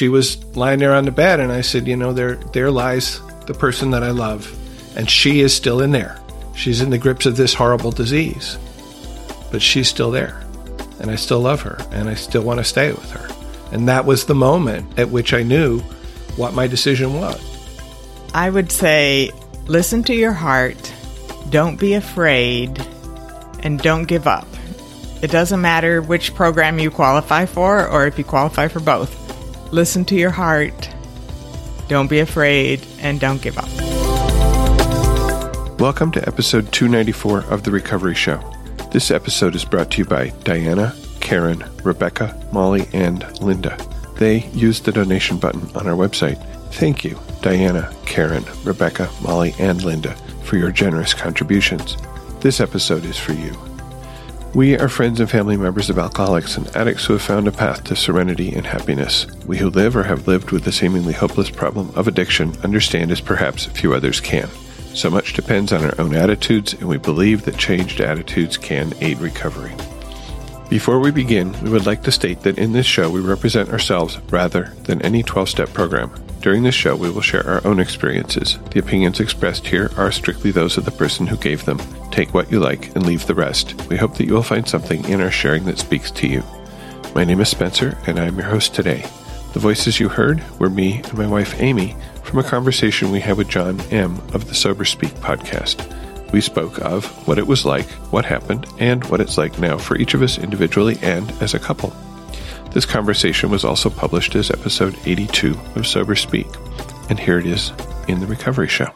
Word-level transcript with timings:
she 0.00 0.08
was 0.08 0.42
lying 0.56 0.78
there 0.78 0.94
on 0.94 1.04
the 1.04 1.10
bed, 1.10 1.40
and 1.40 1.52
I 1.52 1.60
said, 1.60 1.86
you 1.86 1.94
know, 1.94 2.14
there 2.14 2.36
there 2.54 2.70
lies 2.70 3.20
the 3.44 3.52
person 3.52 3.90
that 3.90 4.02
I 4.02 4.12
love, 4.12 4.50
and 4.96 5.10
she 5.10 5.40
is 5.40 5.54
still 5.54 5.82
in 5.82 5.92
there. 5.92 6.18
She's 6.56 6.80
in 6.80 6.88
the 6.88 6.96
grips 6.96 7.26
of 7.26 7.36
this 7.36 7.52
horrible 7.52 7.90
disease, 7.90 8.56
but 9.52 9.60
she's 9.60 9.90
still 9.90 10.10
there, 10.10 10.40
and 11.00 11.10
I 11.10 11.16
still 11.16 11.40
love 11.40 11.60
her, 11.60 11.76
and 11.90 12.08
I 12.08 12.14
still 12.14 12.40
want 12.42 12.60
to 12.60 12.64
stay 12.64 12.90
with 12.90 13.10
her. 13.10 13.28
And 13.72 13.88
that 13.88 14.06
was 14.06 14.24
the 14.24 14.34
moment 14.34 14.98
at 14.98 15.10
which 15.10 15.34
I 15.34 15.42
knew 15.42 15.80
what 16.36 16.54
my 16.54 16.66
decision 16.66 17.20
was. 17.20 17.38
I 18.32 18.48
would 18.48 18.72
say 18.72 19.30
listen 19.66 20.02
to 20.04 20.14
your 20.14 20.32
heart, 20.32 20.94
don't 21.50 21.78
be 21.78 21.92
afraid, 21.92 22.82
and 23.62 23.78
don't 23.78 24.04
give 24.04 24.26
up. 24.26 24.48
It 25.20 25.30
doesn't 25.30 25.60
matter 25.60 26.00
which 26.00 26.34
program 26.34 26.78
you 26.78 26.90
qualify 26.90 27.44
for 27.44 27.86
or 27.86 28.06
if 28.06 28.16
you 28.16 28.24
qualify 28.24 28.68
for 28.68 28.80
both. 28.80 29.19
Listen 29.72 30.04
to 30.06 30.16
your 30.16 30.30
heart, 30.30 30.90
don't 31.86 32.10
be 32.10 32.18
afraid, 32.18 32.84
and 32.98 33.20
don't 33.20 33.40
give 33.40 33.56
up. 33.56 33.68
Welcome 35.78 36.10
to 36.12 36.26
episode 36.26 36.72
294 36.72 37.44
of 37.44 37.62
The 37.62 37.70
Recovery 37.70 38.16
Show. 38.16 38.42
This 38.90 39.12
episode 39.12 39.54
is 39.54 39.64
brought 39.64 39.92
to 39.92 39.98
you 39.98 40.06
by 40.06 40.30
Diana, 40.42 40.92
Karen, 41.20 41.64
Rebecca, 41.84 42.36
Molly, 42.50 42.88
and 42.92 43.24
Linda. 43.40 43.78
They 44.16 44.46
used 44.48 44.86
the 44.86 44.92
donation 44.92 45.38
button 45.38 45.70
on 45.76 45.86
our 45.86 45.94
website. 45.94 46.44
Thank 46.72 47.04
you, 47.04 47.16
Diana, 47.40 47.94
Karen, 48.06 48.44
Rebecca, 48.64 49.08
Molly, 49.22 49.54
and 49.60 49.84
Linda, 49.84 50.16
for 50.42 50.56
your 50.56 50.72
generous 50.72 51.14
contributions. 51.14 51.96
This 52.40 52.58
episode 52.58 53.04
is 53.04 53.16
for 53.16 53.34
you. 53.34 53.69
We 54.52 54.76
are 54.76 54.88
friends 54.88 55.20
and 55.20 55.30
family 55.30 55.56
members 55.56 55.90
of 55.90 55.98
alcoholics 55.98 56.56
and 56.56 56.66
addicts 56.76 57.04
who 57.04 57.12
have 57.12 57.22
found 57.22 57.46
a 57.46 57.52
path 57.52 57.84
to 57.84 57.94
serenity 57.94 58.52
and 58.52 58.66
happiness. 58.66 59.28
We 59.46 59.58
who 59.58 59.70
live 59.70 59.96
or 59.96 60.02
have 60.02 60.26
lived 60.26 60.50
with 60.50 60.64
the 60.64 60.72
seemingly 60.72 61.12
hopeless 61.12 61.48
problem 61.48 61.92
of 61.94 62.08
addiction 62.08 62.56
understand 62.64 63.12
as 63.12 63.20
perhaps 63.20 63.66
few 63.66 63.94
others 63.94 64.20
can. 64.20 64.48
So 64.92 65.08
much 65.08 65.34
depends 65.34 65.72
on 65.72 65.84
our 65.84 65.94
own 66.00 66.16
attitudes, 66.16 66.72
and 66.72 66.88
we 66.88 66.98
believe 66.98 67.44
that 67.44 67.58
changed 67.58 68.00
attitudes 68.00 68.56
can 68.56 68.92
aid 69.00 69.20
recovery. 69.20 69.72
Before 70.70 71.00
we 71.00 71.10
begin, 71.10 71.52
we 71.64 71.70
would 71.70 71.84
like 71.84 72.04
to 72.04 72.12
state 72.12 72.42
that 72.42 72.56
in 72.56 72.70
this 72.70 72.86
show 72.86 73.10
we 73.10 73.20
represent 73.20 73.70
ourselves 73.70 74.18
rather 74.30 74.72
than 74.84 75.02
any 75.02 75.24
12 75.24 75.48
step 75.48 75.72
program. 75.72 76.12
During 76.42 76.62
this 76.62 76.76
show, 76.76 76.94
we 76.94 77.10
will 77.10 77.20
share 77.20 77.44
our 77.44 77.66
own 77.66 77.80
experiences. 77.80 78.56
The 78.70 78.78
opinions 78.78 79.18
expressed 79.18 79.66
here 79.66 79.90
are 79.96 80.12
strictly 80.12 80.52
those 80.52 80.78
of 80.78 80.84
the 80.84 80.92
person 80.92 81.26
who 81.26 81.36
gave 81.38 81.64
them. 81.64 81.80
Take 82.12 82.32
what 82.32 82.52
you 82.52 82.60
like 82.60 82.94
and 82.94 83.04
leave 83.04 83.26
the 83.26 83.34
rest. 83.34 83.74
We 83.88 83.96
hope 83.96 84.14
that 84.14 84.26
you 84.26 84.34
will 84.34 84.44
find 84.44 84.66
something 84.66 85.04
in 85.06 85.20
our 85.20 85.32
sharing 85.32 85.64
that 85.64 85.80
speaks 85.80 86.12
to 86.12 86.28
you. 86.28 86.44
My 87.16 87.24
name 87.24 87.40
is 87.40 87.48
Spencer, 87.48 87.98
and 88.06 88.20
I 88.20 88.26
am 88.26 88.38
your 88.38 88.46
host 88.46 88.72
today. 88.72 89.04
The 89.52 89.58
voices 89.58 89.98
you 89.98 90.08
heard 90.08 90.40
were 90.60 90.70
me 90.70 90.98
and 91.02 91.18
my 91.18 91.26
wife 91.26 91.60
Amy 91.60 91.96
from 92.22 92.38
a 92.38 92.44
conversation 92.44 93.10
we 93.10 93.18
had 93.18 93.36
with 93.36 93.48
John 93.48 93.80
M. 93.90 94.18
of 94.32 94.46
the 94.46 94.54
Sober 94.54 94.84
Speak 94.84 95.14
podcast. 95.14 95.99
We 96.32 96.40
spoke 96.40 96.78
of 96.80 97.06
what 97.26 97.38
it 97.38 97.46
was 97.46 97.64
like, 97.64 97.86
what 98.12 98.24
happened, 98.24 98.66
and 98.78 99.04
what 99.06 99.20
it's 99.20 99.36
like 99.36 99.58
now 99.58 99.78
for 99.78 99.96
each 99.96 100.14
of 100.14 100.22
us 100.22 100.38
individually 100.38 100.96
and 101.02 101.30
as 101.42 101.54
a 101.54 101.58
couple. 101.58 101.92
This 102.72 102.86
conversation 102.86 103.50
was 103.50 103.64
also 103.64 103.90
published 103.90 104.36
as 104.36 104.50
episode 104.50 104.96
82 105.04 105.58
of 105.74 105.86
Sober 105.86 106.14
Speak, 106.14 106.46
and 107.08 107.18
here 107.18 107.38
it 107.38 107.46
is 107.46 107.72
in 108.06 108.20
the 108.20 108.26
Recovery 108.26 108.68
Show. 108.68 108.90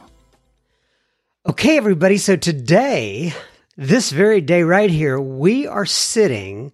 Okay, 1.47 1.77
everybody. 1.77 2.17
So 2.19 2.37
today, 2.37 3.35
this 3.77 4.11
very 4.11 4.41
day 4.41 4.63
right 4.63 4.91
here, 4.91 5.21
we 5.21 5.67
are 5.67 5.87
sitting 5.87 6.73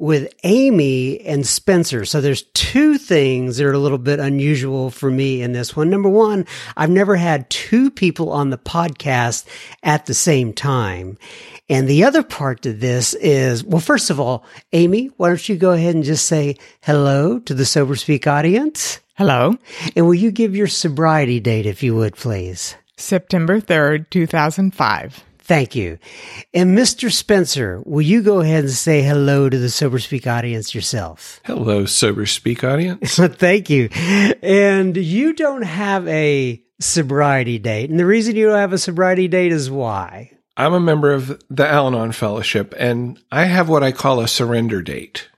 with 0.00 0.32
Amy 0.44 1.20
and 1.20 1.46
Spencer. 1.46 2.06
So 2.06 2.22
there's 2.22 2.42
two 2.54 2.96
things 2.96 3.58
that 3.58 3.66
are 3.66 3.72
a 3.72 3.78
little 3.78 3.98
bit 3.98 4.18
unusual 4.18 4.90
for 4.90 5.10
me 5.10 5.42
in 5.42 5.52
this 5.52 5.76
one. 5.76 5.90
Number 5.90 6.08
one, 6.08 6.46
I've 6.76 6.90
never 6.90 7.16
had 7.16 7.50
two 7.50 7.90
people 7.90 8.32
on 8.32 8.48
the 8.48 8.58
podcast 8.58 9.44
at 9.82 10.06
the 10.06 10.14
same 10.14 10.54
time. 10.54 11.18
And 11.68 11.86
the 11.86 12.04
other 12.04 12.22
part 12.22 12.62
to 12.62 12.72
this 12.72 13.12
is, 13.14 13.62
well, 13.62 13.80
first 13.80 14.08
of 14.08 14.18
all, 14.18 14.44
Amy, 14.72 15.10
why 15.18 15.28
don't 15.28 15.48
you 15.48 15.56
go 15.56 15.72
ahead 15.72 15.94
and 15.94 16.02
just 16.02 16.26
say 16.26 16.56
hello 16.82 17.38
to 17.40 17.52
the 17.52 17.66
Sober 17.66 17.94
Speak 17.94 18.26
audience? 18.26 19.00
Hello. 19.16 19.58
And 19.94 20.06
will 20.06 20.14
you 20.14 20.30
give 20.30 20.56
your 20.56 20.66
sobriety 20.66 21.40
date 21.40 21.66
if 21.66 21.82
you 21.82 21.94
would, 21.94 22.16
please? 22.16 22.74
September 22.96 23.60
3rd, 23.60 24.08
2005. 24.08 25.24
Thank 25.42 25.74
you. 25.74 25.98
And 26.54 26.76
Mr. 26.76 27.10
Spencer, 27.10 27.82
will 27.84 28.02
you 28.02 28.22
go 28.22 28.40
ahead 28.40 28.64
and 28.64 28.72
say 28.72 29.02
hello 29.02 29.48
to 29.48 29.58
the 29.58 29.70
Sober 29.70 29.98
Speak 29.98 30.26
audience 30.26 30.74
yourself? 30.74 31.40
Hello, 31.44 31.86
Sober 31.86 32.26
Speak 32.26 32.62
audience. 32.62 33.16
Thank 33.18 33.68
you. 33.70 33.88
And 34.42 34.96
you 34.96 35.32
don't 35.32 35.62
have 35.62 36.06
a 36.06 36.62
sobriety 36.80 37.58
date. 37.58 37.90
And 37.90 37.98
the 37.98 38.06
reason 38.06 38.36
you 38.36 38.46
don't 38.48 38.58
have 38.58 38.72
a 38.72 38.78
sobriety 38.78 39.28
date 39.28 39.52
is 39.52 39.70
why? 39.70 40.30
I'm 40.56 40.74
a 40.74 40.80
member 40.80 41.12
of 41.12 41.40
the 41.48 41.66
Al 41.66 41.86
Anon 41.86 42.12
Fellowship, 42.12 42.74
and 42.78 43.18
I 43.32 43.44
have 43.44 43.68
what 43.68 43.82
I 43.82 43.92
call 43.92 44.20
a 44.20 44.28
surrender 44.28 44.82
date. 44.82 45.28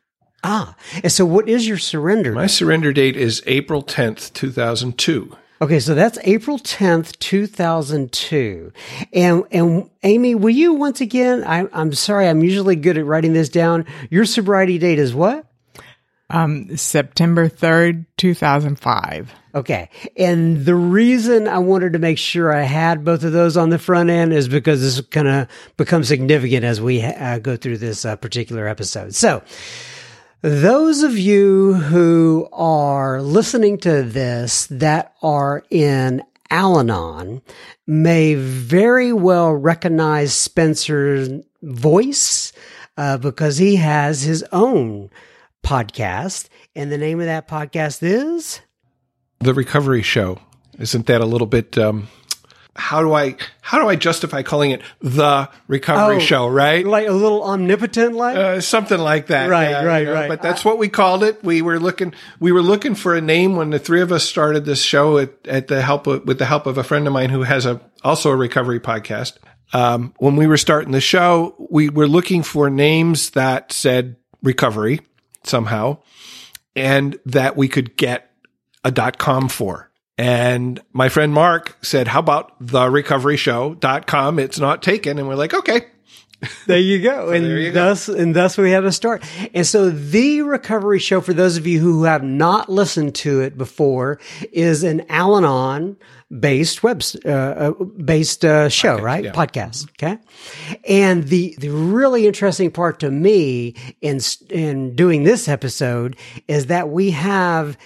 Ah, 0.44 0.74
and 1.02 1.12
so 1.12 1.24
what 1.24 1.48
is 1.48 1.68
your 1.68 1.78
surrender? 1.78 2.32
My 2.32 2.48
surrender 2.48 2.92
date 2.92 3.16
is 3.16 3.42
April 3.46 3.84
10th, 3.84 4.32
2002. 4.32 5.36
Okay, 5.62 5.78
so 5.78 5.94
that's 5.94 6.18
April 6.24 6.58
10th, 6.58 7.16
2002. 7.20 8.72
And, 9.12 9.44
and 9.52 9.88
Amy, 10.02 10.34
will 10.34 10.50
you 10.50 10.74
once 10.74 11.00
again, 11.00 11.44
I, 11.44 11.68
I'm 11.72 11.92
sorry, 11.92 12.26
I'm 12.26 12.42
usually 12.42 12.74
good 12.74 12.98
at 12.98 13.06
writing 13.06 13.32
this 13.32 13.48
down. 13.48 13.86
Your 14.10 14.24
sobriety 14.24 14.78
date 14.78 14.98
is 14.98 15.14
what? 15.14 15.46
Um, 16.30 16.76
September 16.76 17.48
3rd, 17.48 18.06
2005. 18.16 19.32
Okay. 19.54 19.88
And 20.16 20.64
the 20.64 20.74
reason 20.74 21.46
I 21.46 21.58
wanted 21.58 21.92
to 21.92 22.00
make 22.00 22.18
sure 22.18 22.52
I 22.52 22.62
had 22.62 23.04
both 23.04 23.22
of 23.22 23.30
those 23.30 23.56
on 23.56 23.70
the 23.70 23.78
front 23.78 24.10
end 24.10 24.32
is 24.32 24.48
because 24.48 24.80
this 24.80 24.94
is 24.94 25.02
going 25.02 25.26
to 25.26 25.46
become 25.76 26.02
significant 26.02 26.64
as 26.64 26.80
we 26.80 27.02
uh, 27.02 27.38
go 27.38 27.56
through 27.56 27.78
this 27.78 28.04
uh, 28.04 28.16
particular 28.16 28.66
episode. 28.66 29.14
So, 29.14 29.44
those 30.42 31.04
of 31.04 31.16
you 31.16 31.74
who 31.74 32.48
are 32.52 33.22
listening 33.22 33.78
to 33.78 34.02
this 34.02 34.66
that 34.66 35.14
are 35.22 35.62
in 35.70 36.20
Al 36.50 36.80
Anon 36.80 37.42
may 37.86 38.34
very 38.34 39.12
well 39.12 39.52
recognize 39.52 40.34
Spencer's 40.34 41.30
voice 41.62 42.52
uh, 42.96 43.18
because 43.18 43.58
he 43.58 43.76
has 43.76 44.22
his 44.22 44.44
own 44.50 45.10
podcast. 45.62 46.48
And 46.74 46.90
the 46.90 46.98
name 46.98 47.20
of 47.20 47.26
that 47.26 47.46
podcast 47.46 48.02
is 48.02 48.60
The 49.38 49.54
Recovery 49.54 50.02
Show. 50.02 50.40
Isn't 50.76 51.06
that 51.06 51.20
a 51.20 51.26
little 51.26 51.46
bit 51.46 51.78
um, 51.78 52.08
how 52.74 53.02
do 53.02 53.12
I 53.12 53.36
how 53.60 53.78
do 53.80 53.88
I 53.88 53.96
justify 53.96 54.42
calling 54.42 54.70
it 54.70 54.80
the 55.00 55.48
recovery 55.68 56.16
Oh, 56.16 56.18
show, 56.20 56.48
right? 56.48 56.86
like 56.86 57.06
a 57.06 57.12
little 57.12 57.44
omnipotent, 57.44 58.14
like 58.14 58.36
Uh, 58.36 58.60
something 58.62 58.98
like 58.98 59.26
that, 59.26 59.48
Right, 59.50 59.84
right, 59.84 60.08
right. 60.08 60.28
But 60.28 60.40
that's 60.40 60.64
what 60.64 60.78
we 60.78 60.88
called 60.88 61.22
it. 61.22 61.44
We 61.44 61.60
were 61.60 61.78
looking, 61.78 62.14
we 62.40 62.50
were 62.50 62.62
looking 62.62 62.94
for 62.94 63.14
a 63.14 63.20
name 63.20 63.56
when 63.56 63.70
the 63.70 63.78
three 63.78 64.00
of 64.00 64.10
us 64.10 64.24
started 64.24 64.64
this 64.64 64.82
show 64.82 65.18
at, 65.18 65.32
at 65.46 65.68
the 65.68 65.82
help 65.82 66.06
of, 66.06 66.24
with 66.24 66.38
the 66.38 66.46
help 66.46 66.66
of 66.66 66.78
a 66.78 66.84
friend 66.84 67.06
of 67.06 67.12
mine 67.12 67.28
who 67.30 67.42
has 67.42 67.66
a 67.66 67.80
also 68.02 68.30
a 68.30 68.36
recovery 68.36 68.80
podcast. 68.80 69.36
Um, 69.74 70.14
when 70.18 70.36
we 70.36 70.46
were 70.46 70.56
starting 70.58 70.92
the 70.92 71.00
show, 71.00 71.54
we 71.70 71.88
were 71.90 72.08
looking 72.08 72.42
for 72.42 72.68
names 72.70 73.30
that 73.30 73.72
said 73.72 74.16
recovery 74.42 75.00
somehow, 75.44 75.98
and 76.74 77.18
that 77.26 77.56
we 77.56 77.68
could 77.68 77.96
get 77.96 78.30
a 78.84 78.90
dot 78.90 79.18
com 79.18 79.48
for. 79.48 79.90
And 80.18 80.80
my 80.92 81.08
friend 81.08 81.32
Mark 81.32 81.76
said, 81.82 82.08
how 82.08 82.20
about 82.20 82.60
therecoveryshow.com? 82.62 84.38
It's 84.38 84.58
not 84.58 84.82
taken. 84.82 85.18
And 85.18 85.26
we're 85.26 85.36
like, 85.36 85.54
okay. 85.54 85.86
There 86.66 86.78
you 86.78 87.00
go. 87.00 87.30
and 87.30 87.44
there 87.44 87.58
you 87.58 87.72
go. 87.72 87.84
thus 87.84 88.08
and 88.08 88.34
thus 88.34 88.58
we 88.58 88.70
had 88.70 88.84
a 88.84 88.92
start. 88.92 89.22
And 89.54 89.66
so 89.66 89.90
the 89.90 90.42
recovery 90.42 90.98
show 90.98 91.20
for 91.20 91.32
those 91.32 91.56
of 91.56 91.66
you 91.66 91.80
who 91.80 92.04
have 92.04 92.22
not 92.22 92.68
listened 92.68 93.14
to 93.16 93.40
it 93.40 93.56
before 93.56 94.18
is 94.52 94.82
an 94.82 95.04
Al-Anon 95.08 95.96
based 96.40 96.82
web 96.82 97.02
uh, 97.24 97.28
uh, 97.28 97.70
based 97.72 98.44
uh, 98.44 98.68
show, 98.68 98.98
right? 98.98 99.24
yeah. 99.24 99.32
Podcast, 99.32 99.88
okay? 99.90 100.18
And 100.88 101.24
the 101.24 101.54
the 101.58 101.68
really 101.68 102.26
interesting 102.26 102.70
part 102.70 103.00
to 103.00 103.10
me 103.10 103.74
in 104.00 104.20
in 104.50 104.96
doing 104.96 105.24
this 105.24 105.48
episode 105.48 106.16
is 106.48 106.66
that 106.66 106.88
we 106.88 107.10
have 107.12 107.76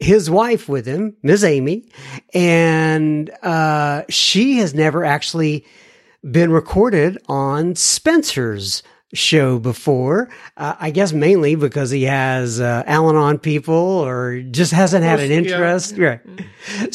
his 0.00 0.30
wife 0.30 0.68
with 0.68 0.86
him, 0.86 1.16
Ms. 1.22 1.44
Amy, 1.44 1.84
and 2.32 3.30
uh, 3.42 4.02
she 4.08 4.58
has 4.58 4.74
never 4.74 5.04
actually 5.04 5.64
been 6.28 6.50
recorded 6.52 7.18
on 7.28 7.74
Spencer's 7.74 8.82
show 9.14 9.58
before. 9.58 10.28
Uh, 10.56 10.74
I 10.78 10.90
guess 10.90 11.12
mainly 11.12 11.54
because 11.54 11.90
he 11.90 12.04
has 12.04 12.60
uh, 12.60 12.82
Al-Anon 12.86 13.38
people 13.38 13.74
or 13.74 14.40
just 14.42 14.72
hasn't 14.72 15.02
had 15.04 15.20
an 15.20 15.30
Yeah. 15.30 15.36
interest. 15.38 15.96
Right. 15.96 16.20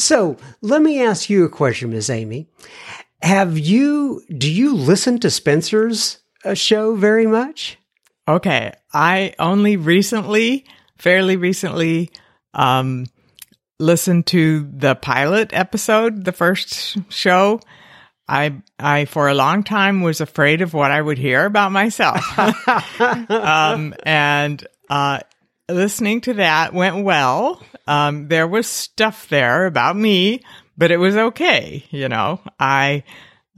So 0.00 0.36
let 0.60 0.80
me 0.80 1.02
ask 1.02 1.28
you 1.28 1.44
a 1.44 1.48
question, 1.48 1.90
Miss 1.90 2.08
Amy. 2.08 2.48
Have 3.22 3.58
you, 3.58 4.22
do 4.36 4.50
you 4.50 4.74
listen 4.76 5.18
to 5.20 5.30
Spencer's 5.30 6.18
uh, 6.44 6.54
show 6.54 6.94
very 6.94 7.26
much? 7.26 7.78
Okay. 8.28 8.72
I 8.92 9.34
only 9.38 9.76
recently, 9.76 10.66
fairly 10.98 11.36
recently, 11.36 12.10
Um, 12.54 13.06
listen 13.78 14.22
to 14.24 14.68
the 14.72 14.94
pilot 14.94 15.50
episode, 15.52 16.24
the 16.24 16.32
first 16.32 16.96
show. 17.10 17.60
I, 18.26 18.62
I, 18.78 19.04
for 19.04 19.28
a 19.28 19.34
long 19.34 19.64
time 19.64 20.00
was 20.00 20.20
afraid 20.20 20.62
of 20.62 20.72
what 20.72 20.90
I 20.90 21.02
would 21.02 21.18
hear 21.18 21.44
about 21.44 21.72
myself. 21.72 22.22
um, 23.30 23.94
and, 24.04 24.66
uh, 24.88 25.20
listening 25.68 26.20
to 26.22 26.34
that 26.34 26.72
went 26.72 27.04
well. 27.04 27.62
Um, 27.86 28.28
there 28.28 28.46
was 28.46 28.66
stuff 28.66 29.28
there 29.28 29.66
about 29.66 29.96
me, 29.96 30.42
but 30.76 30.90
it 30.90 30.96
was 30.96 31.16
okay. 31.16 31.84
You 31.90 32.08
know, 32.08 32.40
I, 32.58 33.04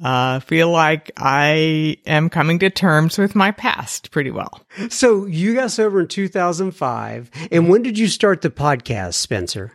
uh, 0.03 0.41
feel 0.41 0.71
like 0.71 1.11
I 1.17 1.99
am 2.07 2.29
coming 2.29 2.59
to 2.61 2.71
terms 2.71 3.19
with 3.19 3.35
my 3.35 3.51
past 3.51 4.11
pretty 4.11 4.31
well. 4.31 4.61
So 4.91 5.27
you 5.27 5.55
got 5.55 5.71
sober 5.71 6.01
in 6.01 6.09
2005. 6.09 7.31
And 7.51 7.69
when 7.69 7.83
did 7.83 7.99
you 7.99 8.09
start 8.09 8.43
the 8.43 8.51
podcast, 8.51 9.15
Spencer? 9.15 9.73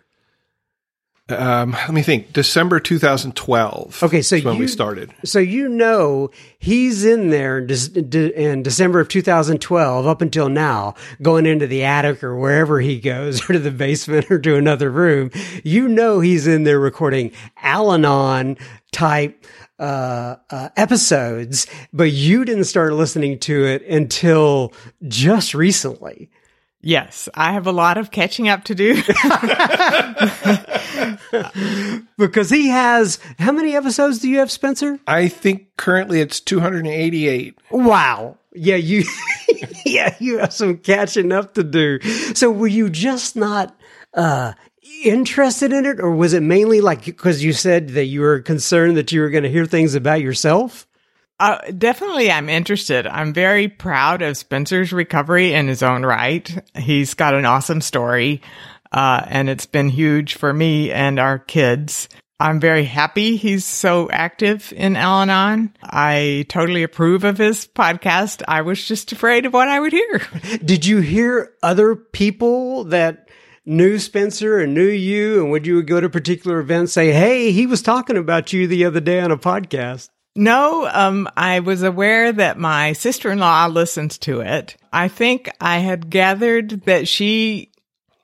Um, 1.29 1.71
let 1.71 1.91
me 1.91 2.01
think. 2.01 2.33
December 2.33 2.79
2012. 2.79 4.03
Okay, 4.03 4.21
so 4.21 4.35
is 4.35 4.43
when 4.43 4.55
you, 4.55 4.61
we 4.61 4.67
started. 4.67 5.13
So 5.23 5.39
you 5.39 5.69
know 5.69 6.29
he's 6.59 7.05
in 7.05 7.29
there 7.29 7.59
in, 7.59 7.67
De- 7.67 8.41
in 8.41 8.63
December 8.63 8.99
of 8.99 9.07
2012 9.07 10.07
up 10.07 10.21
until 10.21 10.49
now, 10.49 10.95
going 11.21 11.45
into 11.45 11.67
the 11.67 11.83
attic 11.83 12.23
or 12.23 12.35
wherever 12.35 12.79
he 12.79 12.99
goes, 12.99 13.41
or 13.49 13.53
to 13.53 13.59
the 13.59 13.71
basement 13.71 14.29
or 14.29 14.39
to 14.39 14.55
another 14.55 14.89
room. 14.89 15.31
You 15.63 15.87
know 15.87 16.19
he's 16.19 16.47
in 16.47 16.63
there 16.63 16.79
recording 16.79 17.31
Al-Anon 17.61 18.57
type 18.91 19.45
uh, 19.81 20.35
uh, 20.51 20.69
episodes, 20.77 21.65
but 21.91 22.11
you 22.11 22.45
didn't 22.45 22.65
start 22.65 22.93
listening 22.93 23.39
to 23.39 23.65
it 23.65 23.81
until 23.87 24.73
just 25.07 25.55
recently. 25.55 26.29
Yes, 26.83 27.29
I 27.33 27.53
have 27.53 27.67
a 27.67 27.71
lot 27.71 27.97
of 27.97 28.11
catching 28.11 28.47
up 28.47 28.63
to 28.65 28.75
do. 28.75 28.95
because 32.17 32.49
he 32.49 32.69
has 32.69 33.19
how 33.39 33.51
many 33.51 33.75
episodes 33.75 34.19
do 34.19 34.29
you 34.29 34.39
have, 34.39 34.51
Spencer? 34.51 34.99
I 35.07 35.27
think 35.27 35.75
currently 35.77 36.21
it's 36.21 36.39
288. 36.39 37.57
Wow. 37.71 38.37
Yeah, 38.53 38.75
you 38.75 39.03
yeah, 39.85 40.15
you 40.19 40.39
have 40.39 40.53
some 40.53 40.77
catching 40.77 41.31
up 41.31 41.53
to 41.55 41.63
do. 41.63 41.99
So 42.33 42.51
were 42.51 42.67
you 42.67 42.89
just 42.89 43.35
not 43.35 43.75
uh 44.13 44.53
interested 45.03 45.73
in 45.73 45.85
it 45.85 45.99
or 45.99 46.11
was 46.11 46.33
it 46.33 46.43
mainly 46.43 46.81
like 46.81 47.05
because 47.05 47.43
you 47.43 47.53
said 47.53 47.89
that 47.89 48.05
you 48.05 48.21
were 48.21 48.39
concerned 48.41 48.97
that 48.97 49.11
you 49.11 49.21
were 49.21 49.29
going 49.29 49.43
to 49.43 49.49
hear 49.49 49.65
things 49.65 49.95
about 49.95 50.21
yourself? 50.21 50.87
Uh, 51.39 51.57
definitely, 51.75 52.31
I'm 52.31 52.49
interested. 52.49 53.07
I'm 53.07 53.33
very 53.33 53.67
proud 53.67 54.21
of 54.21 54.37
Spencer's 54.37 54.93
recovery 54.93 55.53
in 55.53 55.67
his 55.67 55.81
own 55.81 56.05
right. 56.05 56.47
He's 56.77 57.15
got 57.15 57.33
an 57.33 57.45
awesome 57.45 57.81
story, 57.81 58.43
uh, 58.91 59.23
and 59.27 59.49
it's 59.49 59.65
been 59.65 59.89
huge 59.89 60.35
for 60.35 60.53
me 60.53 60.91
and 60.91 61.17
our 61.17 61.39
kids. 61.39 62.09
I'm 62.39 62.59
very 62.59 62.85
happy 62.85 63.37
he's 63.37 63.65
so 63.65 64.09
active 64.11 64.73
in 64.75 64.95
Al 64.95 65.21
Anon. 65.21 65.75
I 65.83 66.45
totally 66.49 66.81
approve 66.81 67.23
of 67.23 67.37
his 67.37 67.67
podcast. 67.67 68.41
I 68.47 68.61
was 68.61 68.83
just 68.83 69.11
afraid 69.11 69.45
of 69.47 69.53
what 69.53 69.67
I 69.67 69.79
would 69.79 69.93
hear. 69.93 70.21
Did 70.63 70.85
you 70.85 71.01
hear 71.01 71.53
other 71.61 71.95
people 71.95 72.85
that 72.85 73.29
knew 73.65 73.99
Spencer 73.99 74.59
and 74.59 74.73
knew 74.73 74.87
you? 74.87 75.41
And 75.41 75.51
would 75.51 75.67
you 75.67 75.81
go 75.83 75.99
to 75.99 76.09
particular 76.09 76.59
events 76.59 76.93
say, 76.93 77.11
Hey, 77.11 77.51
he 77.51 77.65
was 77.65 77.81
talking 77.81 78.17
about 78.17 78.53
you 78.53 78.67
the 78.67 78.85
other 78.85 78.99
day 78.99 79.19
on 79.19 79.31
a 79.31 79.37
podcast? 79.37 80.09
No, 80.35 80.87
um, 80.91 81.27
I 81.35 81.59
was 81.59 81.83
aware 81.83 82.31
that 82.31 82.57
my 82.57 82.93
sister-in-law 82.93 83.67
listens 83.67 84.17
to 84.19 84.39
it. 84.39 84.77
I 84.93 85.09
think 85.09 85.49
I 85.59 85.79
had 85.79 86.09
gathered 86.09 86.83
that 86.85 87.07
she 87.07 87.70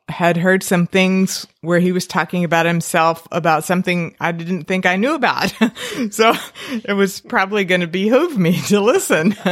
had 0.09 0.37
heard 0.37 0.63
some 0.63 0.87
things 0.87 1.45
where 1.61 1.79
he 1.79 1.91
was 1.91 2.07
talking 2.07 2.43
about 2.43 2.65
himself 2.65 3.27
about 3.31 3.65
something 3.65 4.15
I 4.19 4.31
didn't 4.31 4.63
think 4.63 4.85
I 4.85 4.95
knew 4.95 5.13
about. 5.13 5.53
so 6.11 6.33
it 6.85 6.93
was 6.93 7.19
probably 7.21 7.65
going 7.65 7.81
to 7.81 7.87
behoove 7.87 8.37
me 8.37 8.61
to 8.67 8.79
listen. 8.79 9.35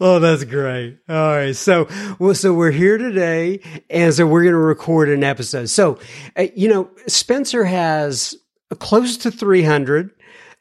oh, 0.00 0.18
that's 0.20 0.44
great. 0.44 0.98
All 1.08 1.16
right. 1.16 1.56
So, 1.56 1.88
well, 2.18 2.34
so 2.34 2.54
we're 2.54 2.70
here 2.70 2.98
today 2.98 3.60
and 3.88 4.14
so 4.14 4.26
we're 4.26 4.42
going 4.42 4.52
to 4.52 4.58
record 4.58 5.08
an 5.08 5.24
episode. 5.24 5.68
So, 5.68 5.98
uh, 6.36 6.46
you 6.54 6.68
know, 6.68 6.90
Spencer 7.08 7.64
has 7.64 8.36
close 8.78 9.16
to 9.18 9.32
300 9.32 10.10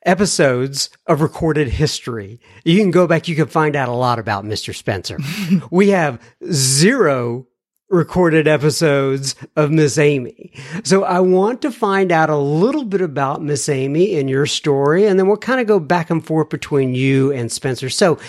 episodes 0.05 0.89
of 1.05 1.21
recorded 1.21 1.67
history. 1.67 2.39
You 2.63 2.79
can 2.79 2.89
go 2.89 3.05
back, 3.05 3.27
you 3.27 3.35
can 3.35 3.47
find 3.47 3.75
out 3.75 3.89
a 3.89 3.93
lot 3.93 4.17
about 4.17 4.43
Mr. 4.43 4.73
Spencer. 4.73 5.19
we 5.69 5.89
have 5.89 6.19
zero 6.51 7.45
recorded 7.89 8.47
episodes 8.47 9.35
of 9.55 9.71
Miss 9.71 9.97
Amy. 9.97 10.53
So 10.83 11.03
I 11.03 11.19
want 11.19 11.61
to 11.63 11.71
find 11.71 12.11
out 12.11 12.29
a 12.29 12.37
little 12.37 12.85
bit 12.85 13.01
about 13.01 13.41
Miss 13.41 13.67
Amy 13.67 14.17
and 14.19 14.29
your 14.29 14.45
story, 14.45 15.05
and 15.05 15.19
then 15.19 15.27
we'll 15.27 15.37
kind 15.37 15.59
of 15.59 15.67
go 15.67 15.79
back 15.79 16.09
and 16.09 16.25
forth 16.25 16.49
between 16.49 16.93
you 16.93 17.31
and 17.31 17.51
Spencer. 17.51 17.89
So, 17.89 18.19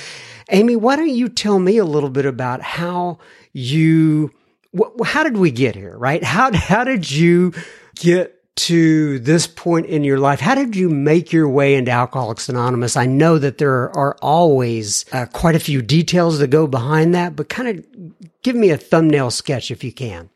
Amy, 0.50 0.76
why 0.76 0.96
don't 0.96 1.10
you 1.10 1.28
tell 1.28 1.58
me 1.58 1.76
a 1.76 1.84
little 1.84 2.10
bit 2.10 2.26
about 2.26 2.62
how 2.62 3.18
you, 3.52 4.32
wh- 4.76 5.04
how 5.04 5.22
did 5.22 5.36
we 5.36 5.50
get 5.50 5.76
here, 5.76 5.96
right? 5.96 6.24
How, 6.24 6.52
how 6.52 6.84
did 6.84 7.10
you 7.10 7.52
get 7.94 8.39
to 8.60 9.18
this 9.20 9.46
point 9.46 9.86
in 9.86 10.04
your 10.04 10.18
life, 10.18 10.38
how 10.38 10.54
did 10.54 10.76
you 10.76 10.90
make 10.90 11.32
your 11.32 11.48
way 11.48 11.74
into 11.74 11.90
Alcoholics 11.90 12.48
Anonymous? 12.50 12.94
I 12.94 13.06
know 13.06 13.38
that 13.38 13.56
there 13.56 13.96
are 13.96 14.16
always 14.20 15.06
uh, 15.12 15.26
quite 15.32 15.54
a 15.54 15.60
few 15.60 15.80
details 15.80 16.38
that 16.38 16.48
go 16.48 16.66
behind 16.66 17.14
that, 17.14 17.34
but 17.34 17.48
kind 17.48 17.68
of 17.68 18.22
give 18.42 18.54
me 18.54 18.68
a 18.68 18.76
thumbnail 18.76 19.30
sketch 19.30 19.70
if 19.70 19.82
you 19.82 19.92
can. 19.92 20.28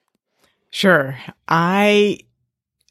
Sure. 0.70 1.18
I 1.46 2.20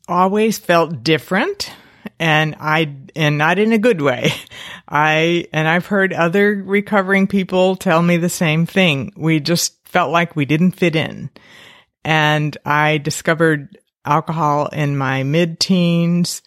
always 0.07 0.59
felt 0.59 1.03
different 1.03 1.71
and 2.19 2.55
I, 2.59 2.95
and 3.15 3.39
not 3.39 3.57
in 3.57 3.73
a 3.73 3.79
good 3.79 4.01
way. 4.01 4.31
I, 4.87 5.47
and 5.51 5.67
I've 5.67 5.87
heard 5.87 6.13
other 6.13 6.61
recovering 6.63 7.25
people 7.25 7.75
tell 7.75 8.03
me 8.03 8.17
the 8.17 8.29
same 8.29 8.67
thing. 8.67 9.13
We 9.17 9.39
just 9.39 9.83
felt 9.87 10.11
like 10.11 10.35
we 10.35 10.45
didn't 10.45 10.73
fit 10.73 10.95
in. 10.95 11.31
And 12.05 12.55
I 12.65 12.99
discovered 12.99 13.79
alcohol 14.05 14.67
in 14.67 14.97
my 14.97 15.23
mid 15.23 15.59
teens 15.59 16.41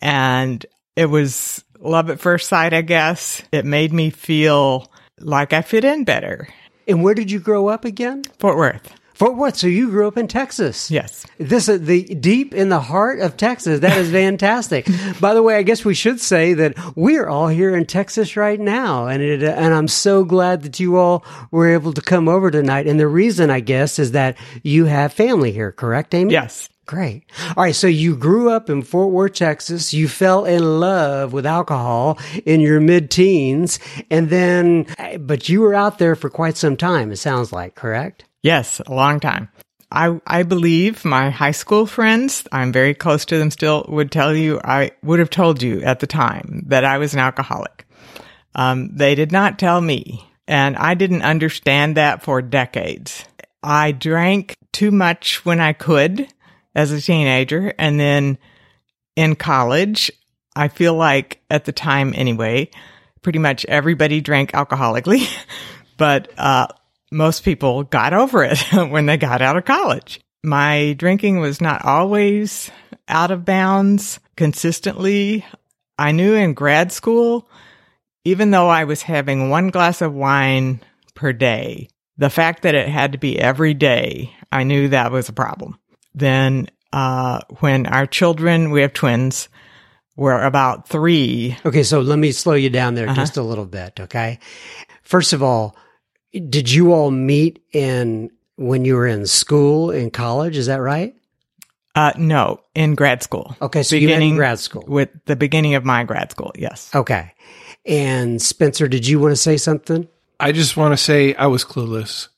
and 0.00 0.64
it 0.96 1.06
was 1.06 1.64
love 1.80 2.10
at 2.10 2.20
first 2.20 2.48
sight, 2.48 2.72
I 2.72 2.82
guess. 2.82 3.42
It 3.52 3.64
made 3.64 3.92
me 3.92 4.10
feel 4.10 4.90
like 5.18 5.52
I 5.52 5.62
fit 5.62 5.84
in 5.84 6.04
better. 6.04 6.48
And 6.86 7.02
where 7.02 7.14
did 7.14 7.30
you 7.30 7.38
grow 7.38 7.68
up 7.68 7.84
again? 7.84 8.24
Fort 8.38 8.56
Worth. 8.56 8.94
Fort 9.14 9.36
Worth. 9.36 9.56
So 9.56 9.66
you 9.66 9.90
grew 9.90 10.06
up 10.06 10.16
in 10.16 10.28
Texas. 10.28 10.90
Yes. 10.90 11.26
This 11.38 11.68
is 11.68 11.84
the 11.84 12.04
deep 12.04 12.54
in 12.54 12.68
the 12.68 12.80
heart 12.80 13.18
of 13.20 13.36
Texas. 13.36 13.80
That 13.80 13.96
is 13.98 14.10
fantastic. 14.12 14.86
By 15.20 15.34
the 15.34 15.42
way, 15.42 15.56
I 15.56 15.62
guess 15.62 15.84
we 15.84 15.94
should 15.94 16.20
say 16.20 16.54
that 16.54 16.76
we're 16.96 17.28
all 17.28 17.48
here 17.48 17.76
in 17.76 17.84
Texas 17.84 18.36
right 18.36 18.60
now, 18.60 19.06
and 19.06 19.20
it, 19.22 19.42
and 19.42 19.74
I'm 19.74 19.88
so 19.88 20.24
glad 20.24 20.62
that 20.62 20.78
you 20.78 20.96
all 20.96 21.24
were 21.50 21.68
able 21.68 21.92
to 21.92 22.00
come 22.00 22.28
over 22.28 22.50
tonight. 22.50 22.86
And 22.86 22.98
the 22.98 23.08
reason, 23.08 23.50
I 23.50 23.60
guess, 23.60 23.98
is 23.98 24.12
that 24.12 24.38
you 24.62 24.84
have 24.84 25.12
family 25.12 25.52
here. 25.52 25.72
Correct, 25.72 26.14
Amy? 26.14 26.32
Yes. 26.32 26.68
Great. 26.88 27.24
All 27.48 27.64
right. 27.64 27.74
So 27.74 27.86
you 27.86 28.16
grew 28.16 28.50
up 28.50 28.70
in 28.70 28.80
Fort 28.80 29.10
Worth, 29.10 29.34
Texas. 29.34 29.92
You 29.92 30.08
fell 30.08 30.46
in 30.46 30.80
love 30.80 31.34
with 31.34 31.44
alcohol 31.44 32.18
in 32.46 32.62
your 32.62 32.80
mid 32.80 33.10
teens. 33.10 33.78
And 34.10 34.30
then, 34.30 34.86
but 35.20 35.50
you 35.50 35.60
were 35.60 35.74
out 35.74 35.98
there 35.98 36.16
for 36.16 36.30
quite 36.30 36.56
some 36.56 36.78
time, 36.78 37.12
it 37.12 37.18
sounds 37.18 37.52
like, 37.52 37.74
correct? 37.74 38.24
Yes, 38.42 38.80
a 38.86 38.94
long 38.94 39.20
time. 39.20 39.50
I, 39.92 40.18
I 40.26 40.44
believe 40.44 41.04
my 41.04 41.28
high 41.28 41.50
school 41.50 41.84
friends, 41.84 42.48
I'm 42.52 42.72
very 42.72 42.94
close 42.94 43.26
to 43.26 43.38
them 43.38 43.50
still, 43.50 43.84
would 43.88 44.10
tell 44.10 44.34
you, 44.34 44.58
I 44.64 44.92
would 45.02 45.18
have 45.18 45.28
told 45.28 45.62
you 45.62 45.82
at 45.82 46.00
the 46.00 46.06
time 46.06 46.62
that 46.68 46.86
I 46.86 46.96
was 46.96 47.12
an 47.12 47.20
alcoholic. 47.20 47.86
Um, 48.54 48.96
they 48.96 49.14
did 49.14 49.30
not 49.30 49.58
tell 49.58 49.82
me. 49.82 50.24
And 50.46 50.74
I 50.78 50.94
didn't 50.94 51.20
understand 51.20 51.98
that 51.98 52.22
for 52.22 52.40
decades. 52.40 53.26
I 53.62 53.92
drank 53.92 54.56
too 54.72 54.90
much 54.90 55.44
when 55.44 55.60
I 55.60 55.74
could 55.74 56.28
as 56.78 56.92
a 56.92 57.00
teenager. 57.02 57.74
And 57.76 57.98
then 57.98 58.38
in 59.16 59.34
college, 59.34 60.12
I 60.54 60.68
feel 60.68 60.94
like 60.94 61.42
at 61.50 61.64
the 61.64 61.72
time 61.72 62.14
anyway, 62.16 62.70
pretty 63.20 63.40
much 63.40 63.64
everybody 63.66 64.20
drank 64.20 64.52
alcoholically, 64.52 65.28
but, 65.98 66.32
uh, 66.38 66.68
most 67.10 67.42
people 67.42 67.84
got 67.84 68.12
over 68.12 68.44
it 68.44 68.58
when 68.90 69.06
they 69.06 69.16
got 69.16 69.42
out 69.42 69.56
of 69.56 69.64
college. 69.64 70.20
My 70.44 70.94
drinking 70.96 71.40
was 71.40 71.60
not 71.60 71.84
always 71.84 72.70
out 73.08 73.30
of 73.30 73.44
bounds 73.44 74.20
consistently. 74.36 75.44
I 75.98 76.12
knew 76.12 76.34
in 76.34 76.54
grad 76.54 76.92
school, 76.92 77.48
even 78.24 78.50
though 78.50 78.68
I 78.68 78.84
was 78.84 79.02
having 79.02 79.48
one 79.48 79.70
glass 79.70 80.00
of 80.00 80.14
wine 80.14 80.80
per 81.14 81.32
day, 81.32 81.88
the 82.18 82.30
fact 82.30 82.62
that 82.62 82.74
it 82.74 82.88
had 82.88 83.12
to 83.12 83.18
be 83.18 83.38
every 83.40 83.74
day, 83.74 84.32
I 84.52 84.64
knew 84.64 84.88
that 84.88 85.10
was 85.10 85.28
a 85.28 85.32
problem. 85.32 85.78
Then, 86.18 86.68
uh, 86.92 87.40
when 87.60 87.86
our 87.86 88.06
children, 88.06 88.70
we 88.70 88.82
have 88.82 88.92
twins, 88.92 89.48
were 90.16 90.42
about 90.42 90.88
three. 90.88 91.56
Okay. 91.64 91.82
So 91.82 92.00
let 92.00 92.18
me 92.18 92.32
slow 92.32 92.54
you 92.54 92.70
down 92.70 92.94
there 92.94 93.08
uh-huh. 93.08 93.14
just 93.14 93.36
a 93.36 93.42
little 93.42 93.66
bit. 93.66 94.00
Okay. 94.00 94.38
First 95.02 95.32
of 95.32 95.42
all, 95.42 95.76
did 96.32 96.70
you 96.70 96.92
all 96.92 97.10
meet 97.10 97.62
in 97.72 98.30
when 98.58 98.84
you 98.84 98.96
were 98.96 99.06
in 99.06 99.24
school 99.24 99.90
in 99.90 100.10
college. 100.10 100.56
Is 100.56 100.66
that 100.66 100.80
right? 100.80 101.14
Uh, 101.94 102.12
no, 102.18 102.60
in 102.74 102.94
grad 102.94 103.22
school. 103.22 103.56
Okay, 103.62 103.82
so 103.82 103.96
you 103.96 104.10
in 104.10 104.36
grad 104.36 104.58
school 104.58 104.84
with 104.86 105.08
the 105.24 105.36
beginning 105.36 105.74
of 105.74 105.84
my 105.84 106.04
grad 106.04 106.30
school. 106.30 106.52
Yes. 106.56 106.94
Okay, 106.94 107.32
and 107.86 108.42
Spencer, 108.42 108.88
did 108.88 109.06
you 109.06 109.18
want 109.18 109.32
to 109.32 109.36
say 109.36 109.56
something? 109.56 110.06
I 110.38 110.52
just 110.52 110.76
want 110.76 110.92
to 110.92 110.96
say 110.96 111.34
I 111.34 111.46
was 111.46 111.64
clueless. 111.64 112.28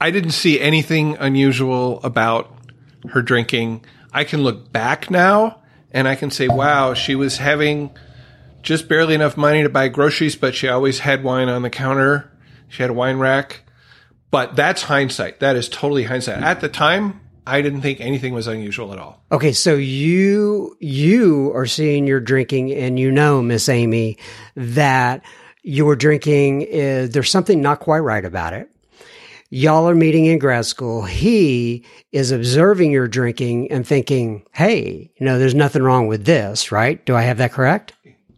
I 0.00 0.10
didn't 0.10 0.32
see 0.32 0.60
anything 0.60 1.16
unusual 1.18 2.00
about 2.02 2.61
her 3.10 3.22
drinking. 3.22 3.84
I 4.12 4.24
can 4.24 4.42
look 4.42 4.72
back 4.72 5.10
now 5.10 5.62
and 5.90 6.08
I 6.08 6.14
can 6.14 6.30
say, 6.30 6.48
wow, 6.48 6.94
she 6.94 7.14
was 7.14 7.38
having 7.38 7.90
just 8.62 8.88
barely 8.88 9.14
enough 9.14 9.36
money 9.36 9.62
to 9.62 9.68
buy 9.68 9.88
groceries, 9.88 10.36
but 10.36 10.54
she 10.54 10.68
always 10.68 11.00
had 11.00 11.24
wine 11.24 11.48
on 11.48 11.62
the 11.62 11.70
counter. 11.70 12.30
She 12.68 12.82
had 12.82 12.90
a 12.90 12.94
wine 12.94 13.18
rack. 13.18 13.62
But 14.30 14.56
that's 14.56 14.82
hindsight. 14.82 15.40
That 15.40 15.56
is 15.56 15.68
totally 15.68 16.04
hindsight. 16.04 16.42
At 16.42 16.60
the 16.60 16.68
time, 16.68 17.20
I 17.46 17.60
didn't 17.60 17.82
think 17.82 18.00
anything 18.00 18.32
was 18.32 18.46
unusual 18.46 18.92
at 18.92 18.98
all. 18.98 19.22
Okay, 19.30 19.52
so 19.52 19.74
you 19.74 20.74
you 20.80 21.52
are 21.54 21.66
seeing 21.66 22.06
your 22.06 22.20
drinking, 22.20 22.72
and 22.72 22.98
you 22.98 23.10
know, 23.10 23.42
Miss 23.42 23.68
Amy, 23.68 24.16
that 24.56 25.22
your 25.62 25.96
drinking 25.96 26.62
is 26.62 27.10
there's 27.10 27.30
something 27.30 27.60
not 27.60 27.80
quite 27.80 27.98
right 27.98 28.24
about 28.24 28.54
it. 28.54 28.71
Y'all 29.54 29.86
are 29.86 29.94
meeting 29.94 30.24
in 30.24 30.38
grad 30.38 30.64
school. 30.64 31.02
He 31.02 31.84
is 32.10 32.30
observing 32.32 32.90
your 32.90 33.06
drinking 33.06 33.70
and 33.70 33.86
thinking, 33.86 34.46
"Hey, 34.52 35.12
you 35.18 35.26
know, 35.26 35.38
there's 35.38 35.54
nothing 35.54 35.82
wrong 35.82 36.06
with 36.06 36.24
this, 36.24 36.72
right? 36.72 37.04
Do 37.04 37.14
I 37.14 37.20
have 37.20 37.36
that 37.36 37.52
correct?" 37.52 37.92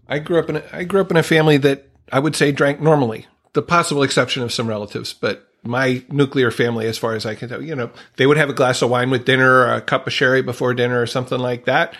I 0.08 0.18
grew 0.18 0.40
up 0.40 0.50
in 0.50 0.56
a, 0.56 0.62
I 0.72 0.82
grew 0.82 1.00
up 1.00 1.12
in 1.12 1.16
a 1.16 1.22
family 1.22 1.56
that 1.58 1.86
I 2.10 2.18
would 2.18 2.34
say 2.34 2.50
drank 2.50 2.80
normally. 2.80 3.26
The 3.52 3.62
possible 3.62 4.02
exception 4.02 4.42
of 4.42 4.52
some 4.52 4.66
relatives, 4.66 5.12
but 5.12 5.46
my 5.62 6.02
nuclear 6.10 6.50
family, 6.50 6.86
as 6.86 6.98
far 6.98 7.14
as 7.14 7.24
I 7.24 7.36
can 7.36 7.48
tell, 7.48 7.62
you 7.62 7.76
know, 7.76 7.90
they 8.16 8.26
would 8.26 8.36
have 8.36 8.50
a 8.50 8.52
glass 8.52 8.82
of 8.82 8.90
wine 8.90 9.10
with 9.10 9.24
dinner 9.24 9.60
or 9.60 9.72
a 9.72 9.80
cup 9.80 10.08
of 10.08 10.12
sherry 10.12 10.42
before 10.42 10.74
dinner 10.74 11.00
or 11.00 11.06
something 11.06 11.38
like 11.38 11.64
that. 11.66 11.96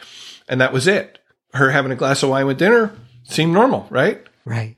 And 0.49 0.61
that 0.61 0.73
was 0.73 0.89
it. 0.89 1.21
Her 1.53 1.71
having 1.71 1.93
a 1.93 1.97
glass 1.97 2.25
of 2.25 2.31
wine 2.31 2.47
with 2.47 2.59
dinner 2.59 2.93
seemed 3.23 3.53
normal, 3.53 3.87
right? 3.91 4.27
Right. 4.45 4.77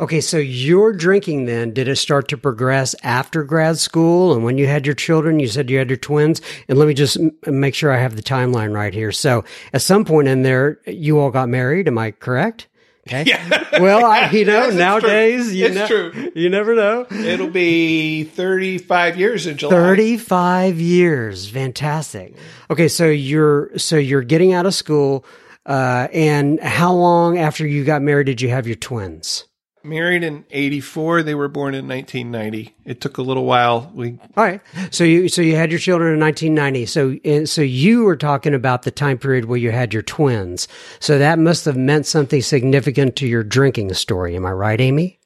Okay, 0.00 0.20
so 0.20 0.38
your 0.38 0.92
drinking 0.92 1.44
then, 1.44 1.72
did 1.72 1.86
it 1.86 1.96
start 1.96 2.28
to 2.28 2.36
progress 2.36 2.94
after 3.02 3.44
grad 3.44 3.78
school? 3.78 4.32
And 4.34 4.44
when 4.44 4.58
you 4.58 4.66
had 4.66 4.86
your 4.86 4.94
children, 4.94 5.38
you 5.38 5.46
said 5.46 5.70
you 5.70 5.78
had 5.78 5.88
your 5.88 5.96
twins. 5.96 6.40
And 6.68 6.78
let 6.78 6.88
me 6.88 6.94
just 6.94 7.18
make 7.46 7.74
sure 7.74 7.92
I 7.92 7.98
have 7.98 8.16
the 8.16 8.22
timeline 8.22 8.74
right 8.74 8.92
here. 8.92 9.12
So 9.12 9.44
at 9.72 9.82
some 9.82 10.04
point 10.04 10.28
in 10.28 10.42
there, 10.42 10.80
you 10.86 11.18
all 11.20 11.30
got 11.30 11.48
married. 11.48 11.86
Am 11.86 11.98
I 11.98 12.10
correct? 12.10 12.68
Okay. 13.06 13.24
Yeah. 13.26 13.80
Well, 13.80 14.04
I, 14.04 14.30
you 14.30 14.44
know, 14.44 14.66
yes, 14.66 14.74
nowadays, 14.74 15.46
true. 15.46 15.54
you 15.54 15.66
it's 15.66 15.74
know, 15.74 15.86
true. 15.86 16.32
You 16.34 16.48
never 16.48 16.74
know. 16.74 17.06
It'll 17.10 17.50
be 17.50 18.24
35 18.24 19.18
years 19.18 19.46
in 19.46 19.58
July. 19.58 19.74
35 19.74 20.80
years. 20.80 21.50
Fantastic. 21.50 22.36
Okay. 22.70 22.88
So 22.88 23.06
you're, 23.06 23.76
so 23.78 23.96
you're 23.96 24.22
getting 24.22 24.54
out 24.54 24.64
of 24.64 24.74
school. 24.74 25.26
Uh, 25.66 26.08
and 26.12 26.60
how 26.60 26.92
long 26.92 27.38
after 27.38 27.66
you 27.66 27.84
got 27.84 28.00
married 28.02 28.24
did 28.26 28.40
you 28.40 28.48
have 28.50 28.66
your 28.66 28.76
twins? 28.76 29.44
Married 29.84 30.22
in 30.22 30.44
84 30.50 31.22
they 31.22 31.34
were 31.34 31.48
born 31.48 31.74
in 31.74 31.86
1990 31.86 32.74
it 32.84 33.00
took 33.00 33.18
a 33.18 33.22
little 33.22 33.44
while. 33.44 33.90
We 33.94 34.18
all 34.36 34.44
right. 34.44 34.60
So 34.90 35.04
you 35.04 35.28
so 35.28 35.42
you 35.42 35.56
had 35.56 35.70
your 35.70 35.78
children 35.78 36.14
in 36.14 36.20
1990 36.20 36.86
so 36.86 37.44
so 37.46 37.62
you 37.62 38.04
were 38.04 38.16
talking 38.16 38.54
about 38.54 38.82
the 38.82 38.90
time 38.90 39.18
period 39.18 39.46
where 39.46 39.58
you 39.58 39.70
had 39.70 39.92
your 39.92 40.02
twins. 40.02 40.68
So 41.00 41.18
that 41.18 41.38
must 41.38 41.64
have 41.64 41.76
meant 41.76 42.06
something 42.06 42.42
significant 42.42 43.16
to 43.16 43.26
your 43.26 43.42
drinking 43.42 43.92
story. 43.94 44.36
Am 44.36 44.46
i 44.46 44.52
right 44.52 44.80
amy? 44.80 45.18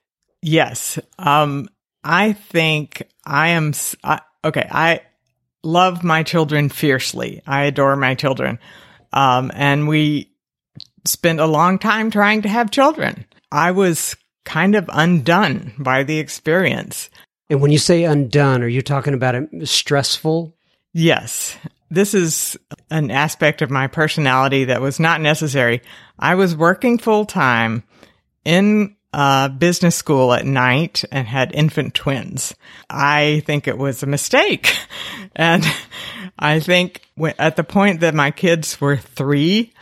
Yes. 0.42 0.98
Um 1.18 1.68
i 2.04 2.32
think 2.32 3.02
i 3.26 3.48
am 3.48 3.72
I, 4.04 4.20
okay 4.44 4.68
i 4.70 5.00
love 5.62 6.04
my 6.04 6.22
children 6.22 6.68
fiercely. 6.68 7.42
I 7.46 7.64
adore 7.64 7.96
my 7.96 8.14
children. 8.14 8.58
Um 9.12 9.50
and 9.54 9.88
we 9.88 10.32
spent 11.04 11.40
a 11.40 11.46
long 11.46 11.78
time 11.78 12.10
trying 12.10 12.42
to 12.42 12.48
have 12.48 12.70
children. 12.70 13.24
I 13.50 13.70
was 13.72 14.14
kind 14.49 14.75
of 14.75 14.88
undone 14.90 15.75
by 15.78 16.02
the 16.02 16.19
experience. 16.19 17.11
And 17.50 17.61
when 17.61 17.71
you 17.71 17.78
say 17.78 18.05
undone, 18.05 18.62
are 18.62 18.69
you 18.69 18.81
talking 18.81 19.12
about 19.12 19.35
it 19.35 19.69
stressful? 19.69 20.57
Yes. 20.95 21.57
This 21.90 22.14
is 22.14 22.59
an 22.90 23.11
aspect 23.11 23.61
of 23.61 23.71
my 23.71 23.88
personality 23.88 24.64
that 24.64 24.81
was 24.81 24.99
not 24.99 25.21
necessary. 25.21 25.83
I 26.19 26.35
was 26.35 26.57
working 26.57 26.97
full 26.97 27.26
time 27.26 27.83
in 28.43 28.97
uh, 29.12 29.49
business 29.49 29.97
school 29.97 30.33
at 30.33 30.47
night 30.47 31.05
and 31.12 31.26
had 31.26 31.55
infant 31.55 31.93
twins. 31.93 32.55
I 32.88 33.43
think 33.45 33.69
it 33.69 33.76
was 33.76 34.02
a 34.02 34.07
mistake. 34.07 34.75
and 35.37 35.62
I 36.38 36.61
think 36.61 37.02
at 37.38 37.57
the 37.57 37.64
point 37.64 38.00
that 38.00 38.14
my 38.14 38.31
kids 38.31 38.81
were 38.81 38.97
three 38.97 39.75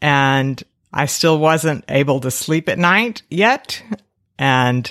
and 0.00 0.62
I 0.92 1.06
still 1.06 1.38
wasn't 1.38 1.84
able 1.88 2.20
to 2.20 2.30
sleep 2.30 2.68
at 2.68 2.78
night 2.78 3.22
yet. 3.30 3.82
And 4.38 4.90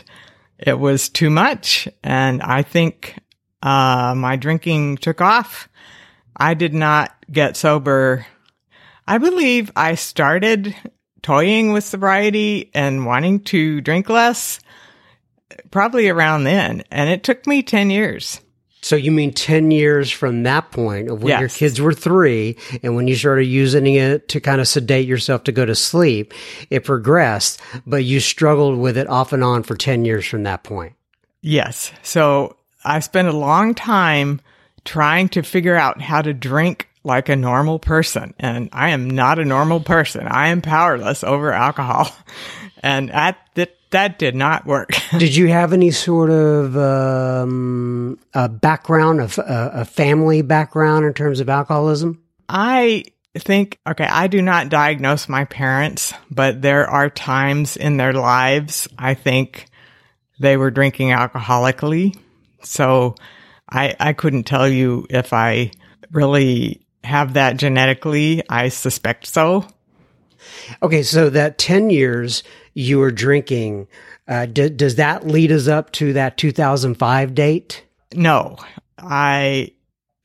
it 0.58 0.80
was 0.80 1.10
too 1.10 1.30
much. 1.30 1.88
And 2.04 2.42
I 2.42 2.62
think, 2.62 3.18
uh, 3.62 4.14
my 4.16 4.36
drinking 4.36 4.98
took 4.98 5.22
off. 5.22 5.70
I 6.36 6.54
did 6.54 6.74
not 6.74 7.16
get 7.32 7.58
sober. 7.58 8.26
I 9.08 9.18
believe 9.18 9.72
I 9.76 9.96
started 9.96 10.76
toying 11.22 11.72
with 11.72 11.84
sobriety 11.84 12.72
and 12.74 13.06
wanting 13.06 13.40
to 13.46 13.82
drink 13.82 14.10
less 14.10 14.60
probably 15.72 16.10
around 16.10 16.44
then. 16.44 16.84
And 16.92 17.10
it 17.10 17.24
took 17.24 17.46
me 17.48 17.64
10 17.64 17.90
years. 17.90 18.42
So 18.86 18.96
you 18.96 19.12
mean 19.12 19.34
10 19.34 19.72
years 19.72 20.12
from 20.12 20.44
that 20.44 20.70
point 20.70 21.10
of 21.10 21.24
when 21.24 21.30
yes. 21.30 21.40
your 21.40 21.50
kids 21.50 21.82
were 21.82 21.92
three 21.92 22.56
and 22.84 22.96
when 22.96 23.08
you 23.08 23.16
started 23.16 23.46
using 23.46 23.88
it 23.88 24.28
to 24.28 24.40
kind 24.40 24.62
of 24.62 24.68
sedate 24.68 25.08
yourself 25.08 25.46
to 25.46 25.52
go 25.52 25.66
to 25.66 25.74
sleep, 25.74 26.36
it 26.70 26.84
progressed, 26.84 27.60
but 27.88 28.04
you 28.04 28.20
struggled 28.20 28.78
with 28.78 28.96
it 28.96 29.10
off 29.10 29.34
and 29.34 29.44
on 29.44 29.64
for 29.64 29.76
10 29.76 30.06
years 30.06 30.28
from 30.28 30.44
that 30.44 30.62
point. 30.62 30.94
Yes. 31.42 31.94
So 32.04 32.58
I 32.84 33.00
spent 33.00 33.28
a 33.28 33.36
long 33.36 33.74
time 33.74 34.40
trying 34.84 35.30
to 35.30 35.42
figure 35.42 35.76
out 35.76 36.00
how 36.00 36.22
to 36.22 36.32
drink 36.32 36.88
like 37.04 37.28
a 37.28 37.36
normal 37.36 37.80
person. 37.80 38.36
And 38.38 38.70
I 38.72 38.92
am 38.92 39.10
not 39.10 39.40
a 39.40 39.46
normal 39.46 39.80
person. 39.80 40.28
I 40.28 40.50
am 40.50 40.62
powerless 40.62 41.24
over 41.24 41.52
alcohol. 41.52 42.16
And 42.84 43.10
at 43.12 43.40
the 43.56 43.68
that 43.92 44.20
did 44.20 44.36
not 44.36 44.66
work. 44.66 44.90
did 45.18 45.36
you 45.36 45.48
have 45.48 45.74
any 45.74 45.92
sort 45.92 46.30
of 46.30 46.76
um, 46.78 48.20
a 48.34 48.50
background, 48.50 49.22
of 49.22 49.40
a 49.40 49.86
family 49.86 50.42
background 50.42 51.06
in 51.06 51.14
terms 51.14 51.40
of 51.40 51.50
alcoholism? 51.50 52.22
I 52.48 53.06
think, 53.38 53.80
okay, 53.88 54.06
I 54.06 54.28
do 54.28 54.42
not 54.42 54.70
diagnose 54.70 55.28
my 55.28 55.46
parents, 55.46 56.14
but 56.30 56.62
there 56.62 56.90
are 56.90 57.10
times 57.10 57.78
in 57.78 57.98
their 57.98 58.14
lives 58.14 58.88
I 58.98 59.14
think 59.14 59.68
they 60.40 60.58
were 60.58 60.72
drinking 60.72 61.10
alcoholically. 61.10 62.18
So 62.62 63.16
I, 63.70 63.96
I 64.00 64.14
couldn't 64.14 64.44
tell 64.44 64.68
you 64.68 65.08
if 65.10 65.34
I 65.34 65.72
really 66.12 66.86
have 67.04 67.34
that 67.34 67.58
genetically. 67.58 68.44
I 68.50 68.70
suspect 68.70 69.28
so. 69.28 69.68
Okay, 70.82 71.04
so 71.04 71.30
that 71.30 71.58
10 71.58 71.90
years 71.90 72.44
you 72.74 73.00
were 73.00 73.12
drinking, 73.12 73.88
uh, 74.28 74.46
d- 74.46 74.70
does 74.70 74.96
that 74.96 75.28
lead 75.28 75.52
us 75.52 75.68
up 75.68 75.92
to 75.94 76.14
that 76.14 76.38
2005 76.38 77.36
date? 77.36 77.86
No. 78.14 78.58
I 78.98 79.72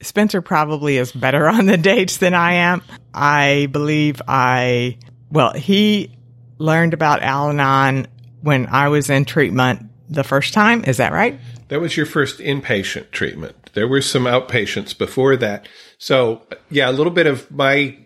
Spencer 0.03 0.41
probably 0.41 0.97
is 0.97 1.13
better 1.13 1.49
on 1.49 1.67
the 1.67 1.77
dates 1.77 2.19
than 2.19 2.35
I 2.35 2.55
am. 2.55 2.83
I 3.13 3.69
believe 3.71 4.23
I 4.27 4.99
well, 5.31 5.53
he 5.53 6.17
learned 6.59 6.95
about 6.95 7.23
Al-Anon 7.23 8.07
when 8.43 8.67
I 8.67 8.89
was 8.89 9.11
in 9.11 9.25
treatment 9.25 9.91
the 10.09 10.25
first 10.25 10.53
time. 10.55 10.85
Is 10.85 10.97
that 10.97 11.13
right? 11.13 11.39
That 11.69 11.81
was 11.81 11.97
your 11.97 12.07
first 12.07 12.41
inpatient 12.41 13.13
treatment. 13.13 13.71
There 13.75 13.87
were 13.87 14.03
some 14.03 14.25
outpatients 14.25 14.97
before 14.97 15.37
that. 15.37 15.69
So, 15.99 16.43
yeah, 16.69 16.91
a 16.91 16.93
little 16.93 17.13
bit 17.13 17.27
of 17.27 17.49
my 17.51 17.97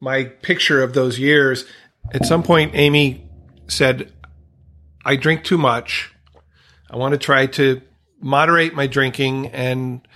my 0.00 0.24
picture 0.24 0.82
of 0.82 0.94
those 0.94 1.18
years. 1.18 1.64
At 2.12 2.24
some 2.24 2.42
point, 2.42 2.72
Amy 2.74 3.28
said, 3.66 4.12
I 5.04 5.16
drink 5.16 5.44
too 5.44 5.58
much. 5.58 6.12
I 6.90 6.96
want 6.96 7.12
to 7.12 7.18
try 7.18 7.46
to 7.46 7.82
moderate 8.20 8.74
my 8.74 8.86
drinking 8.86 9.48
and 9.48 10.06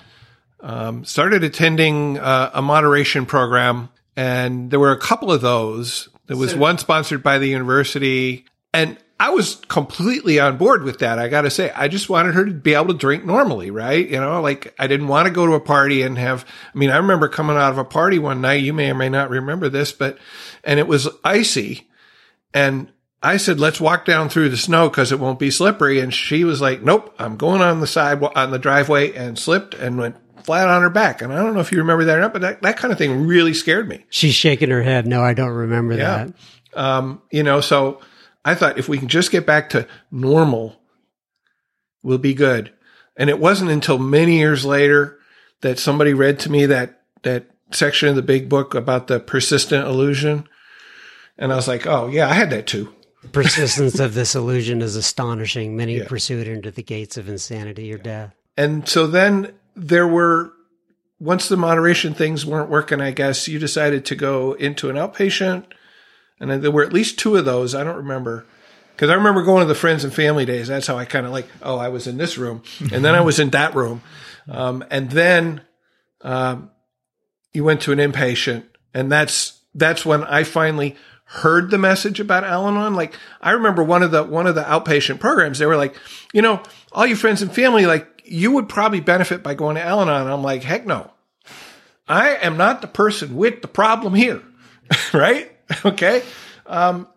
um, 0.60 1.04
started 1.04 1.44
attending 1.44 2.18
uh, 2.18 2.50
a 2.54 2.62
moderation 2.62 3.26
program. 3.26 3.88
And 4.16 4.70
there 4.70 4.80
were 4.80 4.92
a 4.92 4.98
couple 4.98 5.32
of 5.32 5.40
those. 5.40 6.08
There 6.26 6.36
was 6.36 6.54
one 6.54 6.78
sponsored 6.78 7.22
by 7.22 7.38
the 7.38 7.48
university. 7.48 8.46
And 8.72 8.96
I 9.22 9.30
was 9.30 9.54
completely 9.68 10.40
on 10.40 10.56
board 10.56 10.82
with 10.82 10.98
that. 10.98 11.20
I 11.20 11.28
got 11.28 11.42
to 11.42 11.50
say, 11.50 11.70
I 11.70 11.86
just 11.86 12.08
wanted 12.08 12.34
her 12.34 12.44
to 12.44 12.50
be 12.50 12.74
able 12.74 12.88
to 12.88 12.94
drink 12.94 13.24
normally, 13.24 13.70
right? 13.70 14.08
You 14.08 14.18
know, 14.20 14.40
like 14.40 14.74
I 14.80 14.88
didn't 14.88 15.06
want 15.06 15.28
to 15.28 15.32
go 15.32 15.46
to 15.46 15.52
a 15.52 15.60
party 15.60 16.02
and 16.02 16.18
have, 16.18 16.44
I 16.74 16.78
mean, 16.78 16.90
I 16.90 16.96
remember 16.96 17.28
coming 17.28 17.56
out 17.56 17.70
of 17.70 17.78
a 17.78 17.84
party 17.84 18.18
one 18.18 18.40
night. 18.40 18.62
You 18.62 18.72
may 18.72 18.90
or 18.90 18.94
may 18.94 19.08
not 19.08 19.30
remember 19.30 19.68
this, 19.68 19.92
but, 19.92 20.18
and 20.64 20.80
it 20.80 20.88
was 20.88 21.08
icy 21.22 21.88
and 22.52 22.90
I 23.22 23.36
said, 23.36 23.60
let's 23.60 23.80
walk 23.80 24.04
down 24.04 24.28
through 24.28 24.48
the 24.48 24.56
snow 24.56 24.88
because 24.88 25.12
it 25.12 25.20
won't 25.20 25.38
be 25.38 25.52
slippery. 25.52 26.00
And 26.00 26.12
she 26.12 26.42
was 26.42 26.60
like, 26.60 26.82
nope, 26.82 27.14
I'm 27.20 27.36
going 27.36 27.62
on 27.62 27.78
the 27.78 27.86
sidewalk, 27.86 28.32
on 28.34 28.50
the 28.50 28.58
driveway 28.58 29.12
and 29.12 29.38
slipped 29.38 29.74
and 29.74 29.96
went 29.98 30.16
flat 30.42 30.66
on 30.66 30.82
her 30.82 30.90
back. 30.90 31.22
And 31.22 31.32
I 31.32 31.36
don't 31.36 31.54
know 31.54 31.60
if 31.60 31.70
you 31.70 31.78
remember 31.78 32.06
that 32.06 32.18
or 32.18 32.20
not, 32.22 32.32
but 32.32 32.42
that, 32.42 32.62
that 32.62 32.76
kind 32.76 32.90
of 32.90 32.98
thing 32.98 33.24
really 33.28 33.54
scared 33.54 33.88
me. 33.88 34.04
She's 34.10 34.34
shaking 34.34 34.70
her 34.70 34.82
head. 34.82 35.06
No, 35.06 35.22
I 35.22 35.34
don't 35.34 35.50
remember 35.52 35.94
Yeah. 35.94 36.24
that. 36.24 36.34
Um, 36.74 37.22
you 37.30 37.44
know, 37.44 37.60
so 37.60 38.00
I 38.44 38.54
thought 38.54 38.78
if 38.78 38.88
we 38.88 38.98
can 38.98 39.08
just 39.08 39.30
get 39.30 39.46
back 39.46 39.70
to 39.70 39.86
normal, 40.10 40.80
we'll 42.02 42.18
be 42.18 42.34
good. 42.34 42.72
And 43.16 43.30
it 43.30 43.38
wasn't 43.38 43.70
until 43.70 43.98
many 43.98 44.38
years 44.38 44.64
later 44.64 45.18
that 45.60 45.78
somebody 45.78 46.12
read 46.14 46.38
to 46.40 46.50
me 46.50 46.66
that, 46.66 47.02
that 47.22 47.46
section 47.70 48.08
of 48.08 48.16
the 48.16 48.22
big 48.22 48.48
book 48.48 48.74
about 48.74 49.06
the 49.06 49.20
persistent 49.20 49.86
illusion. 49.86 50.48
And 51.38 51.52
I 51.52 51.56
was 51.56 51.68
like, 51.68 51.86
oh, 51.86 52.08
yeah, 52.08 52.28
I 52.28 52.34
had 52.34 52.50
that 52.50 52.66
too. 52.66 52.92
Persistence 53.30 54.00
of 54.00 54.14
this 54.14 54.34
illusion 54.34 54.82
is 54.82 54.96
astonishing. 54.96 55.76
Many 55.76 55.98
Yeah. 55.98 56.08
pursue 56.08 56.40
it 56.40 56.48
into 56.48 56.70
the 56.72 56.82
gates 56.82 57.16
of 57.16 57.28
insanity 57.28 57.92
or 57.92 57.98
death. 57.98 58.34
And 58.56 58.88
so 58.88 59.06
then 59.06 59.52
there 59.76 60.08
were, 60.08 60.52
once 61.20 61.48
the 61.48 61.56
moderation 61.56 62.14
things 62.14 62.44
weren't 62.44 62.68
working, 62.68 63.00
I 63.00 63.12
guess 63.12 63.46
you 63.46 63.58
decided 63.60 64.04
to 64.06 64.16
go 64.16 64.54
into 64.54 64.90
an 64.90 64.96
outpatient. 64.96 65.64
And 66.42 66.62
there 66.62 66.72
were 66.72 66.82
at 66.82 66.92
least 66.92 67.20
two 67.20 67.36
of 67.36 67.44
those. 67.44 67.72
I 67.72 67.84
don't 67.84 67.96
remember. 67.96 68.44
Because 68.96 69.10
I 69.10 69.14
remember 69.14 69.42
going 69.42 69.62
to 69.62 69.68
the 69.68 69.76
friends 69.76 70.02
and 70.02 70.12
family 70.12 70.44
days. 70.44 70.68
That's 70.68 70.88
how 70.88 70.98
I 70.98 71.04
kind 71.04 71.24
of 71.24 71.30
like, 71.30 71.46
oh, 71.62 71.78
I 71.78 71.88
was 71.88 72.08
in 72.08 72.18
this 72.18 72.36
room. 72.36 72.62
And 72.92 73.04
then 73.04 73.14
I 73.14 73.20
was 73.20 73.38
in 73.38 73.50
that 73.50 73.76
room. 73.76 74.02
Um, 74.48 74.84
and 74.90 75.10
then 75.10 75.62
um, 76.22 76.70
you 77.52 77.62
went 77.62 77.80
to 77.82 77.92
an 77.92 77.98
inpatient. 77.98 78.64
And 78.92 79.10
that's 79.10 79.60
that's 79.74 80.04
when 80.04 80.24
I 80.24 80.42
finally 80.42 80.96
heard 81.26 81.70
the 81.70 81.78
message 81.78 82.18
about 82.18 82.44
Al-Anon. 82.44 82.94
Like 82.94 83.16
I 83.40 83.52
remember 83.52 83.84
one 83.84 84.02
of 84.02 84.10
the 84.10 84.24
one 84.24 84.48
of 84.48 84.56
the 84.56 84.62
outpatient 84.62 85.20
programs, 85.20 85.60
they 85.60 85.66
were 85.66 85.76
like, 85.76 85.96
you 86.32 86.42
know, 86.42 86.60
all 86.90 87.06
your 87.06 87.16
friends 87.16 87.40
and 87.40 87.54
family, 87.54 87.86
like 87.86 88.22
you 88.24 88.50
would 88.50 88.68
probably 88.68 89.00
benefit 89.00 89.44
by 89.44 89.54
going 89.54 89.76
to 89.76 89.82
Al-Anon. 89.82 90.26
I'm 90.26 90.42
like, 90.42 90.64
heck 90.64 90.86
no. 90.86 91.12
I 92.08 92.30
am 92.36 92.56
not 92.56 92.82
the 92.82 92.88
person 92.88 93.36
with 93.36 93.62
the 93.62 93.68
problem 93.68 94.14
here. 94.14 94.42
right? 95.14 95.51
Okay. 95.84 96.22
Um, 96.66 97.08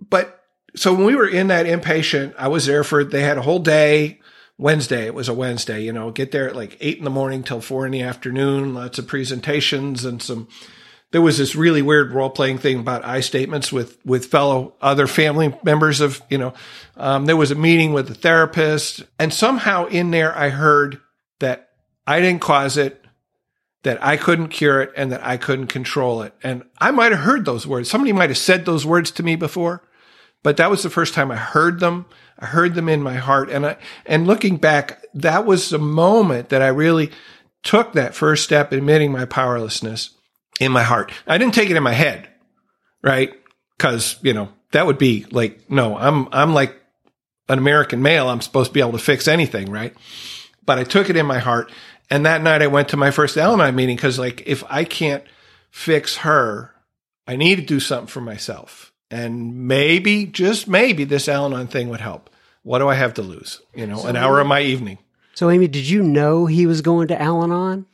but 0.00 0.44
so 0.76 0.92
when 0.94 1.06
we 1.06 1.16
were 1.16 1.28
in 1.28 1.48
that 1.48 1.66
inpatient, 1.66 2.34
I 2.38 2.48
was 2.48 2.66
there 2.66 2.84
for, 2.84 3.02
they 3.02 3.22
had 3.22 3.38
a 3.38 3.42
whole 3.42 3.58
day. 3.58 4.20
Wednesday, 4.58 5.04
it 5.04 5.14
was 5.14 5.28
a 5.28 5.34
Wednesday, 5.34 5.82
you 5.82 5.92
know, 5.92 6.10
get 6.10 6.32
there 6.32 6.48
at 6.48 6.56
like 6.56 6.78
eight 6.80 6.96
in 6.96 7.04
the 7.04 7.10
morning 7.10 7.42
till 7.42 7.60
four 7.60 7.84
in 7.84 7.92
the 7.92 8.00
afternoon, 8.02 8.72
lots 8.72 8.98
of 8.98 9.06
presentations 9.06 10.04
and 10.04 10.22
some, 10.22 10.48
there 11.10 11.20
was 11.20 11.36
this 11.36 11.54
really 11.54 11.82
weird 11.82 12.12
role 12.12 12.30
playing 12.30 12.58
thing 12.58 12.78
about 12.78 13.04
I 13.04 13.20
statements 13.20 13.70
with, 13.70 13.98
with 14.04 14.26
fellow 14.26 14.74
other 14.80 15.06
family 15.06 15.54
members 15.62 16.00
of, 16.00 16.22
you 16.30 16.38
know, 16.38 16.54
um, 16.96 17.26
there 17.26 17.36
was 17.36 17.50
a 17.50 17.54
meeting 17.54 17.92
with 17.92 18.10
a 18.10 18.14
therapist 18.14 19.02
and 19.18 19.32
somehow 19.32 19.86
in 19.86 20.10
there 20.10 20.36
I 20.36 20.48
heard 20.48 21.00
that 21.40 21.70
I 22.06 22.20
didn't 22.20 22.40
cause 22.40 22.78
it, 22.78 23.04
that 23.86 24.04
I 24.04 24.16
couldn't 24.16 24.48
cure 24.48 24.82
it 24.82 24.92
and 24.96 25.12
that 25.12 25.24
I 25.24 25.36
couldn't 25.36 25.68
control 25.68 26.22
it. 26.22 26.34
And 26.42 26.64
I 26.80 26.90
might 26.90 27.12
have 27.12 27.20
heard 27.20 27.44
those 27.44 27.68
words. 27.68 27.88
Somebody 27.88 28.12
might 28.12 28.30
have 28.30 28.36
said 28.36 28.64
those 28.64 28.84
words 28.84 29.12
to 29.12 29.22
me 29.22 29.36
before, 29.36 29.80
but 30.42 30.56
that 30.56 30.70
was 30.70 30.82
the 30.82 30.90
first 30.90 31.14
time 31.14 31.30
I 31.30 31.36
heard 31.36 31.78
them. 31.78 32.06
I 32.36 32.46
heard 32.46 32.74
them 32.74 32.88
in 32.88 33.00
my 33.00 33.14
heart. 33.14 33.48
And 33.48 33.64
I, 33.64 33.76
and 34.04 34.26
looking 34.26 34.56
back, 34.56 35.04
that 35.14 35.46
was 35.46 35.70
the 35.70 35.78
moment 35.78 36.48
that 36.48 36.62
I 36.62 36.66
really 36.66 37.12
took 37.62 37.92
that 37.92 38.16
first 38.16 38.42
step 38.42 38.72
admitting 38.72 39.12
my 39.12 39.24
powerlessness 39.24 40.10
in 40.58 40.72
my 40.72 40.82
heart. 40.82 41.12
I 41.24 41.38
didn't 41.38 41.54
take 41.54 41.70
it 41.70 41.76
in 41.76 41.82
my 41.84 41.92
head, 41.92 42.28
right? 43.04 43.34
Cause, 43.78 44.16
you 44.20 44.34
know, 44.34 44.48
that 44.72 44.86
would 44.86 44.98
be 44.98 45.26
like, 45.30 45.70
no, 45.70 45.96
I'm, 45.96 46.26
I'm 46.32 46.54
like 46.54 46.74
an 47.48 47.58
American 47.60 48.02
male. 48.02 48.28
I'm 48.28 48.40
supposed 48.40 48.70
to 48.70 48.74
be 48.74 48.80
able 48.80 48.92
to 48.92 48.98
fix 48.98 49.28
anything, 49.28 49.70
right? 49.70 49.94
But 50.64 50.80
I 50.80 50.82
took 50.82 51.08
it 51.08 51.16
in 51.16 51.26
my 51.26 51.38
heart. 51.38 51.70
And 52.10 52.24
that 52.26 52.42
night 52.42 52.62
I 52.62 52.68
went 52.68 52.88
to 52.90 52.96
my 52.96 53.10
first 53.10 53.36
Al-Anon 53.36 53.74
meeting 53.74 53.96
because 53.96 54.18
like, 54.18 54.42
if 54.46 54.62
I 54.70 54.84
can't 54.84 55.24
fix 55.70 56.18
her, 56.18 56.72
I 57.26 57.36
need 57.36 57.56
to 57.56 57.62
do 57.62 57.80
something 57.80 58.06
for 58.06 58.20
myself. 58.20 58.92
And 59.10 59.68
maybe, 59.68 60.26
just 60.26 60.68
maybe 60.68 61.04
this 61.04 61.28
Al-Anon 61.28 61.66
thing 61.66 61.88
would 61.88 62.00
help. 62.00 62.30
What 62.62 62.80
do 62.80 62.88
I 62.88 62.94
have 62.94 63.14
to 63.14 63.22
lose? 63.22 63.60
You 63.76 63.86
know, 63.86 64.04
an 64.06 64.16
hour 64.16 64.40
of 64.40 64.46
my 64.48 64.60
evening. 64.60 64.98
So, 65.34 65.50
Amy, 65.50 65.68
did 65.68 65.88
you 65.88 66.02
know 66.02 66.46
he 66.46 66.66
was 66.66 66.80
going 66.80 67.08
to 67.08 67.22
Al 67.22 67.44
Anon? 67.44 67.86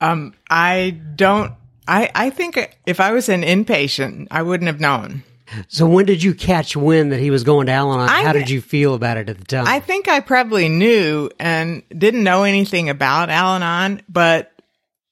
Um, 0.00 0.34
I 0.50 1.00
don't. 1.14 1.54
I 1.86 2.10
I 2.14 2.30
think 2.30 2.76
if 2.84 3.00
I 3.00 3.12
was 3.12 3.28
an 3.28 3.42
inpatient, 3.42 4.26
I 4.30 4.42
wouldn't 4.42 4.66
have 4.66 4.80
known. 4.80 5.22
So, 5.68 5.86
when 5.86 6.06
did 6.06 6.22
you 6.22 6.34
catch 6.34 6.76
wind 6.76 7.12
that 7.12 7.20
he 7.20 7.30
was 7.30 7.44
going 7.44 7.66
to 7.66 7.72
Al 7.72 7.92
Anon? 7.92 8.08
I- 8.08 8.22
How 8.24 8.32
did 8.32 8.50
you 8.50 8.60
feel 8.60 8.94
about 8.94 9.16
it 9.16 9.28
at 9.28 9.38
the 9.38 9.44
time? 9.44 9.66
I 9.66 9.80
think 9.80 10.08
I 10.08 10.20
probably 10.20 10.68
knew 10.68 11.30
and 11.38 11.82
didn't 11.96 12.22
know 12.24 12.44
anything 12.44 12.88
about 12.88 13.30
Al-Anon, 13.30 14.02
but 14.08 14.52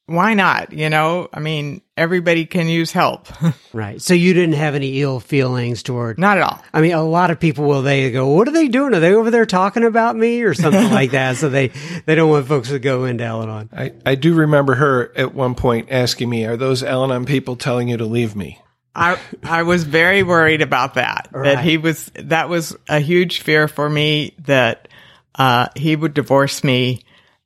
why 0.07 0.33
not? 0.35 0.73
You 0.73 0.89
know, 0.89 1.29
I 1.35 1.41
mean, 1.41 1.83
everybody 1.97 2.47
can 2.47 2.67
use 2.67 2.91
help. 2.93 3.29
right. 3.75 4.01
So, 4.01 4.15
you 4.15 4.33
didn't 4.33 4.55
have 4.55 4.75
any 4.75 5.03
ill 5.03 5.21
feelings 5.21 5.83
toward. 5.83 6.19
not 6.19 6.39
at 6.39 6.43
all. 6.45 6.63
I 6.73 6.81
mean, 6.81 6.93
a 6.93 7.03
lot 7.05 7.31
of 7.31 7.39
people 7.41 7.65
will. 7.67 7.83
They 7.83 8.11
go, 8.11 8.29
"What 8.29 8.49
are 8.49 8.53
they 8.53 8.69
doing? 8.69 8.95
Are 8.95 9.01
they 9.01 9.13
over 9.15 9.31
there 9.31 9.45
talking 9.45 9.85
about 9.85 10.17
me 10.17 10.43
or 10.43 10.55
something 10.55 10.91
like 10.91 11.11
that?" 11.11 11.37
So 11.37 11.49
they 11.51 11.73
they 12.07 12.15
don't 12.15 12.31
want 12.31 12.47
folks 12.47 12.69
to 12.71 12.79
go 12.79 13.05
into 13.05 13.25
Al-Anon. 13.25 13.69
I, 13.77 13.93
I 14.07 14.15
do 14.15 14.35
remember 14.35 14.77
her 14.77 15.13
at 15.17 15.35
one 15.35 15.55
point 15.55 15.89
asking 15.91 16.31
me, 16.31 16.47
are 16.47 16.57
those 16.57 16.83
Al-Anon 16.83 17.27
people 17.27 17.57
telling 17.57 17.89
you 17.89 17.97
to 17.99 18.07
leave 18.07 18.35
me? 18.35 18.61
I 18.99 19.19
I 19.43 19.63
was 19.63 19.85
very 19.85 20.23
worried 20.23 20.63
about 20.63 20.95
that. 20.95 21.29
Right. 21.33 21.55
That 21.55 21.65
he 21.65 21.79
was 21.79 22.11
that 22.17 22.49
was 22.49 22.77
a 22.89 23.01
huge 23.01 23.41
fear 23.41 23.69
for 23.69 23.89
me 23.89 24.35
that 24.47 24.89
uh, 25.35 25.69
he 25.77 25.95
would 25.95 26.15
divorce 26.15 26.65
me, 26.65 27.05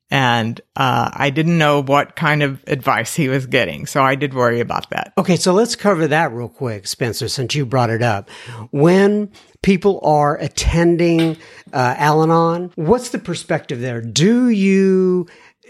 and 0.09 0.59
uh, 0.75 1.11
I 1.13 1.29
didn't 1.29 1.57
know 1.57 1.81
what 1.81 2.15
kind 2.15 2.41
of 2.43 2.63
advice 2.67 3.15
he 3.15 3.29
was 3.29 3.45
getting, 3.45 3.85
so 3.85 4.01
I 4.01 4.15
did 4.15 4.33
worry 4.33 4.59
about 4.59 4.89
that. 4.89 5.13
Okay, 5.17 5.35
so 5.35 5.53
let's 5.53 5.75
cover 5.75 6.07
that 6.07 6.31
real 6.31 6.49
quick, 6.49 6.87
Spencer, 6.87 7.27
since 7.27 7.53
you 7.53 7.65
brought 7.65 7.91
it 7.91 8.01
up. 8.01 8.29
When 8.71 9.31
people 9.61 9.99
are 10.03 10.37
attending 10.37 11.37
uh, 11.71 11.95
Al-Anon, 11.97 12.71
what's 12.75 13.09
the 13.09 13.19
perspective 13.19 13.79
there? 13.79 14.01
Do 14.01 14.49
you 14.49 15.27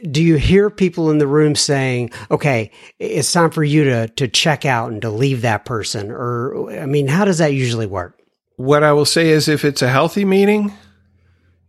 do 0.10 0.22
you 0.22 0.36
hear 0.36 0.70
people 0.70 1.10
in 1.10 1.18
the 1.18 1.28
room 1.28 1.56
saying, 1.56 2.12
"Okay, 2.30 2.72
it's 3.00 3.32
time 3.32 3.52
for 3.52 3.64
you 3.64 3.84
to 3.86 4.08
to 4.08 4.28
check 4.28 4.66
out 4.66 4.92
and 4.92 5.02
to 5.02 5.10
leave 5.10 5.42
that 5.42 5.66
person," 5.66 6.12
or 6.12 6.72
I 6.72 6.86
mean, 6.86 7.08
how 7.08 7.26
does 7.26 7.38
that 7.38 7.54
usually 7.54 7.88
work? 7.88 8.20
What 8.56 8.84
I 8.84 8.94
will 8.94 9.06
say 9.06 9.30
is 9.30 9.48
if 9.48 9.66
it's 9.66 9.82
a 9.82 9.90
healthy 9.90 10.26
meeting, 10.26 10.74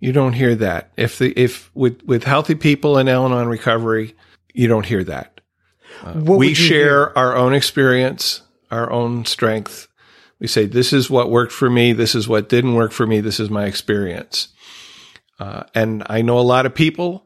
you 0.01 0.13
don't 0.13 0.35
hear 0.35 0.55
that. 0.57 0.91
If 0.97 1.19
the, 1.19 1.33
if 1.39 1.71
with, 1.75 2.03
with 2.05 2.25
healthy 2.25 2.55
people 2.55 2.99
in 2.99 3.09
Al-Anon 3.09 3.49
recovery, 3.49 4.15
you 4.53 4.69
don't 4.69 4.85
hear 4.85 5.03
that. 5.05 5.41
What 6.03 6.39
we 6.39 6.53
share 6.53 7.07
hear? 7.07 7.13
our 7.17 7.37
own 7.37 7.55
experience, 7.55 8.43
our 8.71 8.91
own 8.91 9.25
strength. 9.25 9.89
We 10.41 10.47
say, 10.47 10.67
this 10.67 10.93
is 10.93 11.09
what 11.09 11.31
worked 11.31 11.53
for 11.53 11.71
me. 11.71 11.95
This 11.95 12.15
is 12.15 12.29
what 12.29 12.51
didn't 12.51 12.75
work 12.75 12.93
for 12.93 13.07
me. 13.07 13.21
This 13.21 13.41
is 13.41 13.49
my 13.49 13.65
experience. 13.65 14.49
Uh, 15.39 15.63
and 15.75 16.03
I 16.07 16.21
know 16.21 16.39
a 16.39 16.41
lot 16.41 16.67
of 16.67 16.75
people 16.75 17.24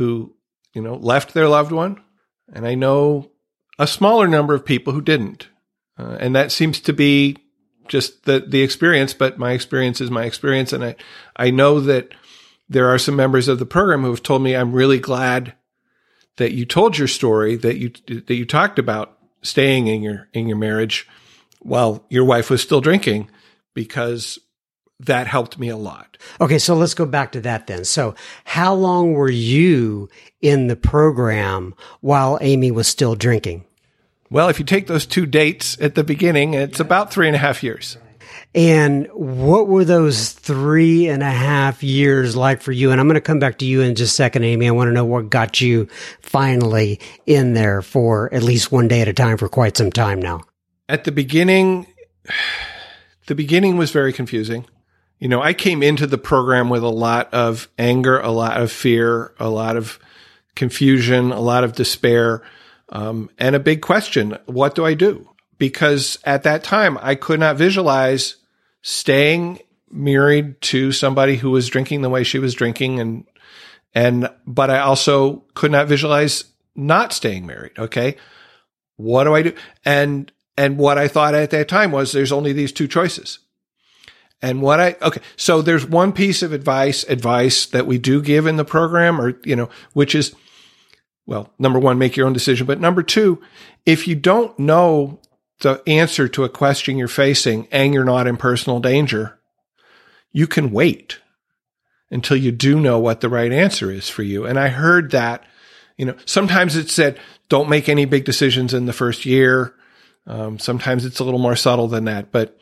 who, 0.00 0.34
you 0.72 0.80
know, 0.80 0.94
left 0.94 1.34
their 1.34 1.46
loved 1.46 1.72
one. 1.72 2.02
And 2.54 2.66
I 2.66 2.74
know 2.74 3.30
a 3.78 3.86
smaller 3.86 4.26
number 4.26 4.54
of 4.54 4.64
people 4.64 4.94
who 4.94 5.02
didn't. 5.02 5.48
Uh, 5.98 6.16
and 6.18 6.34
that 6.34 6.50
seems 6.50 6.80
to 6.80 6.94
be 6.94 7.36
just 7.86 8.24
the, 8.24 8.40
the 8.40 8.62
experience, 8.62 9.12
but 9.12 9.38
my 9.38 9.52
experience 9.52 10.00
is 10.00 10.10
my 10.10 10.24
experience. 10.24 10.72
And 10.72 10.82
I, 10.82 10.96
I 11.36 11.50
know 11.50 11.80
that 11.80 12.14
there 12.66 12.88
are 12.88 12.96
some 12.96 13.14
members 13.14 13.46
of 13.46 13.58
the 13.58 13.66
program 13.66 14.02
who 14.02 14.08
have 14.08 14.22
told 14.22 14.40
me, 14.40 14.56
I'm 14.56 14.72
really 14.72 14.98
glad 14.98 15.52
that 16.38 16.52
you 16.52 16.64
told 16.64 16.96
your 16.96 17.06
story, 17.06 17.56
that 17.56 17.76
you, 17.76 17.90
that 18.06 18.34
you 18.34 18.46
talked 18.46 18.78
about 18.78 19.18
staying 19.42 19.86
in 19.86 20.00
your, 20.00 20.28
in 20.32 20.48
your 20.48 20.56
marriage 20.56 21.06
while 21.58 22.06
your 22.08 22.24
wife 22.24 22.48
was 22.48 22.62
still 22.62 22.80
drinking 22.80 23.28
because 23.74 24.38
that 25.06 25.26
helped 25.26 25.58
me 25.58 25.68
a 25.68 25.76
lot. 25.76 26.16
Okay, 26.40 26.58
so 26.58 26.74
let's 26.74 26.94
go 26.94 27.06
back 27.06 27.32
to 27.32 27.40
that 27.42 27.66
then. 27.66 27.84
So, 27.84 28.14
how 28.44 28.74
long 28.74 29.14
were 29.14 29.30
you 29.30 30.08
in 30.40 30.66
the 30.66 30.76
program 30.76 31.74
while 32.00 32.38
Amy 32.40 32.70
was 32.70 32.88
still 32.88 33.14
drinking? 33.14 33.64
Well, 34.30 34.48
if 34.48 34.58
you 34.58 34.64
take 34.64 34.86
those 34.86 35.06
two 35.06 35.26
dates 35.26 35.76
at 35.80 35.94
the 35.94 36.04
beginning, 36.04 36.54
it's 36.54 36.78
about 36.78 37.12
three 37.12 37.26
and 37.26 37.34
a 37.34 37.40
half 37.40 37.62
years. 37.62 37.96
And 38.54 39.08
what 39.12 39.68
were 39.68 39.84
those 39.84 40.32
three 40.32 41.08
and 41.08 41.22
a 41.22 41.30
half 41.30 41.82
years 41.82 42.36
like 42.36 42.62
for 42.62 42.72
you? 42.72 42.90
And 42.90 43.00
I'm 43.00 43.06
going 43.06 43.14
to 43.14 43.20
come 43.20 43.38
back 43.38 43.58
to 43.58 43.64
you 43.64 43.80
in 43.80 43.94
just 43.94 44.12
a 44.12 44.14
second, 44.14 44.44
Amy. 44.44 44.66
I 44.66 44.72
want 44.72 44.88
to 44.88 44.92
know 44.92 45.04
what 45.04 45.30
got 45.30 45.60
you 45.60 45.88
finally 46.20 47.00
in 47.26 47.54
there 47.54 47.80
for 47.82 48.32
at 48.34 48.42
least 48.42 48.72
one 48.72 48.88
day 48.88 49.02
at 49.02 49.08
a 49.08 49.12
time 49.12 49.36
for 49.36 49.48
quite 49.48 49.76
some 49.76 49.92
time 49.92 50.20
now. 50.20 50.42
At 50.88 51.04
the 51.04 51.12
beginning, 51.12 51.86
the 53.26 53.34
beginning 53.34 53.76
was 53.76 53.92
very 53.92 54.12
confusing. 54.12 54.66
You 55.20 55.28
know, 55.28 55.40
I 55.40 55.52
came 55.52 55.82
into 55.82 56.08
the 56.08 56.18
program 56.18 56.68
with 56.68 56.82
a 56.82 56.88
lot 56.88 57.32
of 57.32 57.68
anger, 57.78 58.18
a 58.18 58.30
lot 58.30 58.60
of 58.60 58.72
fear, 58.72 59.32
a 59.38 59.48
lot 59.48 59.76
of 59.76 60.00
confusion, 60.56 61.30
a 61.30 61.40
lot 61.40 61.62
of 61.62 61.74
despair, 61.74 62.42
um, 62.88 63.30
and 63.38 63.54
a 63.54 63.60
big 63.60 63.82
question. 63.82 64.36
What 64.46 64.74
do 64.74 64.84
I 64.84 64.94
do? 64.94 65.30
because 65.60 66.18
at 66.24 66.42
that 66.42 66.64
time 66.64 66.98
I 67.00 67.14
could 67.14 67.38
not 67.38 67.56
visualize 67.56 68.36
staying 68.82 69.60
married 69.92 70.60
to 70.62 70.90
somebody 70.90 71.36
who 71.36 71.50
was 71.52 71.68
drinking 71.68 72.02
the 72.02 72.08
way 72.08 72.24
she 72.24 72.40
was 72.40 72.54
drinking 72.54 72.98
and 72.98 73.26
and 73.94 74.30
but 74.46 74.70
I 74.70 74.80
also 74.80 75.44
could 75.54 75.70
not 75.70 75.86
visualize 75.86 76.44
not 76.74 77.12
staying 77.12 77.46
married. 77.46 77.72
Okay. 77.78 78.16
What 78.96 79.24
do 79.24 79.34
I 79.34 79.42
do? 79.42 79.52
And 79.84 80.32
and 80.56 80.78
what 80.78 80.98
I 80.98 81.08
thought 81.08 81.34
at 81.34 81.50
that 81.50 81.68
time 81.68 81.92
was 81.92 82.10
there's 82.10 82.32
only 82.32 82.52
these 82.52 82.72
two 82.72 82.88
choices. 82.88 83.38
And 84.42 84.62
what 84.62 84.80
I, 84.80 84.96
okay, 85.02 85.20
so 85.36 85.60
there's 85.60 85.84
one 85.84 86.12
piece 86.12 86.42
of 86.42 86.52
advice, 86.52 87.04
advice 87.04 87.66
that 87.66 87.86
we 87.86 87.98
do 87.98 88.22
give 88.22 88.46
in 88.46 88.56
the 88.56 88.64
program 88.64 89.20
or, 89.20 89.38
you 89.44 89.54
know, 89.54 89.68
which 89.92 90.14
is, 90.14 90.34
well, 91.26 91.52
number 91.58 91.78
one, 91.78 91.98
make 91.98 92.16
your 92.16 92.26
own 92.26 92.32
decision. 92.32 92.66
But 92.66 92.80
number 92.80 93.02
two, 93.02 93.42
if 93.84 94.08
you 94.08 94.14
don't 94.14 94.58
know 94.58 95.20
the 95.60 95.82
answer 95.86 96.26
to 96.28 96.44
a 96.44 96.48
question 96.48 96.96
you're 96.96 97.06
facing 97.06 97.68
and 97.70 97.92
you're 97.92 98.04
not 98.04 98.26
in 98.26 98.38
personal 98.38 98.80
danger, 98.80 99.38
you 100.32 100.46
can 100.46 100.70
wait 100.70 101.18
until 102.10 102.36
you 102.36 102.50
do 102.50 102.80
know 102.80 102.98
what 102.98 103.20
the 103.20 103.28
right 103.28 103.52
answer 103.52 103.90
is 103.90 104.08
for 104.08 104.22
you. 104.22 104.46
And 104.46 104.58
I 104.58 104.68
heard 104.68 105.10
that, 105.10 105.44
you 105.96 106.06
know, 106.06 106.16
sometimes 106.24 106.76
it 106.76 106.88
said, 106.88 107.18
don't 107.48 107.68
make 107.68 107.88
any 107.88 108.06
big 108.06 108.24
decisions 108.24 108.72
in 108.72 108.86
the 108.86 108.92
first 108.92 109.26
year. 109.26 109.74
Um, 110.26 110.58
sometimes 110.58 111.04
it's 111.04 111.20
a 111.20 111.24
little 111.24 111.38
more 111.38 111.56
subtle 111.56 111.88
than 111.88 112.04
that, 112.04 112.32
but 112.32 112.58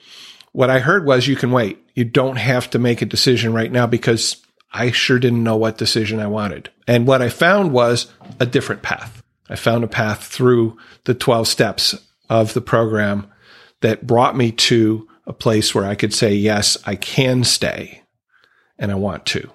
what 0.53 0.71
I 0.71 0.79
heard 0.79 1.05
was 1.05 1.27
you 1.27 1.37
can 1.37 1.53
wait. 1.53 1.79
You 1.95 2.05
don't 2.05 2.37
have 2.37 2.71
to 2.71 2.79
make 2.79 3.03
a 3.03 3.07
decision 3.07 3.53
right 3.53 3.71
now 3.71 3.87
because 3.87 4.43
I 4.73 4.91
sure 4.91 5.19
didn't 5.19 5.45
know 5.45 5.57
what 5.57 5.79
decision 5.79 6.21
I 6.21 6.27
wanted. 6.27 6.71
And 6.87 7.07
what 7.07 7.23
I 7.23 7.29
found 7.29 7.73
was 7.73 8.13
a 8.41 8.47
different 8.47 8.83
path. 8.83 9.23
I 9.49 9.57
found 9.57 9.85
a 9.85 9.89
path 9.89 10.25
through 10.25 10.77
the 11.05 11.15
12 11.15 11.49
steps 11.49 11.95
of 12.29 12.55
the 12.55 12.61
program 12.61 13.27
that 13.81 14.07
brought 14.07 14.37
me 14.37 14.53
to 14.53 15.09
a 15.27 15.33
place 15.33 15.75
where 15.75 15.85
I 15.85 15.95
could 15.95 16.13
say, 16.13 16.35
yes, 16.35 16.77
I 16.85 16.97
can 16.97 17.45
stay 17.45 18.03
and 18.79 18.91
I 18.91 18.97
want 18.97 19.27
to. 19.27 19.51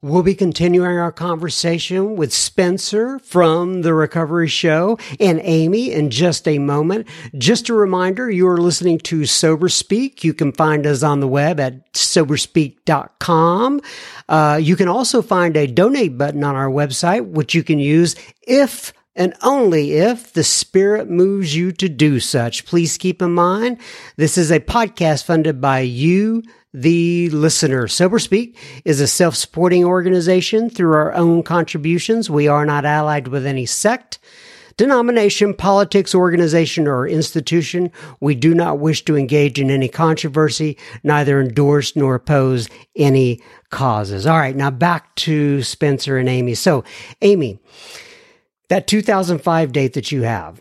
We'll 0.00 0.22
be 0.22 0.36
continuing 0.36 0.96
our 0.96 1.10
conversation 1.10 2.14
with 2.14 2.32
Spencer 2.32 3.18
from 3.18 3.82
the 3.82 3.92
Recovery 3.92 4.46
Show 4.46 4.96
and 5.18 5.40
Amy 5.42 5.90
in 5.90 6.10
just 6.10 6.46
a 6.46 6.60
moment. 6.60 7.08
Just 7.36 7.68
a 7.68 7.74
reminder, 7.74 8.30
you 8.30 8.46
are 8.46 8.58
listening 8.58 8.98
to 9.00 9.26
Sober 9.26 9.68
Speak. 9.68 10.22
You 10.22 10.34
can 10.34 10.52
find 10.52 10.86
us 10.86 11.02
on 11.02 11.18
the 11.18 11.26
web 11.26 11.58
at 11.58 11.92
soberspeak.com. 11.94 13.80
Uh, 14.28 14.60
you 14.62 14.76
can 14.76 14.86
also 14.86 15.20
find 15.20 15.56
a 15.56 15.66
donate 15.66 16.16
button 16.16 16.44
on 16.44 16.54
our 16.54 16.70
website, 16.70 17.32
which 17.32 17.52
you 17.56 17.64
can 17.64 17.80
use 17.80 18.14
if 18.46 18.92
and 19.16 19.34
only 19.42 19.94
if 19.94 20.32
the 20.32 20.44
Spirit 20.44 21.10
moves 21.10 21.56
you 21.56 21.72
to 21.72 21.88
do 21.88 22.20
such. 22.20 22.64
Please 22.64 22.96
keep 22.96 23.20
in 23.20 23.32
mind, 23.32 23.78
this 24.16 24.38
is 24.38 24.52
a 24.52 24.60
podcast 24.60 25.24
funded 25.24 25.60
by 25.60 25.80
you, 25.80 26.44
the 26.72 27.30
listener. 27.30 27.88
Sober 27.88 28.18
Speak 28.18 28.56
is 28.84 29.00
a 29.00 29.06
self 29.06 29.34
supporting 29.34 29.84
organization 29.84 30.70
through 30.70 30.92
our 30.92 31.14
own 31.14 31.42
contributions. 31.42 32.28
We 32.28 32.48
are 32.48 32.66
not 32.66 32.84
allied 32.84 33.28
with 33.28 33.46
any 33.46 33.66
sect, 33.66 34.18
denomination, 34.76 35.54
politics, 35.54 36.14
organization, 36.14 36.86
or 36.86 37.08
institution. 37.08 37.90
We 38.20 38.34
do 38.34 38.54
not 38.54 38.78
wish 38.78 39.04
to 39.06 39.16
engage 39.16 39.60
in 39.60 39.70
any 39.70 39.88
controversy, 39.88 40.76
neither 41.02 41.40
endorse 41.40 41.96
nor 41.96 42.14
oppose 42.14 42.68
any 42.96 43.40
causes. 43.70 44.26
All 44.26 44.38
right, 44.38 44.56
now 44.56 44.70
back 44.70 45.14
to 45.16 45.62
Spencer 45.62 46.18
and 46.18 46.28
Amy. 46.28 46.54
So, 46.54 46.84
Amy, 47.22 47.58
that 48.68 48.86
2005 48.86 49.72
date 49.72 49.94
that 49.94 50.12
you 50.12 50.22
have, 50.22 50.60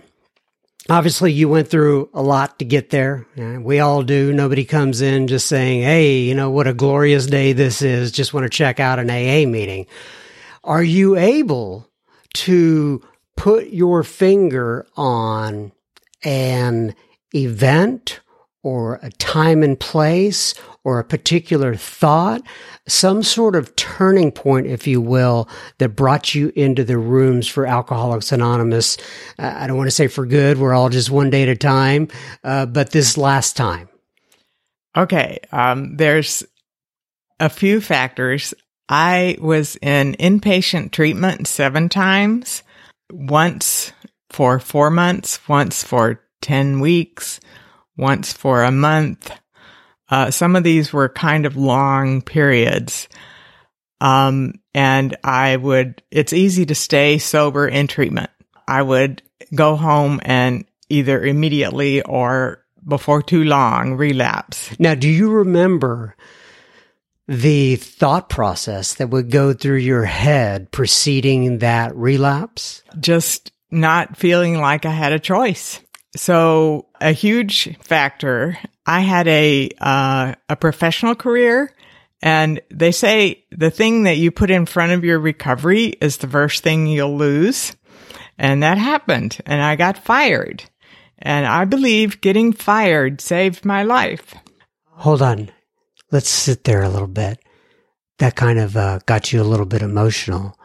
obviously 0.90 1.32
you 1.32 1.50
went 1.50 1.70
through 1.70 2.10
a 2.14 2.22
lot 2.22 2.60
to 2.60 2.66
get 2.66 2.90
there. 2.90 3.26
We 3.36 3.80
all 3.80 4.04
do. 4.04 4.34
Nobody 4.34 4.66
comes 4.66 5.02
in 5.02 5.28
just 5.28 5.48
saying, 5.48 5.82
Hey, 5.82 6.20
you 6.20 6.36
know, 6.36 6.50
what 6.50 6.68
a 6.68 6.74
glorious 6.74 7.26
day 7.26 7.54
this 7.54 7.82
is. 7.82 8.12
Just 8.12 8.34
want 8.34 8.46
to 8.46 8.50
check 8.50 8.80
out 8.80 9.00
an 9.00 9.10
AA 9.10 9.50
meeting. 9.50 9.88
Are 10.64 10.84
you 10.84 11.16
able 11.16 11.90
to 12.36 13.02
put 13.36 13.68
your 13.68 14.04
finger 14.04 14.86
on 14.96 15.72
an 16.24 16.96
event 17.34 18.20
or 18.68 19.00
a 19.02 19.10
time 19.12 19.64
and 19.64 19.80
place 19.80 20.54
or 20.84 21.00
a 21.00 21.04
particular 21.06 21.74
thought, 21.74 22.42
some 22.86 23.24
sort 23.24 23.56
of 23.56 23.74
turning 23.78 24.30
point, 24.30 24.68
if 24.68 24.86
you 24.86 25.00
will, 25.00 25.48
that 25.78 25.96
brought 25.96 26.36
you 26.36 26.52
into 26.54 26.84
the 26.84 26.98
rooms 26.98 27.48
for 27.48 27.66
Alcoholics 27.66 28.34
Anonymous. 28.34 28.98
Uh, 29.40 29.54
I 29.56 29.68
don't 29.68 29.78
want 29.78 29.88
to 29.88 29.96
say 29.96 30.08
for 30.08 30.26
good. 30.26 30.58
We're 30.58 30.74
all 30.74 30.90
just 30.90 31.10
one 31.10 31.30
day 31.30 31.44
at 31.44 31.50
a 31.50 31.56
time. 31.56 32.10
Uh, 32.44 32.66
but 32.66 32.92
this 32.92 33.18
last 33.18 33.56
time. 33.56 33.88
Okay. 34.98 35.40
Um, 35.54 35.96
there's 35.96 36.44
a 37.40 37.48
few 37.48 37.80
factors. 37.80 38.54
I 38.90 39.38
was 39.40 39.78
in 39.78 40.14
inpatient 40.20 40.92
treatment 40.92 41.48
seven 41.48 41.88
times, 41.88 42.64
once 43.14 43.94
for 44.30 44.60
four 44.60 44.90
months, 44.90 45.40
once 45.48 45.86
for 45.86 46.22
10 46.42 46.82
weeks, 46.82 47.40
once 47.98 48.32
for 48.32 48.64
a 48.64 48.72
month. 48.72 49.32
Uh, 50.10 50.32
some 50.32 50.56
of 50.56 50.64
these 50.64 50.94
were 50.94 51.10
kind 51.10 51.46
of 51.46 51.58
long 51.58 52.22
periods. 52.22 53.10
Um, 54.00 54.54
and 54.74 55.18
I 55.24 55.58
would, 55.58 56.04
it's 56.12 56.34
easy 56.34 56.66
to 56.68 56.76
stay 56.76 57.18
sober 57.18 57.68
in 57.68 57.88
treatment. 57.88 58.30
I 58.68 58.82
would 58.82 59.24
go 59.54 59.76
home 59.76 60.20
and 60.24 60.66
either 60.90 61.24
immediately 61.24 62.02
or 62.04 62.64
before 62.88 63.22
too 63.22 63.44
long 63.44 63.96
relapse. 63.96 64.78
Now, 64.80 64.96
do 64.96 65.10
you 65.10 65.30
remember 65.30 66.16
the 67.28 67.76
thought 67.76 68.30
process 68.30 68.94
that 68.96 69.10
would 69.10 69.32
go 69.32 69.54
through 69.54 69.78
your 69.78 70.06
head 70.06 70.72
preceding 70.72 71.58
that 71.60 71.96
relapse? 71.96 72.84
Just 73.00 73.52
not 73.70 74.16
feeling 74.16 74.60
like 74.60 74.86
I 74.86 74.92
had 74.92 75.12
a 75.12 75.20
choice. 75.20 75.82
So 76.18 76.88
a 77.00 77.12
huge 77.12 77.78
factor. 77.80 78.58
I 78.86 79.02
had 79.02 79.28
a 79.28 79.70
uh, 79.80 80.34
a 80.50 80.56
professional 80.56 81.14
career, 81.16 81.72
and 82.22 82.60
they 82.72 82.92
say 82.92 83.46
the 83.52 83.70
thing 83.70 84.04
that 84.04 84.18
you 84.18 84.32
put 84.32 84.50
in 84.50 84.66
front 84.66 84.94
of 84.94 85.04
your 85.04 85.20
recovery 85.20 85.86
is 86.02 86.18
the 86.18 86.28
first 86.28 86.64
thing 86.64 86.88
you'll 86.88 87.18
lose, 87.18 87.76
and 88.38 88.64
that 88.64 88.80
happened, 88.80 89.38
and 89.46 89.62
I 89.62 89.76
got 89.76 90.04
fired, 90.04 90.64
and 91.20 91.46
I 91.46 91.66
believe 91.66 92.22
getting 92.22 92.52
fired 92.52 93.22
saved 93.22 93.64
my 93.64 93.84
life. 93.84 94.34
Hold 94.86 95.22
on, 95.22 95.52
let's 96.12 96.30
sit 96.30 96.64
there 96.64 96.82
a 96.82 96.90
little 96.90 97.08
bit. 97.08 97.40
That 98.18 98.36
kind 98.36 98.58
of 98.58 98.76
uh, 98.76 99.00
got 99.06 99.32
you 99.32 99.40
a 99.40 99.44
little 99.44 99.68
bit 99.68 99.84
emotional. 99.84 100.57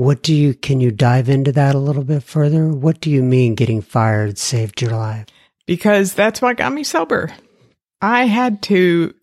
What 0.00 0.22
do 0.22 0.34
you, 0.34 0.54
can 0.54 0.80
you 0.80 0.90
dive 0.90 1.28
into 1.28 1.52
that 1.52 1.74
a 1.74 1.78
little 1.78 2.04
bit 2.04 2.22
further? 2.22 2.68
What 2.68 3.02
do 3.02 3.10
you 3.10 3.22
mean 3.22 3.54
getting 3.54 3.82
fired 3.82 4.38
saved 4.38 4.80
your 4.80 4.92
life? 4.92 5.26
Because 5.66 6.14
that's 6.14 6.40
what 6.40 6.56
got 6.56 6.72
me 6.72 6.84
sober. 6.84 7.30
I 8.00 8.24
had 8.24 8.62
to, 8.62 9.14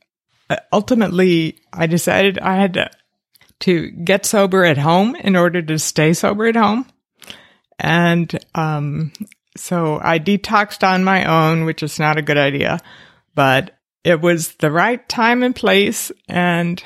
uh, 0.52 0.58
ultimately, 0.72 1.58
I 1.74 1.88
decided 1.88 2.38
I 2.38 2.58
had 2.58 2.76
to, 2.76 2.92
to 3.62 3.90
get 3.90 4.28
sober 4.28 4.66
at 4.66 4.78
home 4.78 5.16
in 5.16 5.36
order 5.36 5.64
to 5.64 5.80
stay 5.80 6.14
sober 6.14 6.46
at 6.46 6.56
home. 6.56 6.86
And, 7.80 8.38
um, 8.54 9.14
so 9.56 10.00
I 10.00 10.20
detoxed 10.20 10.88
on 10.88 11.04
my 11.04 11.26
own, 11.26 11.66
which 11.66 11.82
is 11.82 11.98
not 11.98 12.20
a 12.20 12.22
good 12.22 12.38
idea, 12.38 12.82
but 13.34 13.76
it 14.04 14.22
was 14.22 14.54
the 14.58 14.70
right 14.70 15.10
time 15.10 15.42
and 15.42 15.56
place. 15.56 16.12
And, 16.28 16.84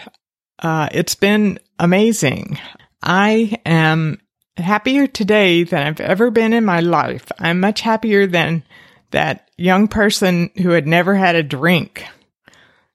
uh, 0.59 0.87
it's 0.93 1.15
been 1.15 1.59
amazing. 1.77 2.57
I 3.01 3.59
am 3.65 4.19
happier 4.57 5.07
today 5.07 5.63
than 5.63 5.85
I've 5.85 5.99
ever 5.99 6.31
been 6.31 6.53
in 6.53 6.65
my 6.65 6.79
life. 6.79 7.31
I'm 7.39 7.59
much 7.59 7.81
happier 7.81 8.27
than 8.27 8.63
that 9.11 9.49
young 9.57 9.87
person 9.87 10.51
who 10.61 10.71
had 10.71 10.87
never 10.87 11.15
had 11.15 11.35
a 11.35 11.43
drink 11.43 12.05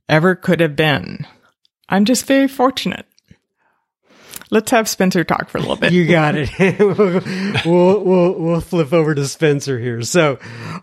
ever 0.08 0.34
could 0.34 0.60
have 0.60 0.76
been. 0.76 1.26
I'm 1.88 2.04
just 2.04 2.26
very 2.26 2.48
fortunate. 2.48 3.06
Let's 4.50 4.70
have 4.70 4.88
Spencer 4.88 5.24
talk 5.24 5.48
for 5.48 5.58
a 5.58 5.60
little 5.60 5.76
bit. 5.76 5.92
You 5.92 6.06
got 6.06 6.34
it. 6.36 6.50
we'll, 7.66 8.04
we'll, 8.04 8.32
we'll 8.34 8.60
flip 8.60 8.92
over 8.92 9.14
to 9.14 9.26
Spencer 9.26 9.78
here. 9.78 10.02
So, 10.02 10.38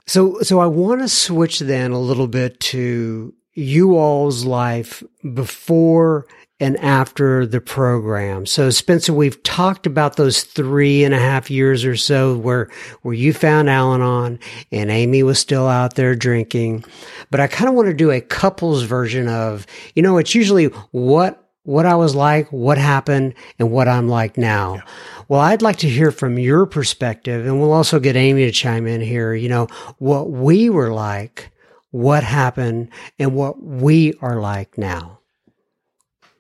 so, 0.05 0.41
so 0.41 0.59
I 0.59 0.65
want 0.65 1.01
to 1.01 1.07
switch 1.07 1.59
then 1.59 1.91
a 1.91 1.99
little 1.99 2.27
bit 2.27 2.59
to 2.59 3.33
you 3.53 3.95
all's 3.95 4.43
life 4.43 5.01
before 5.33 6.25
and 6.59 6.77
after 6.77 7.45
the 7.45 7.59
program. 7.59 8.45
So 8.45 8.69
Spencer, 8.69 9.13
we've 9.13 9.41
talked 9.43 9.85
about 9.85 10.15
those 10.15 10.43
three 10.43 11.03
and 11.03 11.13
a 11.13 11.19
half 11.19 11.49
years 11.49 11.83
or 11.83 11.95
so 11.95 12.37
where, 12.37 12.69
where 13.01 13.13
you 13.13 13.33
found 13.33 13.69
Al-Anon 13.69 14.39
and 14.71 14.91
Amy 14.91 15.23
was 15.23 15.39
still 15.39 15.67
out 15.67 15.95
there 15.95 16.15
drinking. 16.15 16.85
But 17.31 17.39
I 17.39 17.47
kind 17.47 17.69
of 17.69 17.75
want 17.75 17.87
to 17.87 17.93
do 17.93 18.11
a 18.11 18.21
couples 18.21 18.83
version 18.83 19.27
of, 19.27 19.65
you 19.95 20.01
know, 20.03 20.17
it's 20.17 20.35
usually 20.35 20.65
what 20.91 21.39
what 21.63 21.85
I 21.85 21.95
was 21.95 22.13
like, 22.13 22.51
what 22.51 22.77
happened, 22.77 23.35
and 23.57 23.71
what 23.71 23.87
I'm 23.87 24.07
like 24.09 24.37
now. 24.37 24.75
Yeah. 24.75 24.81
Well, 25.29 25.39
I'd 25.39 25.61
like 25.61 25.77
to 25.77 25.89
hear 25.89 26.11
from 26.11 26.37
your 26.37 26.65
perspective, 26.65 27.45
and 27.45 27.59
we'll 27.59 27.71
also 27.71 27.99
get 27.99 28.15
Amy 28.17 28.45
to 28.45 28.51
chime 28.51 28.85
in 28.85 29.01
here. 29.01 29.33
You 29.33 29.49
know, 29.49 29.67
what 29.97 30.29
we 30.29 30.69
were 30.69 30.91
like, 30.93 31.51
what 31.91 32.23
happened, 32.23 32.89
and 33.17 33.33
what 33.33 33.63
we 33.63 34.13
are 34.21 34.41
like 34.41 34.77
now. 34.77 35.19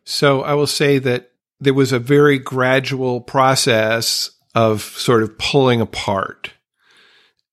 So 0.05 0.41
I 0.41 0.53
will 0.53 0.67
say 0.67 0.99
that 0.99 1.31
there 1.59 1.73
was 1.73 1.91
a 1.91 1.99
very 1.99 2.39
gradual 2.39 3.21
process 3.21 4.31
of 4.53 4.81
sort 4.81 5.23
of 5.23 5.37
pulling 5.37 5.81
apart 5.81 6.51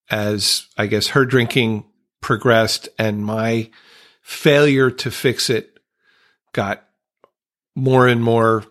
as 0.09 0.67
I 0.77 0.87
guess 0.87 1.07
her 1.09 1.25
drinking 1.25 1.85
progressed 2.19 2.89
and 2.99 3.25
my 3.25 3.69
failure 4.21 4.91
to 4.91 5.09
fix 5.09 5.49
it 5.49 5.79
got 6.53 6.85
more 7.75 8.07
and 8.07 8.21
more 8.21 8.65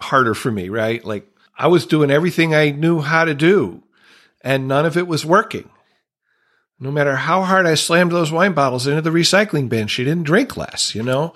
harder 0.00 0.34
for 0.34 0.50
me, 0.50 0.70
right? 0.70 1.04
Like 1.04 1.28
I 1.56 1.68
was 1.68 1.86
doing 1.86 2.10
everything 2.10 2.54
I 2.54 2.70
knew 2.70 3.00
how 3.00 3.24
to 3.26 3.34
do 3.34 3.82
and 4.40 4.66
none 4.66 4.86
of 4.86 4.96
it 4.96 5.06
was 5.06 5.26
working. 5.26 5.68
No 6.80 6.90
matter 6.90 7.16
how 7.16 7.42
hard 7.42 7.66
I 7.66 7.74
slammed 7.74 8.12
those 8.12 8.32
wine 8.32 8.52
bottles 8.52 8.86
into 8.86 9.02
the 9.02 9.10
recycling 9.10 9.68
bin, 9.68 9.88
she 9.88 10.04
didn't 10.04 10.24
drink 10.24 10.56
less, 10.56 10.94
you 10.94 11.02
know? 11.02 11.34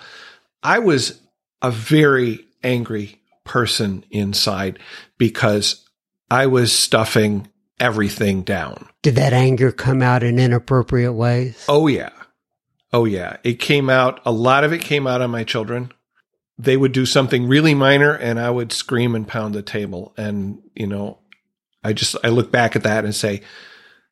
I 0.63 0.79
was 0.79 1.21
a 1.63 1.71
very 1.71 2.45
angry 2.63 3.21
person 3.45 4.05
inside 4.11 4.79
because 5.19 5.89
I 6.31 6.47
was 6.47 6.73
stuffing 6.73 7.49
everything 7.79 8.43
down. 8.43 8.89
Did 9.03 9.17
that 9.17 9.33
anger 9.33 9.73
come 9.73 10.03
out 10.03 10.23
in 10.23 10.39
inappropriate 10.39 11.15
ways? 11.15 11.65
Oh, 11.69 11.87
yeah. 11.87 12.11
Oh, 12.93 13.05
yeah. 13.05 13.39
It 13.43 13.55
came 13.55 13.89
out, 13.89 14.21
a 14.25 14.33
lot 14.33 14.65
of 14.65 14.73
it 14.73 14.83
came 14.83 15.07
out 15.07 15.23
on 15.23 15.31
my 15.31 15.45
children. 15.45 15.93
They 16.59 16.77
would 16.77 16.93
do 16.93 17.07
something 17.07 17.49
really 17.49 17.75
minor 17.75 18.13
and 18.13 18.39
I 18.39 18.51
would 18.51 18.73
scream 18.73 19.15
and 19.15 19.27
pound 19.27 19.55
the 19.55 19.63
table. 19.63 20.13
And, 20.17 20.63
you 20.75 20.87
know, 20.87 21.19
I 21.83 21.93
just, 21.93 22.15
I 22.23 22.29
look 22.29 22.53
back 22.53 22.77
at 22.77 22.85
that 22.85 23.05
and 23.05 23.15
say, 23.15 23.43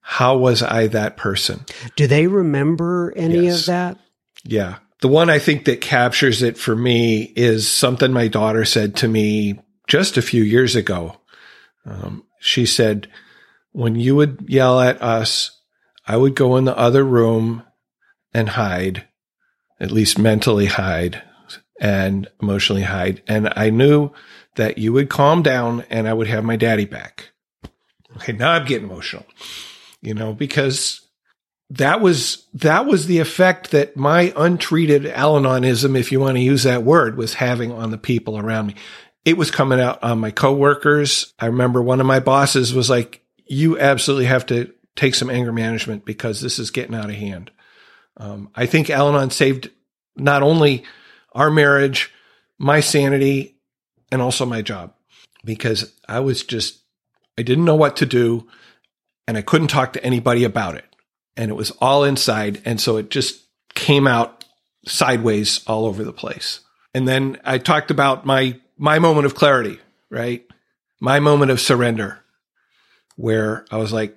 how 0.00 0.38
was 0.38 0.62
I 0.62 0.88
that 0.88 1.16
person? 1.16 1.64
Do 1.94 2.06
they 2.06 2.26
remember 2.26 3.12
any 3.14 3.44
yes. 3.44 3.60
of 3.60 3.66
that? 3.66 3.98
Yeah. 4.44 4.78
The 5.00 5.08
one 5.08 5.30
I 5.30 5.38
think 5.38 5.64
that 5.64 5.80
captures 5.80 6.42
it 6.42 6.58
for 6.58 6.76
me 6.76 7.32
is 7.36 7.68
something 7.68 8.12
my 8.12 8.28
daughter 8.28 8.64
said 8.64 8.96
to 8.96 9.08
me 9.08 9.58
just 9.86 10.16
a 10.16 10.22
few 10.22 10.42
years 10.42 10.76
ago. 10.76 11.16
Um, 11.86 12.24
she 12.38 12.66
said, 12.66 13.08
when 13.72 13.94
you 13.96 14.16
would 14.16 14.44
yell 14.48 14.80
at 14.80 15.00
us, 15.02 15.58
I 16.06 16.16
would 16.16 16.34
go 16.34 16.56
in 16.56 16.64
the 16.64 16.76
other 16.76 17.04
room 17.04 17.62
and 18.34 18.50
hide, 18.50 19.06
at 19.78 19.90
least 19.90 20.18
mentally 20.18 20.66
hide 20.66 21.22
and 21.80 22.28
emotionally 22.42 22.82
hide. 22.82 23.22
And 23.26 23.52
I 23.56 23.70
knew 23.70 24.10
that 24.56 24.78
you 24.78 24.92
would 24.92 25.08
calm 25.08 25.42
down 25.42 25.84
and 25.88 26.06
I 26.06 26.12
would 26.12 26.26
have 26.26 26.44
my 26.44 26.56
daddy 26.56 26.84
back. 26.84 27.30
Okay. 28.16 28.32
Now 28.32 28.52
I'm 28.52 28.66
getting 28.66 28.88
emotional, 28.88 29.24
you 30.02 30.14
know, 30.14 30.34
because 30.34 31.08
that 31.70 32.00
was 32.00 32.46
that 32.54 32.86
was 32.86 33.06
the 33.06 33.20
effect 33.20 33.70
that 33.70 33.96
my 33.96 34.32
untreated 34.36 35.06
Al-Anonism, 35.06 35.96
if 35.96 36.10
you 36.10 36.18
want 36.18 36.36
to 36.36 36.42
use 36.42 36.64
that 36.64 36.82
word, 36.82 37.16
was 37.16 37.34
having 37.34 37.70
on 37.70 37.90
the 37.90 37.98
people 37.98 38.36
around 38.36 38.66
me. 38.66 38.74
It 39.24 39.36
was 39.36 39.50
coming 39.50 39.80
out 39.80 40.02
on 40.02 40.18
my 40.18 40.32
coworkers. 40.32 41.32
I 41.38 41.46
remember 41.46 41.80
one 41.80 42.00
of 42.00 42.06
my 42.06 42.18
bosses 42.18 42.74
was 42.74 42.90
like, 42.90 43.22
"You 43.46 43.78
absolutely 43.78 44.26
have 44.26 44.46
to 44.46 44.72
take 44.96 45.14
some 45.14 45.30
anger 45.30 45.52
management 45.52 46.04
because 46.04 46.40
this 46.40 46.58
is 46.58 46.72
getting 46.72 46.94
out 46.94 47.08
of 47.08 47.14
hand." 47.16 47.52
Um, 48.16 48.50
I 48.54 48.66
think 48.66 48.90
Al-Anon 48.90 49.30
saved 49.30 49.70
not 50.16 50.42
only 50.42 50.82
our 51.32 51.50
marriage, 51.50 52.12
my 52.58 52.80
sanity, 52.80 53.58
and 54.10 54.20
also 54.20 54.44
my 54.44 54.60
job 54.60 54.94
because 55.44 55.94
I 56.08 56.18
was 56.18 56.42
just 56.42 56.80
I 57.38 57.42
didn't 57.42 57.64
know 57.64 57.76
what 57.76 57.96
to 57.98 58.06
do, 58.06 58.48
and 59.28 59.38
I 59.38 59.42
couldn't 59.42 59.68
talk 59.68 59.92
to 59.92 60.04
anybody 60.04 60.42
about 60.42 60.74
it 60.74 60.89
and 61.36 61.50
it 61.50 61.54
was 61.54 61.70
all 61.80 62.04
inside. 62.04 62.62
And 62.64 62.80
so 62.80 62.96
it 62.96 63.10
just 63.10 63.42
came 63.74 64.06
out 64.06 64.44
sideways 64.86 65.62
all 65.66 65.86
over 65.86 66.04
the 66.04 66.12
place. 66.12 66.60
And 66.94 67.06
then 67.06 67.38
I 67.44 67.58
talked 67.58 67.90
about 67.90 68.26
my, 68.26 68.58
my 68.76 68.98
moment 68.98 69.26
of 69.26 69.34
clarity, 69.34 69.78
right? 70.10 70.44
My 71.00 71.20
moment 71.20 71.50
of 71.50 71.60
surrender 71.60 72.20
where 73.16 73.64
I 73.70 73.76
was 73.76 73.92
like, 73.92 74.16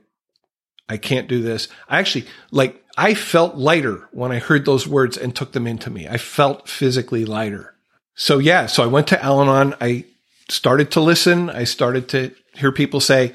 I 0.90 0.98
can't 0.98 1.28
do 1.28 1.42
this. 1.42 1.68
I 1.88 2.00
actually 2.00 2.26
like, 2.52 2.84
I 2.98 3.14
felt 3.14 3.56
lighter 3.56 4.08
when 4.12 4.32
I 4.32 4.40
heard 4.40 4.66
those 4.66 4.88
words 4.88 5.18
and 5.18 5.36
took 5.36 5.52
them 5.54 5.68
into 5.68 5.90
me. 5.90 6.08
I 6.08 6.18
felt 6.18 6.70
physically 6.70 7.26
lighter. 7.26 7.74
So 8.16 8.38
yeah, 8.38 8.66
so 8.68 8.84
I 8.84 8.88
went 8.88 9.08
to 9.08 9.24
Al 9.24 9.42
Anon. 9.42 9.76
I 9.82 10.06
started 10.50 10.92
to 10.92 11.02
listen. 11.02 11.50
I 11.50 11.64
started 11.64 12.10
to 12.10 12.32
hear 12.54 12.72
people 12.72 13.00
say, 13.00 13.34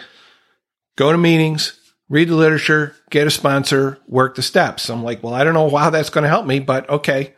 go 0.97 1.11
to 1.11 1.19
meetings, 1.19 1.78
read 2.09 2.29
the 2.29 2.35
literature, 2.35 2.95
get 3.11 3.27
a 3.27 3.31
sponsor, 3.31 3.99
work 4.07 4.35
the 4.35 4.43
steps. 4.43 4.89
I'm 4.89 5.03
like, 5.03 5.23
well, 5.23 5.35
I 5.35 5.45
don't 5.45 5.55
know 5.55 5.69
how 5.77 5.91
that's 5.91 6.11
going 6.11 6.23
to 6.23 6.29
help 6.29 6.47
me, 6.47 6.59
but 6.59 6.89
okay. 6.89 7.35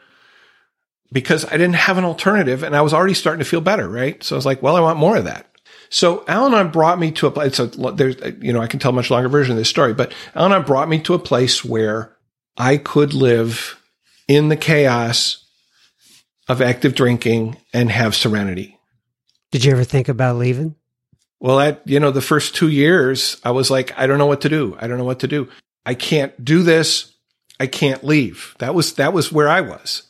Because 1.13 1.45
I 1.45 1.53
didn't 1.53 1.75
have 1.75 1.99
an 1.99 2.05
alternative 2.05 2.63
and 2.63 2.77
I 2.77 2.83
was 2.83 2.95
already 2.95 3.15
starting 3.15 3.41
to 3.41 3.49
feel 3.49 3.61
better, 3.61 3.89
right? 3.89 4.23
So 4.23 4.37
I 4.37 4.39
was 4.39 4.47
like, 4.47 4.63
well, 4.63 4.77
I 4.77 4.81
want 4.81 4.99
more 4.99 5.17
of 5.17 5.25
that. 5.25 5.47
So 5.89 6.25
Al-Anon 6.29 6.71
brought 6.71 7.01
me 7.01 7.11
to 7.13 7.27
a 7.27 7.33
place. 7.33 7.57
So 7.57 7.67
there's, 7.67 8.17
you 8.41 8.53
know, 8.53 8.61
I 8.61 8.69
can 8.69 8.79
tell 8.79 8.93
a 8.93 8.95
much 8.95 9.11
longer 9.11 9.29
version 9.29 9.53
of 9.53 9.59
this 9.59 9.69
story, 9.69 9.93
but 9.93 10.15
Al-Anon 10.37 10.63
brought 10.65 10.89
me 10.89 11.01
to 11.01 11.15
a 11.15 11.19
place 11.19 11.65
where 11.65 12.17
I 12.57 12.77
could 12.77 13.13
live 13.13 13.77
in 14.29 14.51
the 14.51 14.57
chaos 14.57 15.45
of 16.49 16.63
active 16.63 16.95
drinking 16.95 17.57
and 17.73 17.91
have 17.91 18.15
serenity. 18.15 18.79
Did 19.51 19.65
you 19.65 19.73
ever 19.73 19.83
think 19.83 20.09
about 20.09 20.37
leaving? 20.37 20.77
Well, 21.41 21.59
at, 21.59 21.83
you 21.87 21.99
know, 21.99 22.11
the 22.11 22.21
first 22.21 22.55
two 22.55 22.69
years, 22.69 23.41
I 23.43 23.51
was 23.51 23.71
like, 23.71 23.99
I 23.99 24.07
don't 24.07 24.19
know 24.19 24.27
what 24.27 24.43
to 24.43 24.49
do. 24.51 24.77
I 24.79 24.87
don't 24.87 24.99
know 24.99 25.05
what 25.05 25.21
to 25.21 25.27
do. 25.27 25.49
I 25.87 25.95
can't 25.95 26.45
do 26.45 26.63
this. 26.63 27.15
I 27.59 27.67
can't 27.67 28.05
leave. 28.05 28.55
That 28.59 28.75
was, 28.75 28.95
that 28.95 29.13
was 29.13 29.33
where 29.33 29.49
I 29.49 29.63
was. 29.63 30.03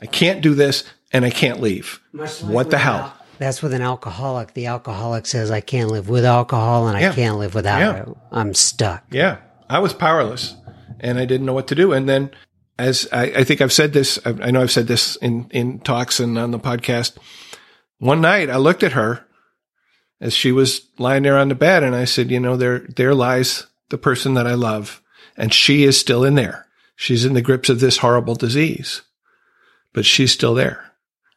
I 0.00 0.06
can't 0.06 0.42
do 0.42 0.54
this 0.54 0.84
and 1.12 1.24
I 1.24 1.30
can't 1.30 1.60
leave. 1.60 2.00
Like 2.12 2.30
what 2.40 2.70
the 2.70 2.78
hell? 2.78 2.96
Al- 2.96 3.16
that's 3.38 3.62
with 3.62 3.74
an 3.74 3.82
alcoholic. 3.82 4.54
The 4.54 4.66
alcoholic 4.66 5.26
says, 5.26 5.50
I 5.50 5.60
can't 5.60 5.90
live 5.90 6.08
with 6.08 6.24
alcohol 6.24 6.88
and 6.88 7.00
yeah. 7.00 7.10
I 7.10 7.14
can't 7.14 7.38
live 7.38 7.54
without 7.54 7.78
yeah. 7.78 8.02
it. 8.02 8.08
I'm 8.32 8.54
stuck. 8.54 9.04
Yeah. 9.10 9.38
I 9.68 9.78
was 9.78 9.92
powerless 9.92 10.56
and 11.00 11.18
I 11.18 11.26
didn't 11.26 11.46
know 11.46 11.52
what 11.52 11.68
to 11.68 11.74
do. 11.74 11.92
And 11.92 12.08
then 12.08 12.30
as 12.78 13.08
I, 13.12 13.24
I 13.24 13.44
think 13.44 13.60
I've 13.60 13.72
said 13.72 13.92
this, 13.92 14.18
I 14.24 14.50
know 14.50 14.62
I've 14.62 14.70
said 14.70 14.86
this 14.86 15.16
in, 15.16 15.48
in 15.50 15.78
talks 15.80 16.18
and 16.18 16.38
on 16.38 16.50
the 16.50 16.58
podcast. 16.58 17.16
One 17.98 18.20
night 18.20 18.50
I 18.50 18.56
looked 18.56 18.82
at 18.82 18.92
her 18.92 19.25
as 20.20 20.32
she 20.32 20.52
was 20.52 20.86
lying 20.98 21.22
there 21.22 21.38
on 21.38 21.48
the 21.48 21.54
bed. 21.54 21.82
And 21.82 21.94
I 21.94 22.04
said, 22.04 22.30
you 22.30 22.40
know, 22.40 22.56
there, 22.56 22.80
there 22.80 23.14
lies 23.14 23.66
the 23.90 23.98
person 23.98 24.34
that 24.34 24.46
I 24.46 24.54
love. 24.54 25.02
And 25.36 25.52
she 25.52 25.84
is 25.84 25.98
still 25.98 26.24
in 26.24 26.34
there. 26.34 26.66
She's 26.96 27.24
in 27.24 27.34
the 27.34 27.42
grips 27.42 27.68
of 27.68 27.80
this 27.80 27.98
horrible 27.98 28.34
disease, 28.34 29.02
but 29.92 30.06
she's 30.06 30.32
still 30.32 30.54
there. 30.54 30.92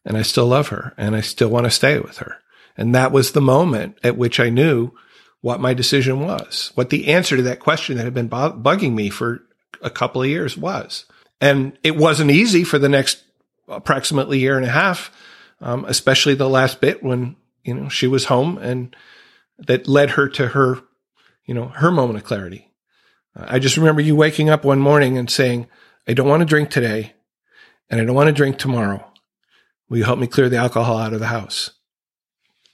And 0.06 0.18
I 0.18 0.22
still 0.22 0.48
love 0.48 0.70
her 0.70 0.94
and 0.98 1.15
I 1.15 1.22
still 1.22 1.50
want 1.50 1.65
to 1.65 1.72
stay 1.72 2.00
with 2.00 2.20
her. 2.20 2.38
And 2.78 2.96
that 2.96 3.12
was 3.12 3.34
the 3.34 3.42
moment 3.42 3.98
at 4.04 4.18
which 4.18 4.39
I 4.39 4.50
knew 4.50 4.92
what 5.42 5.60
my 5.60 5.74
decision 5.74 6.22
was, 6.22 6.72
what 6.76 6.89
the 6.89 7.10
answer 7.10 7.36
to 7.36 7.44
that 7.44 7.60
question 7.60 7.98
that 7.98 8.06
had 8.06 8.13
been 8.13 8.30
bugging 8.30 8.94
me 8.94 9.10
for 9.10 9.44
a 9.82 9.89
couple 9.89 10.22
of 10.22 10.30
years 10.30 10.56
was. 10.58 11.06
And 11.42 11.78
it 11.84 11.98
wasn't 11.98 12.32
easy 12.32 12.63
for 12.63 12.80
the 12.80 12.89
next 12.89 13.22
approximately 13.68 14.39
year 14.39 14.58
and 14.58 14.65
a 14.65 14.72
half, 14.72 15.12
um, 15.62 15.86
especially 15.86 16.36
the 16.36 16.50
last 16.50 16.82
bit 16.82 17.04
when 17.04 17.36
you 17.63 17.74
know, 17.74 17.89
she 17.89 18.08
was 18.08 18.26
home 18.26 18.58
and 18.58 18.95
that 19.58 19.88
led 19.88 20.12
her 20.12 20.28
to 20.30 20.50
her, 20.50 20.80
you 21.45 21.54
know, 21.54 21.67
her 21.67 21.91
moment 21.91 22.17
of 22.17 22.26
clarity. 22.26 22.72
I 23.36 23.60
just 23.60 23.78
remember 23.78 24.02
you 24.02 24.15
waking 24.15 24.50
up 24.50 24.65
one 24.65 24.80
morning 24.80 25.17
and 25.17 25.30
saying, 25.30 25.67
I 26.08 26.13
don't 26.13 26.28
want 26.28 26.41
to 26.41 26.45
drink 26.45 26.69
today 26.69 27.13
and 27.89 28.02
I 28.02 28.06
don't 28.06 28.15
want 28.15 28.28
to 28.28 28.34
drink 28.34 28.58
tomorrow. 28.58 29.06
Will 29.89 29.98
you 29.98 30.04
help 30.04 30.19
me 30.19 30.28
clear 30.28 30.50
the 30.50 30.58
alcohol 30.58 30.98
out 30.98 31.13
of 31.13 31.19
the 31.19 31.28
house? 31.28 31.72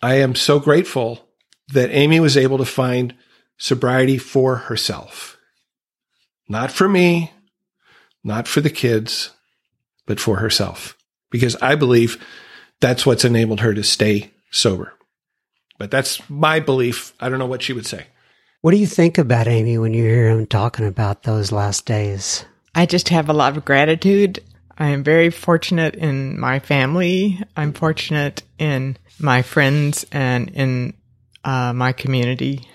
I 0.02 0.16
am 0.16 0.36
so 0.36 0.60
grateful 0.60 1.28
that 1.70 1.90
Amy 1.92 2.20
was 2.20 2.38
able 2.38 2.58
to 2.58 2.66
find 2.66 3.16
sobriety 3.58 4.18
for 4.18 4.56
herself. 4.56 5.38
Not 6.48 6.72
for 6.72 6.88
me, 6.88 7.32
not 8.24 8.48
for 8.48 8.62
the 8.62 8.70
kids, 8.70 9.32
but 10.06 10.20
for 10.20 10.38
herself. 10.38 10.98
Because 11.32 11.56
I 11.58 11.76
believe 11.76 12.24
that's 12.82 13.06
what's 13.06 13.26
enabled 13.26 13.62
her 13.62 13.74
to 13.74 13.84
stay 13.84 14.32
sober. 14.52 14.94
But 15.78 15.92
that's 15.92 16.28
my 16.30 16.60
belief. 16.60 17.14
I 17.20 17.30
don't 17.30 17.40
know 17.40 17.46
what 17.46 17.62
she 17.62 17.74
would 17.74 17.86
say. 17.86 18.08
What 18.62 18.72
do 18.72 18.78
you 18.78 18.88
think 18.88 19.18
about 19.18 19.48
Amy 19.48 19.78
when 19.78 19.94
you 19.94 20.04
hear 20.04 20.30
him 20.30 20.48
talking 20.48 20.88
about 20.88 21.24
those 21.24 21.52
last 21.52 21.86
days? 21.86 22.46
I 22.74 22.86
just 22.86 23.10
have 23.10 23.30
a 23.30 23.34
lot 23.34 23.56
of 23.56 23.66
gratitude. 23.66 24.42
I 24.78 24.90
am 24.90 25.04
very 25.04 25.30
fortunate 25.30 25.96
in 25.96 26.40
my 26.40 26.60
family. 26.60 27.42
I'm 27.56 27.74
fortunate 27.74 28.44
in 28.58 28.98
my 29.20 29.42
friends 29.42 30.06
and 30.12 30.50
in 30.50 30.94
uh, 31.44 31.74
my 31.74 31.94
community. 31.94 32.68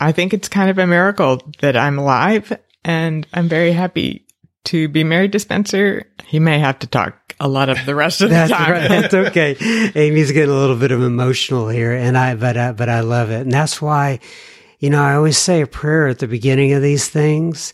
I 0.00 0.12
think 0.12 0.32
it's 0.32 0.48
kind 0.48 0.70
of 0.70 0.78
a 0.78 0.86
miracle 0.86 1.42
that 1.60 1.76
I'm 1.76 1.98
alive 1.98 2.56
and 2.84 3.26
I'm 3.34 3.48
very 3.48 3.72
happy 3.72 4.26
to 4.64 4.88
be 4.88 5.04
married 5.04 5.32
to 5.32 5.38
Spencer. 5.38 6.06
He 6.26 6.38
may 6.38 6.58
have 6.58 6.78
to 6.80 6.86
talk 6.86 7.21
a 7.42 7.48
lot 7.48 7.68
of 7.68 7.84
the 7.84 7.94
rest 7.94 8.20
of 8.20 8.30
the 8.30 8.36
That's 8.36 8.52
time. 8.52 8.70
right. 8.70 8.88
That's 9.10 9.12
okay. 9.14 9.56
Amy's 9.96 10.30
getting 10.30 10.54
a 10.54 10.58
little 10.58 10.76
bit 10.76 10.92
of 10.92 11.02
emotional 11.02 11.68
here, 11.68 11.92
and 11.92 12.16
I 12.16 12.36
but 12.36 12.56
uh, 12.56 12.72
but 12.72 12.88
I 12.88 13.00
love 13.00 13.30
it, 13.30 13.40
and 13.40 13.52
that's 13.52 13.82
why, 13.82 14.20
you 14.78 14.88
know, 14.90 15.02
I 15.02 15.14
always 15.16 15.36
say 15.36 15.60
a 15.60 15.66
prayer 15.66 16.06
at 16.06 16.20
the 16.20 16.28
beginning 16.28 16.72
of 16.72 16.82
these 16.82 17.08
things. 17.08 17.72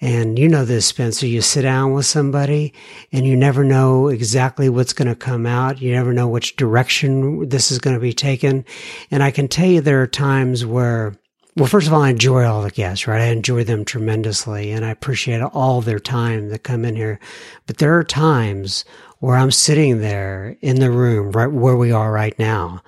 And 0.00 0.38
you 0.38 0.46
know 0.46 0.64
this, 0.64 0.86
Spencer. 0.86 1.26
You 1.26 1.40
sit 1.40 1.62
down 1.62 1.92
with 1.92 2.06
somebody 2.06 2.72
and 3.10 3.26
you 3.26 3.34
never 3.36 3.64
know 3.64 4.06
exactly 4.06 4.68
what's 4.68 4.92
going 4.92 5.08
to 5.08 5.16
come 5.16 5.44
out. 5.44 5.82
You 5.82 5.90
never 5.90 6.12
know 6.12 6.28
which 6.28 6.54
direction 6.54 7.48
this 7.48 7.72
is 7.72 7.80
going 7.80 7.96
to 7.96 8.00
be 8.00 8.12
taken. 8.12 8.64
And 9.10 9.24
I 9.24 9.32
can 9.32 9.48
tell 9.48 9.66
you 9.66 9.80
there 9.80 10.00
are 10.00 10.06
times 10.06 10.64
where, 10.64 11.16
well, 11.58 11.66
first 11.66 11.88
of 11.88 11.92
all, 11.92 12.02
I 12.02 12.10
enjoy 12.10 12.44
all 12.44 12.62
the 12.62 12.70
guests, 12.70 13.08
right? 13.08 13.20
I 13.20 13.26
enjoy 13.26 13.64
them 13.64 13.84
tremendously 13.84 14.70
and 14.70 14.84
I 14.84 14.90
appreciate 14.90 15.42
all 15.42 15.80
their 15.80 15.98
time 15.98 16.50
that 16.50 16.62
come 16.62 16.84
in 16.84 16.94
here. 16.94 17.18
But 17.66 17.78
there 17.78 17.98
are 17.98 18.04
times 18.04 18.84
where 19.18 19.36
I'm 19.36 19.50
sitting 19.50 20.00
there 20.00 20.56
in 20.60 20.78
the 20.78 20.92
room, 20.92 21.32
right 21.32 21.50
where 21.50 21.76
we 21.76 21.90
are 21.90 22.12
right 22.12 22.38
now. 22.38 22.82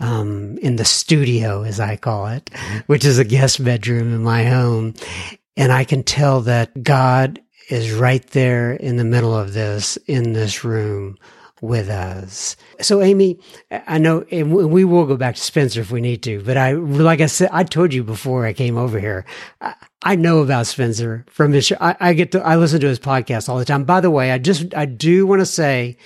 Um, 0.00 0.56
in 0.58 0.76
the 0.76 0.84
studio, 0.86 1.62
as 1.62 1.78
I 1.78 1.96
call 1.96 2.26
it, 2.28 2.50
which 2.86 3.04
is 3.04 3.18
a 3.18 3.24
guest 3.24 3.62
bedroom 3.62 4.14
in 4.14 4.22
my 4.22 4.44
home. 4.44 4.94
And 5.58 5.70
I 5.70 5.84
can 5.84 6.02
tell 6.02 6.40
that 6.42 6.82
God 6.82 7.38
is 7.68 7.92
right 7.92 8.26
there 8.28 8.72
in 8.72 8.96
the 8.96 9.04
middle 9.04 9.36
of 9.36 9.52
this, 9.52 9.98
in 10.06 10.32
this 10.32 10.64
room 10.64 11.18
with 11.60 11.88
us. 11.88 12.56
So, 12.80 13.02
Amy, 13.02 13.38
I 13.70 13.98
know, 13.98 14.24
and 14.30 14.52
we 14.52 14.84
will 14.84 15.06
go 15.06 15.16
back 15.16 15.34
to 15.34 15.40
Spencer 15.40 15.80
if 15.80 15.90
we 15.90 16.00
need 16.00 16.22
to, 16.24 16.42
but 16.42 16.56
I, 16.56 16.72
like 16.72 17.20
I 17.20 17.26
said, 17.26 17.50
I 17.52 17.64
told 17.64 17.92
you 17.92 18.02
before 18.02 18.46
I 18.46 18.52
came 18.52 18.78
over 18.78 18.98
here, 18.98 19.24
I, 19.60 19.74
I 20.02 20.16
know 20.16 20.38
about 20.38 20.66
Spencer 20.66 21.24
from 21.28 21.52
his 21.52 21.66
show. 21.66 21.76
I, 21.80 21.96
I 22.00 22.12
get 22.14 22.32
to, 22.32 22.40
I 22.40 22.56
listen 22.56 22.80
to 22.80 22.88
his 22.88 22.98
podcast 22.98 23.48
all 23.48 23.58
the 23.58 23.64
time. 23.64 23.84
By 23.84 24.00
the 24.00 24.10
way, 24.10 24.30
I 24.30 24.38
just, 24.38 24.74
I 24.74 24.86
do 24.86 25.26
want 25.26 25.40
to 25.40 25.46
say, 25.46 25.98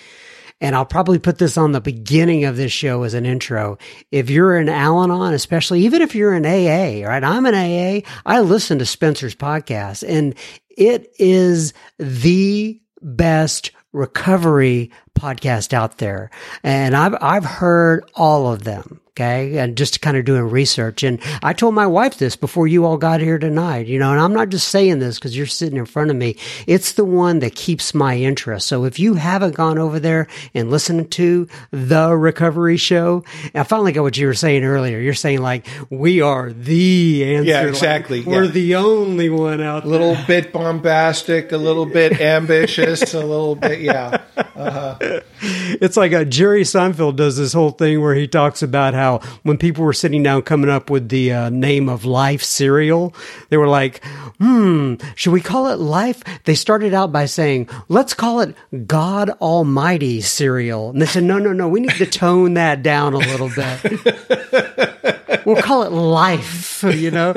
and 0.60 0.74
I'll 0.74 0.86
probably 0.86 1.18
put 1.18 1.38
this 1.38 1.56
on 1.56 1.72
the 1.72 1.80
beginning 1.80 2.44
of 2.44 2.56
this 2.56 2.72
show 2.72 3.02
as 3.02 3.14
an 3.14 3.26
intro. 3.26 3.78
If 4.10 4.30
you're 4.30 4.56
an 4.56 4.68
Al 4.68 5.02
Anon, 5.02 5.34
especially 5.34 5.82
even 5.82 6.02
if 6.02 6.14
you're 6.14 6.32
an 6.32 6.46
AA, 6.46 7.06
right? 7.06 7.22
I'm 7.22 7.46
an 7.46 7.54
AA. 7.54 8.08
I 8.24 8.40
listen 8.40 8.78
to 8.78 8.86
Spencer's 8.86 9.34
podcast 9.34 10.04
and 10.08 10.34
it 10.70 11.12
is 11.18 11.74
the 11.98 12.80
best 13.02 13.72
recovery 13.94 14.90
podcast 15.18 15.72
out 15.72 15.98
there. 15.98 16.30
And 16.62 16.94
I've, 16.94 17.16
I've 17.20 17.44
heard 17.44 18.10
all 18.14 18.52
of 18.52 18.64
them. 18.64 19.00
Okay. 19.16 19.58
And 19.58 19.76
just 19.76 20.00
kind 20.00 20.16
of 20.16 20.24
doing 20.24 20.42
research. 20.42 21.04
And 21.04 21.20
I 21.40 21.52
told 21.52 21.72
my 21.72 21.86
wife 21.86 22.18
this 22.18 22.34
before 22.34 22.66
you 22.66 22.84
all 22.84 22.96
got 22.96 23.20
here 23.20 23.38
tonight, 23.38 23.86
you 23.86 23.96
know, 24.00 24.10
and 24.10 24.18
I'm 24.20 24.32
not 24.32 24.48
just 24.48 24.66
saying 24.68 24.98
this 24.98 25.20
because 25.20 25.36
you're 25.36 25.46
sitting 25.46 25.78
in 25.78 25.86
front 25.86 26.10
of 26.10 26.16
me. 26.16 26.34
It's 26.66 26.94
the 26.94 27.04
one 27.04 27.38
that 27.38 27.54
keeps 27.54 27.94
my 27.94 28.16
interest. 28.16 28.66
So 28.66 28.84
if 28.86 28.98
you 28.98 29.14
haven't 29.14 29.54
gone 29.54 29.78
over 29.78 30.00
there 30.00 30.26
and 30.52 30.68
listened 30.68 31.12
to 31.12 31.46
the 31.70 32.08
recovery 32.16 32.76
show, 32.76 33.22
I 33.54 33.62
finally 33.62 33.92
got 33.92 34.02
what 34.02 34.16
you 34.16 34.26
were 34.26 34.34
saying 34.34 34.64
earlier. 34.64 34.98
You're 34.98 35.14
saying 35.14 35.40
like, 35.42 35.64
we 35.90 36.20
are 36.20 36.52
the 36.52 37.36
answer. 37.36 37.48
Yeah, 37.48 37.60
Like, 37.60 37.68
exactly. 37.68 38.22
we're 38.22 38.44
Yeah. 38.46 38.50
the 38.50 38.74
only 38.74 39.30
one 39.30 39.60
out 39.60 39.84
there. 39.84 39.92
A 39.92 39.96
little 39.96 40.16
bit 40.26 40.52
bombastic, 40.52 41.52
a 41.52 41.56
little 41.56 41.86
bit 41.86 42.20
ambitious, 42.20 43.14
a 43.14 43.20
little 43.20 43.54
bit, 43.54 43.80
yeah. 43.80 44.22
Uh-huh. 44.36 44.96
It's 45.40 45.96
like 45.96 46.10
a 46.12 46.24
Jerry 46.24 46.62
Seinfeld 46.62 47.14
does 47.16 47.36
this 47.36 47.52
whole 47.52 47.70
thing 47.70 48.00
where 48.00 48.14
he 48.16 48.26
talks 48.26 48.60
about 48.62 48.94
how 48.94 49.03
when 49.42 49.58
people 49.58 49.84
were 49.84 49.92
sitting 49.92 50.22
down 50.22 50.42
coming 50.42 50.70
up 50.70 50.90
with 50.90 51.08
the 51.08 51.32
uh, 51.32 51.50
name 51.50 51.88
of 51.88 52.04
Life 52.04 52.42
cereal, 52.42 53.14
they 53.48 53.56
were 53.56 53.68
like, 53.68 54.04
"Hmm, 54.40 54.94
should 55.14 55.32
we 55.32 55.40
call 55.40 55.68
it 55.68 55.78
Life?" 55.78 56.22
They 56.44 56.54
started 56.54 56.94
out 56.94 57.12
by 57.12 57.26
saying, 57.26 57.68
"Let's 57.88 58.14
call 58.14 58.40
it 58.40 58.54
God 58.86 59.30
Almighty 59.40 60.20
cereal," 60.20 60.90
and 60.90 61.00
they 61.00 61.06
said, 61.06 61.24
"No, 61.24 61.38
no, 61.38 61.52
no, 61.52 61.68
we 61.68 61.80
need 61.80 61.98
to 61.98 62.06
tone 62.06 62.54
that 62.54 62.82
down 62.82 63.14
a 63.14 63.18
little 63.18 63.50
bit." 63.50 64.84
we'll 65.44 65.62
call 65.62 65.82
it 65.82 65.92
life, 65.92 66.82
you 66.82 67.10
know? 67.10 67.34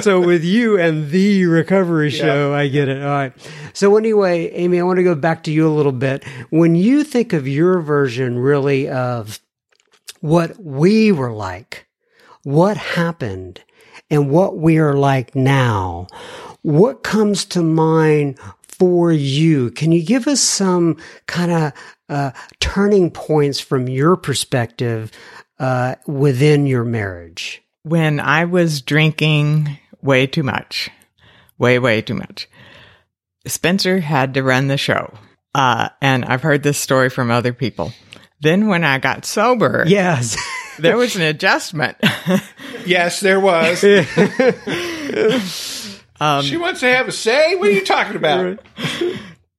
so 0.00 0.20
with 0.20 0.44
you 0.44 0.78
and 0.78 1.10
the 1.10 1.46
recovery 1.46 2.10
show, 2.10 2.54
I 2.54 2.68
get 2.68 2.88
it. 2.88 3.02
All 3.02 3.08
right. 3.08 3.32
So 3.72 3.96
anyway, 3.96 4.50
Amy, 4.50 4.80
I 4.80 4.82
want 4.82 4.98
to 4.98 5.02
go 5.02 5.14
back 5.14 5.42
to 5.44 5.52
you 5.52 5.66
a 5.66 5.72
little 5.74 5.92
bit. 5.92 6.24
When 6.50 6.74
you 6.74 7.04
think 7.04 7.32
of 7.32 7.48
your 7.48 7.80
version 7.80 8.38
really 8.38 8.88
of 8.88 9.40
what 10.24 10.62
we 10.62 11.12
were 11.12 11.32
like, 11.32 11.86
what 12.42 12.76
happened 12.76 13.62
and 14.10 14.30
what 14.30 14.56
we 14.56 14.78
are 14.78 14.94
like 14.94 15.34
now, 15.34 16.06
what 16.62 17.02
comes 17.02 17.44
to 17.44 17.62
mind 17.62 18.38
for 18.62 19.12
you? 19.12 19.70
Can 19.70 19.92
you 19.92 20.02
give 20.02 20.26
us 20.26 20.40
some 20.40 20.96
kind 21.26 21.52
of 21.52 21.72
uh, 22.08 22.30
turning 22.60 23.10
points 23.10 23.60
from 23.60 23.88
your 23.88 24.16
perspective 24.16 25.10
uh, 25.58 25.96
within 26.06 26.66
your 26.66 26.84
marriage? 26.84 27.64
when 27.84 28.18
I 28.18 28.46
was 28.46 28.80
drinking 28.80 29.78
way 30.02 30.26
too 30.26 30.42
much, 30.42 30.90
way, 31.58 31.78
way 31.78 32.02
too 32.02 32.14
much, 32.14 32.48
Spencer 33.46 34.00
had 34.00 34.34
to 34.34 34.42
run 34.42 34.68
the 34.68 34.78
show. 34.78 35.12
Uh, 35.54 35.90
and 36.00 36.24
I've 36.24 36.42
heard 36.42 36.62
this 36.62 36.78
story 36.78 37.10
from 37.10 37.30
other 37.30 37.52
people. 37.52 37.92
Then 38.40 38.68
when 38.68 38.84
I 38.84 38.98
got 38.98 39.24
sober, 39.24 39.84
Yes. 39.86 40.36
there 40.78 40.96
was 40.96 41.16
an 41.16 41.22
adjustment. 41.22 41.96
Yes, 42.86 43.20
there 43.20 43.40
was. 43.40 43.80
she 43.80 43.96
wants 46.56 46.80
to 46.80 46.86
have 46.86 47.08
a 47.08 47.12
say? 47.12 47.56
What 47.56 47.68
are 47.68 47.72
you 47.72 47.84
talking 47.84 48.16
about? 48.16 48.58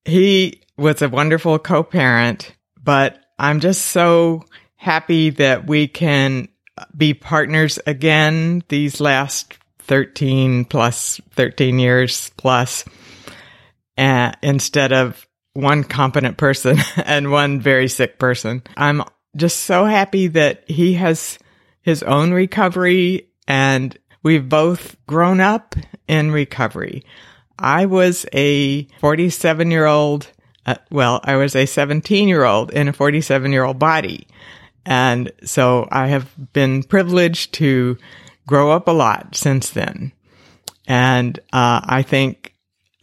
he 0.05 0.61
was 0.77 1.01
a 1.01 1.09
wonderful 1.09 1.57
co-parent, 1.57 2.53
but 2.83 3.17
I'm 3.39 3.61
just 3.61 3.87
so 3.87 4.43
happy 4.75 5.31
that 5.31 5.65
we 5.65 5.87
can 5.87 6.49
be 6.95 7.15
partners 7.15 7.79
again 7.87 8.61
these 8.67 9.01
last 9.01 9.55
13 9.79 10.65
plus 10.65 11.19
13 11.31 11.79
years 11.79 12.29
plus 12.37 12.85
uh, 13.97 14.33
instead 14.43 14.93
of 14.93 15.24
one 15.55 15.83
competent 15.83 16.37
person 16.37 16.77
and 16.97 17.31
one 17.31 17.59
very 17.59 17.87
sick 17.87 18.19
person. 18.19 18.61
I'm 18.77 19.01
just 19.35 19.63
so 19.63 19.85
happy 19.85 20.27
that 20.27 20.69
he 20.69 20.93
has 20.93 21.39
his 21.81 22.03
own 22.03 22.31
recovery 22.31 23.29
and 23.47 23.97
we've 24.21 24.47
both 24.47 24.95
grown 25.07 25.39
up 25.39 25.75
in 26.07 26.31
recovery. 26.31 27.03
I 27.57 27.85
was 27.85 28.25
a 28.33 28.83
47 28.99 29.71
year 29.71 29.85
old, 29.85 30.29
uh, 30.65 30.75
well, 30.91 31.21
I 31.23 31.37
was 31.37 31.55
a 31.55 31.65
17 31.65 32.27
year 32.27 32.43
old 32.43 32.71
in 32.71 32.89
a 32.89 32.93
47 32.93 33.51
year 33.51 33.63
old 33.63 33.79
body. 33.79 34.27
And 34.85 35.31
so 35.43 35.87
I 35.89 36.07
have 36.07 36.31
been 36.53 36.83
privileged 36.83 37.53
to 37.55 37.97
grow 38.45 38.71
up 38.71 38.87
a 38.87 38.91
lot 38.91 39.35
since 39.35 39.69
then. 39.71 40.11
And 40.87 41.39
uh, 41.53 41.81
I 41.83 42.03
think 42.03 42.53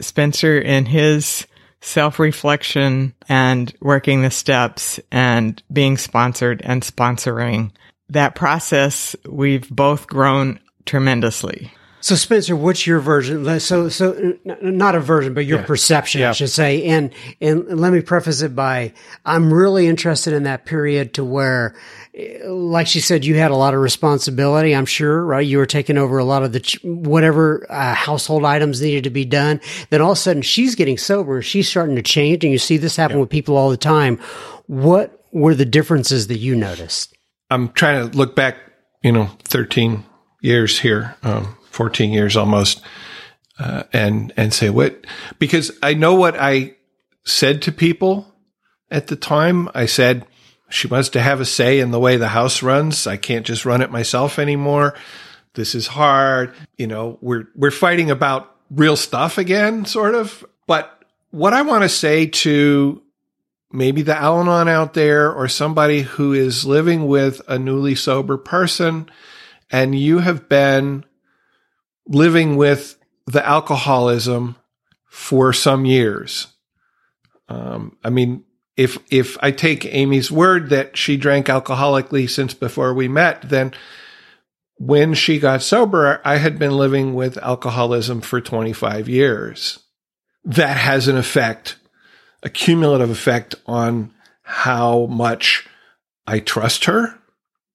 Spencer, 0.01 0.61
in 0.61 0.87
his 0.87 1.47
self 1.83 2.19
reflection 2.19 3.13
and 3.29 3.75
working 3.81 4.23
the 4.23 4.31
steps 4.31 4.99
and 5.11 5.63
being 5.71 5.99
sponsored 5.99 6.63
and 6.65 6.83
sponsoring 6.83 7.73
that 8.09 8.35
process, 8.35 9.15
we've 9.29 9.69
both 9.69 10.07
grown 10.07 10.59
tremendously. 10.87 11.71
So 12.01 12.17
Spencer, 12.17 12.57
what's 12.57 12.85
your 12.85 12.99
version? 12.99 13.61
So, 13.61 13.89
so 13.89 14.37
not 14.45 14.97
a 14.97 15.01
version, 15.01 15.35
but 15.35 15.45
your 15.45 15.63
perception, 15.63 16.23
I 16.23 16.33
should 16.33 16.51
say. 16.51 16.85
And 16.87 17.13
and 17.41 17.79
let 17.79 17.93
me 17.93 18.01
preface 18.01 18.43
it 18.43 18.57
by 18.57 18.93
I'm 19.25 19.55
really 19.55 19.87
interested 19.87 20.33
in 20.33 20.43
that 20.43 20.67
period 20.67 21.15
to 21.15 21.25
where, 21.25 21.77
like 22.15 22.87
she 22.87 23.01
said, 23.01 23.25
you 23.25 23.37
had 23.37 23.51
a 23.51 23.57
lot 23.57 23.73
of 23.73 23.81
responsibility. 23.81 24.77
I'm 24.77 24.87
sure, 24.87 25.25
right? 25.25 25.47
You 25.47 25.59
were 25.59 25.67
taking 25.67 25.97
over 25.97 26.19
a 26.19 26.25
lot 26.25 26.43
of 26.43 26.53
the 26.53 26.61
ch- 26.61 26.79
whatever 26.83 27.67
uh, 27.71 27.95
household 27.95 28.45
items 28.45 28.83
needed 28.83 29.05
to 29.05 29.11
be 29.11 29.25
done. 29.25 29.61
Then 29.89 30.03
all 30.03 30.13
of 30.13 30.19
a 30.19 30.21
sudden, 30.21 30.43
she's 30.43 30.75
getting 30.75 30.99
sober. 30.99 31.41
She's 31.41 31.69
starting 31.69 31.97
to 31.97 32.03
change, 32.03 32.45
and 32.45 32.53
you 32.53 32.59
see 32.59 32.77
this 32.77 32.97
happen 32.97 33.19
with 33.19 33.31
people 33.31 33.57
all 33.57 33.71
the 33.71 33.79
time. 33.79 34.19
What 34.67 35.25
were 35.33 35.55
the 35.55 35.65
differences 35.65 36.27
that 36.27 36.37
you 36.37 36.55
noticed? 36.55 37.17
I'm 37.51 37.73
trying 37.73 38.11
to 38.11 38.17
look 38.17 38.37
back, 38.37 38.57
you 39.03 39.13
know, 39.13 39.31
13 39.45 40.05
years 40.43 40.81
here, 40.81 41.17
um, 41.23 41.57
14 41.71 42.13
years 42.13 42.37
almost, 42.37 42.83
uh, 43.59 43.85
and 43.93 44.33
and 44.37 44.53
say 44.53 44.69
what 44.71 45.07
because 45.39 45.71
I 45.83 45.95
know 45.95 46.15
what 46.15 46.37
I 46.39 46.77
said 47.25 47.63
to 47.63 47.73
people 47.73 48.35
at 48.91 49.07
the 49.07 49.17
time. 49.17 49.69
I 49.75 49.87
said 49.87 50.27
she 50.73 50.87
wants 50.87 51.11
to 51.11 51.21
have 51.21 51.41
a 51.41 51.45
say 51.45 51.81
in 51.81 51.91
the 51.91 52.01
way 52.01 52.17
the 52.17 52.29
house 52.29 52.63
runs. 52.63 53.07
I 53.07 53.17
can't 53.17 53.47
just 53.47 53.65
run 53.65 53.83
it 53.83 53.91
myself 53.91 54.39
anymore. 54.39 54.95
This 55.55 55.75
is 55.75 55.87
hard. 55.87 56.55
You 56.79 56.87
know, 56.87 57.19
we're 57.21 57.49
we're 57.55 57.71
fighting 57.71 58.11
about 58.11 58.57
real 58.71 58.97
stuff 58.97 59.39
again, 59.39 59.85
sort 59.85 60.15
of. 60.15 60.45
But 60.67 61.05
what 61.31 61.53
I 61.53 61.63
want 61.63 61.83
to 61.83 61.89
say 61.89 62.27
to 62.27 63.03
maybe 63.71 64.03
the 64.03 64.17
Al 64.17 64.41
Anon 64.41 64.69
out 64.69 64.95
there 64.95 65.33
or 65.33 65.49
somebody 65.49 66.03
who 66.03 66.33
is 66.33 66.65
living 66.65 67.07
with 67.07 67.41
a 67.49 67.59
newly 67.59 67.95
sober 67.95 68.37
person 68.37 69.11
and 69.71 69.99
you 69.99 70.19
have 70.19 70.49
been 70.49 71.05
living 72.07 72.57
with 72.57 72.97
the 73.27 73.47
alcoholism 73.47 74.57
for 75.07 75.53
some 75.53 75.87
years. 75.87 76.49
Um, 77.49 77.97
I 78.05 78.11
mean, 78.11 78.45
if 78.77 78.99
if 79.11 79.37
I 79.41 79.51
take 79.51 79.85
Amy's 79.87 80.31
word 80.31 80.71
that 80.71 80.97
she 80.97 81.17
drank 81.17 81.47
alcoholically 81.47 82.29
since 82.29 82.55
before 82.55 82.95
we 82.95 83.09
met, 83.09 83.49
then 83.49 83.73
when 84.77 85.15
she 85.15 85.39
got 85.39 85.63
sober, 85.63 86.21
I 86.25 86.39
had 86.39 86.59
been 86.59 86.73
living 86.73 87.15
with 87.15 87.39
alcoholism 87.39 88.21
for 88.21 88.41
25 88.41 89.09
years. 89.09 89.79
That 90.45 90.77
has 90.77 91.07
an 91.07 91.17
effect, 91.17 91.77
a 92.43 92.49
cumulative 92.49 93.11
effect 93.11 93.55
on 93.67 94.13
how 94.43 95.07
much 95.07 95.69
I 96.27 96.41
trust 96.41 96.87
her. 96.87 97.17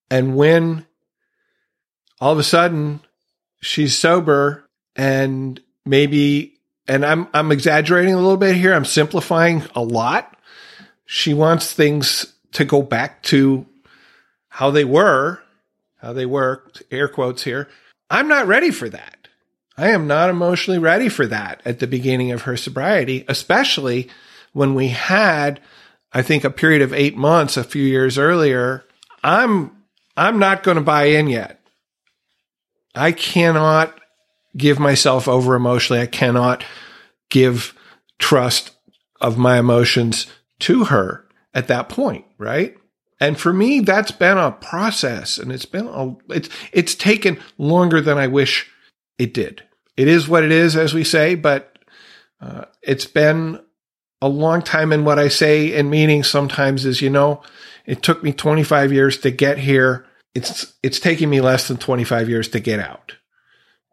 And 0.10 0.36
when 0.36 0.86
all 2.20 2.34
of 2.34 2.40
a 2.40 2.44
sudden 2.44 3.02
she's 3.62 3.98
sober 3.98 4.68
and 4.96 5.62
maybe, 5.86 6.56
and 6.88 7.06
I'm, 7.06 7.28
I'm 7.34 7.52
exaggerating 7.54 8.16
a 8.16 8.18
little 8.18 8.38
bit 8.38 8.56
here. 8.56 8.74
I'm 8.74 8.86
simplifying 8.86 9.64
a 9.76 9.82
lot. 9.82 10.37
She 11.08 11.34
wants 11.34 11.74
things 11.74 12.36
to 12.52 12.64
go 12.64 12.84
back 12.84 13.24
to 13.24 13.66
how 14.50 14.70
they 14.70 14.86
were 14.86 15.42
how 15.98 16.14
they 16.14 16.26
worked, 16.26 16.84
air 16.92 17.08
quotes 17.08 17.44
here. 17.44 17.68
I'm 18.10 18.28
not 18.28 18.48
ready 18.48 18.72
for 18.72 18.90
that. 18.90 19.28
I 19.78 19.90
am 19.90 20.08
not 20.08 20.30
emotionally 20.30 20.80
ready 20.80 21.10
for 21.10 21.28
that 21.28 21.62
at 21.66 21.80
the 21.80 21.88
beginning 21.88 22.32
of 22.32 22.44
her 22.44 22.58
sobriety, 22.58 23.26
especially 23.28 24.10
when 24.54 24.74
we 24.74 24.88
had, 24.90 25.60
I 26.14 26.22
think, 26.22 26.44
a 26.44 26.50
period 26.50 26.82
of 26.82 26.94
eight 26.94 27.16
months 27.16 27.58
a 27.58 27.64
few 27.64 27.84
years 27.84 28.18
earlier. 28.18 28.84
I'm, 29.24 29.72
I'm 30.16 30.40
not 30.40 30.64
going 30.64 30.78
to 30.78 30.82
buy 30.82 31.06
in 31.06 31.28
yet. 31.28 31.60
I 32.96 33.12
cannot 33.12 34.00
give 34.56 34.80
myself 34.80 35.28
over 35.28 35.54
emotionally. 35.56 36.02
I 36.02 36.08
cannot 36.08 36.64
give 37.30 37.76
trust 38.18 38.72
of 39.22 39.38
my 39.38 39.60
emotions 39.60 40.26
to 40.60 40.86
her 40.86 41.28
at 41.54 41.68
that 41.68 41.90
point, 41.90 42.26
right? 42.38 42.78
And 43.20 43.40
for 43.40 43.52
me, 43.52 43.80
that's 43.80 44.12
been 44.12 44.38
a 44.38 44.52
process 44.52 45.38
and 45.38 45.52
it's 45.52 45.66
been 45.66 45.88
a, 45.88 46.16
it's, 46.30 46.50
it's 46.72 46.96
taken 46.96 47.40
longer 47.58 48.00
than 48.00 48.18
I 48.18 48.28
wish 48.28 48.70
it 49.18 49.34
did. 49.34 49.64
It 49.96 50.08
is 50.08 50.28
what 50.28 50.44
it 50.44 50.52
is, 50.52 50.76
as 50.76 50.94
we 50.94 51.04
say, 51.04 51.34
but 51.34 51.80
uh, 52.40 52.66
it's 52.84 53.08
been 53.08 53.60
a 54.22 54.30
long 54.30 54.62
time. 54.62 54.92
And 54.92 55.06
what 55.06 55.18
I 55.18 55.28
say 55.28 55.74
in 55.74 55.90
meetings 55.90 56.30
sometimes 56.30 56.86
is, 56.86 57.02
you 57.02 57.10
know, 57.10 57.42
it 57.86 58.04
took 58.04 58.24
me 58.24 58.32
25 58.32 58.94
years 58.94 59.18
to 59.20 59.32
get 59.32 59.58
here. 59.58 60.06
It's, 60.36 60.74
it's 60.84 61.00
taking 61.00 61.30
me 61.30 61.42
less 61.42 61.68
than 61.68 61.78
25 61.78 62.30
years 62.30 62.48
to 62.50 62.60
get 62.60 62.80
out, 62.80 63.16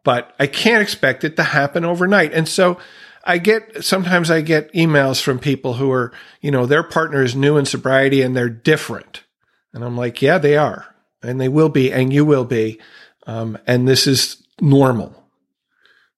but 0.03 0.35
I 0.39 0.45
can't 0.45 0.83
expect 0.83 1.23
it 1.23 1.35
to 1.37 1.43
happen 1.43 1.83
overnight. 1.83 2.33
And 2.33 2.47
so 2.47 2.77
I 3.25 3.39
get 3.39 3.83
sometimes 3.83 4.29
I 4.29 4.41
get 4.41 4.71
emails 4.73 5.21
from 5.21 5.39
people 5.39 5.73
who 5.73 5.91
are, 5.91 6.13
you 6.41 6.51
know, 6.51 6.65
their 6.65 6.83
partner 6.83 7.23
is 7.23 7.35
new 7.35 7.57
in 7.57 7.65
sobriety 7.65 8.21
and 8.21 8.35
they're 8.35 8.49
different. 8.49 9.23
And 9.73 9.83
I'm 9.83 9.97
like, 9.97 10.21
yeah, 10.21 10.37
they 10.37 10.55
are. 10.57 10.95
And 11.23 11.41
they 11.41 11.49
will 11.49 11.69
be, 11.69 11.91
and 11.91 12.13
you 12.13 12.23
will 12.23 12.45
be. 12.45 12.79
Um, 13.25 13.57
and 13.65 13.87
this 13.87 14.05
is 14.05 14.43
normal. 14.61 15.23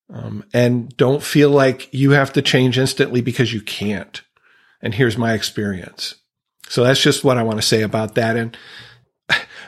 Um, 0.10 0.44
and 0.54 0.96
don't 0.98 1.24
feel 1.24 1.50
like 1.50 1.94
you 1.94 2.12
have 2.12 2.34
to 2.34 2.42
change 2.42 2.78
instantly 2.78 3.22
because 3.22 3.54
you 3.54 3.62
can't. 3.62 4.22
And 4.82 4.94
here's 4.94 5.18
my 5.18 5.34
experience. 5.34 6.16
So 6.70 6.84
that's 6.84 7.02
just 7.02 7.24
what 7.24 7.38
I 7.38 7.44
want 7.44 7.58
to 7.60 7.66
say 7.66 7.82
about 7.82 8.16
that. 8.16 8.36
And 8.36 8.58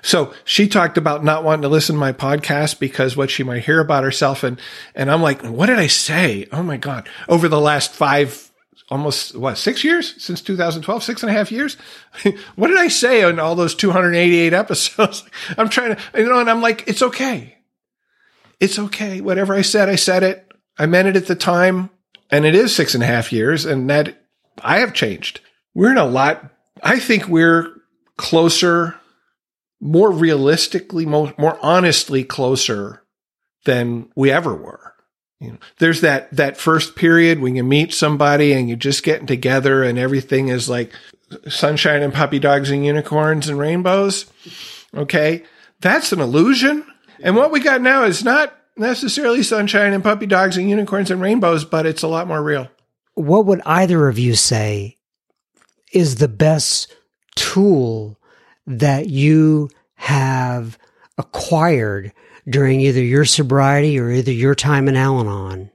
so 0.01 0.33
she 0.45 0.67
talked 0.67 0.97
about 0.97 1.23
not 1.23 1.43
wanting 1.43 1.63
to 1.63 1.69
listen 1.69 1.95
to 1.95 1.99
my 1.99 2.13
podcast 2.13 2.79
because 2.79 3.17
what 3.17 3.29
she 3.29 3.43
might 3.43 3.63
hear 3.63 3.79
about 3.79 4.03
herself. 4.03 4.43
And, 4.43 4.59
and 4.95 5.11
I'm 5.11 5.21
like, 5.21 5.43
what 5.43 5.67
did 5.67 5.79
I 5.79 5.87
say? 5.87 6.47
Oh 6.51 6.63
my 6.63 6.77
God. 6.77 7.09
Over 7.27 7.47
the 7.47 7.59
last 7.59 7.91
five, 7.93 8.51
almost 8.89 9.35
what, 9.35 9.57
six 9.57 9.83
years 9.83 10.21
since 10.21 10.41
2012, 10.41 11.03
six 11.03 11.23
and 11.23 11.29
a 11.29 11.33
half 11.33 11.51
years. 11.51 11.77
what 12.55 12.67
did 12.67 12.77
I 12.77 12.87
say 12.87 13.23
on 13.23 13.39
all 13.39 13.55
those 13.55 13.75
288 13.75 14.53
episodes? 14.53 15.23
I'm 15.57 15.69
trying 15.69 15.95
to, 15.95 16.01
you 16.21 16.29
know, 16.29 16.39
and 16.39 16.49
I'm 16.49 16.61
like, 16.61 16.87
it's 16.87 17.01
okay. 17.01 17.57
It's 18.59 18.79
okay. 18.79 19.21
Whatever 19.21 19.53
I 19.53 19.61
said, 19.61 19.89
I 19.89 19.95
said 19.95 20.23
it. 20.23 20.45
I 20.77 20.85
meant 20.85 21.07
it 21.09 21.15
at 21.15 21.27
the 21.27 21.35
time. 21.35 21.89
And 22.31 22.45
it 22.45 22.55
is 22.55 22.75
six 22.75 22.93
and 22.93 23.03
a 23.03 23.07
half 23.07 23.31
years. 23.31 23.65
And 23.65 23.89
that 23.89 24.23
I 24.61 24.79
have 24.79 24.93
changed. 24.93 25.41
We're 25.73 25.91
in 25.91 25.97
a 25.97 26.05
lot. 26.05 26.51
I 26.83 26.99
think 26.99 27.27
we're 27.27 27.73
closer 28.17 28.95
more 29.79 30.11
realistically, 30.11 31.05
more, 31.05 31.33
more 31.37 31.57
honestly 31.61 32.23
closer 32.23 33.03
than 33.65 34.09
we 34.15 34.31
ever 34.31 34.55
were. 34.55 34.93
You 35.39 35.51
know, 35.51 35.57
there's 35.77 36.01
that, 36.01 36.31
that 36.35 36.57
first 36.57 36.95
period 36.95 37.39
when 37.39 37.55
you 37.55 37.63
meet 37.63 37.93
somebody 37.93 38.51
and 38.51 38.67
you're 38.67 38.77
just 38.77 39.03
getting 39.03 39.27
together 39.27 39.83
and 39.83 39.97
everything 39.97 40.49
is 40.49 40.67
like 40.67 40.93
sunshine 41.47 42.01
and 42.01 42.13
puppy 42.13 42.39
dogs 42.39 42.69
and 42.69 42.85
unicorns 42.85 43.47
and 43.47 43.57
rainbows. 43.57 44.25
Okay. 44.93 45.43
That's 45.79 46.11
an 46.11 46.19
illusion. 46.19 46.85
And 47.21 47.35
what 47.35 47.51
we 47.51 47.61
got 47.61 47.81
now 47.81 48.03
is 48.03 48.23
not 48.23 48.53
necessarily 48.75 49.43
sunshine 49.43 49.93
and 49.93 50.03
puppy 50.03 50.25
dogs 50.25 50.57
and 50.57 50.69
unicorns 50.69 51.11
and 51.11 51.21
rainbows, 51.21 51.63
but 51.63 51.85
it's 51.85 52.03
a 52.03 52.07
lot 52.07 52.27
more 52.27 52.43
real. 52.43 52.69
What 53.13 53.45
would 53.45 53.61
either 53.65 54.07
of 54.07 54.19
you 54.19 54.35
say 54.35 54.97
is 55.93 56.15
the 56.15 56.27
best 56.27 56.93
tool 57.35 58.18
that 58.69 59.09
you 59.09 59.67
have 59.95 60.77
acquired 61.17 62.13
during 62.47 62.79
either 62.79 63.03
your 63.03 63.25
sobriety 63.25 63.99
or 63.99 64.11
either 64.11 64.31
your 64.31 64.55
time 64.55 64.87
in 64.87 64.95
Al 64.95 65.19
Anon 65.19 65.71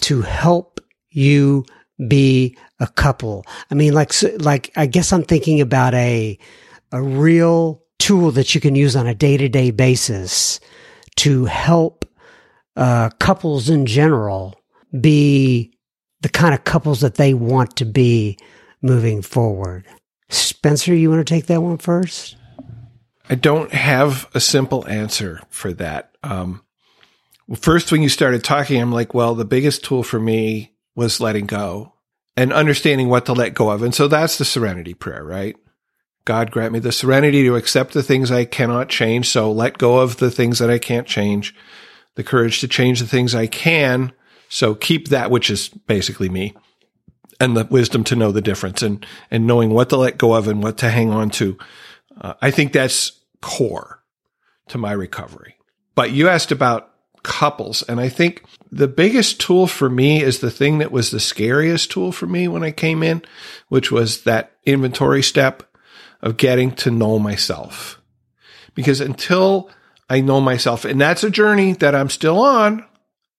to 0.00 0.22
help 0.22 0.80
you 1.10 1.64
be 2.08 2.56
a 2.80 2.86
couple. 2.86 3.44
I 3.70 3.74
mean, 3.74 3.92
like, 3.92 4.12
like, 4.38 4.72
I 4.74 4.86
guess 4.86 5.12
I'm 5.12 5.22
thinking 5.22 5.60
about 5.60 5.94
a, 5.94 6.38
a 6.90 7.00
real 7.00 7.82
tool 7.98 8.32
that 8.32 8.54
you 8.54 8.60
can 8.60 8.74
use 8.74 8.96
on 8.96 9.06
a 9.06 9.14
day 9.14 9.36
to 9.36 9.48
day 9.48 9.70
basis 9.70 10.60
to 11.16 11.44
help, 11.44 12.04
uh, 12.76 13.10
couples 13.20 13.68
in 13.68 13.86
general 13.86 14.60
be 14.98 15.72
the 16.22 16.28
kind 16.28 16.54
of 16.54 16.64
couples 16.64 17.02
that 17.02 17.14
they 17.14 17.34
want 17.34 17.76
to 17.76 17.84
be 17.84 18.38
moving 18.82 19.22
forward. 19.22 19.86
Spencer, 20.36 20.94
you 20.94 21.10
want 21.10 21.26
to 21.26 21.34
take 21.34 21.46
that 21.46 21.62
one 21.62 21.78
first? 21.78 22.36
I 23.28 23.34
don't 23.34 23.72
have 23.72 24.28
a 24.34 24.40
simple 24.40 24.86
answer 24.86 25.40
for 25.48 25.72
that. 25.74 26.16
Um, 26.22 26.62
well, 27.48 27.56
first, 27.56 27.90
when 27.90 28.02
you 28.02 28.08
started 28.08 28.44
talking, 28.44 28.80
I'm 28.80 28.92
like, 28.92 29.14
well, 29.14 29.34
the 29.34 29.44
biggest 29.44 29.84
tool 29.84 30.02
for 30.02 30.20
me 30.20 30.74
was 30.94 31.20
letting 31.20 31.46
go 31.46 31.94
and 32.36 32.52
understanding 32.52 33.08
what 33.08 33.26
to 33.26 33.32
let 33.32 33.54
go 33.54 33.70
of. 33.70 33.82
And 33.82 33.94
so 33.94 34.08
that's 34.08 34.38
the 34.38 34.44
serenity 34.44 34.94
prayer, 34.94 35.24
right? 35.24 35.56
God 36.24 36.50
grant 36.50 36.72
me 36.72 36.78
the 36.78 36.92
serenity 36.92 37.42
to 37.44 37.56
accept 37.56 37.92
the 37.92 38.02
things 38.02 38.30
I 38.30 38.44
cannot 38.44 38.88
change. 38.88 39.28
So 39.28 39.52
let 39.52 39.78
go 39.78 39.98
of 39.98 40.16
the 40.16 40.30
things 40.30 40.58
that 40.58 40.70
I 40.70 40.78
can't 40.78 41.06
change, 41.06 41.54
the 42.14 42.24
courage 42.24 42.60
to 42.60 42.68
change 42.68 43.00
the 43.00 43.06
things 43.06 43.34
I 43.34 43.46
can. 43.46 44.12
So 44.48 44.74
keep 44.74 45.08
that, 45.08 45.30
which 45.30 45.50
is 45.50 45.68
basically 45.68 46.28
me 46.28 46.54
and 47.40 47.56
the 47.56 47.64
wisdom 47.64 48.04
to 48.04 48.16
know 48.16 48.32
the 48.32 48.40
difference 48.40 48.82
and, 48.82 49.04
and 49.30 49.46
knowing 49.46 49.70
what 49.70 49.90
to 49.90 49.96
let 49.96 50.18
go 50.18 50.34
of 50.34 50.48
and 50.48 50.62
what 50.62 50.78
to 50.78 50.90
hang 50.90 51.10
on 51.10 51.30
to. 51.30 51.58
Uh, 52.20 52.34
I 52.40 52.50
think 52.50 52.72
that's 52.72 53.12
core 53.40 54.02
to 54.68 54.78
my 54.78 54.92
recovery. 54.92 55.56
But 55.94 56.12
you 56.12 56.28
asked 56.28 56.52
about 56.52 56.90
couples, 57.22 57.82
and 57.82 58.00
I 58.00 58.08
think 58.08 58.44
the 58.70 58.88
biggest 58.88 59.40
tool 59.40 59.66
for 59.66 59.88
me 59.88 60.22
is 60.22 60.40
the 60.40 60.50
thing 60.50 60.78
that 60.78 60.92
was 60.92 61.10
the 61.10 61.20
scariest 61.20 61.90
tool 61.90 62.12
for 62.12 62.26
me 62.26 62.48
when 62.48 62.62
I 62.62 62.70
came 62.70 63.02
in, 63.02 63.22
which 63.68 63.90
was 63.90 64.22
that 64.24 64.52
inventory 64.64 65.22
step 65.22 65.62
of 66.22 66.36
getting 66.36 66.72
to 66.76 66.90
know 66.90 67.18
myself. 67.18 68.00
Because 68.74 69.00
until 69.00 69.70
I 70.08 70.20
know 70.20 70.40
myself, 70.40 70.84
and 70.84 71.00
that's 71.00 71.24
a 71.24 71.30
journey 71.30 71.72
that 71.74 71.94
I'm 71.94 72.10
still 72.10 72.40
on, 72.40 72.84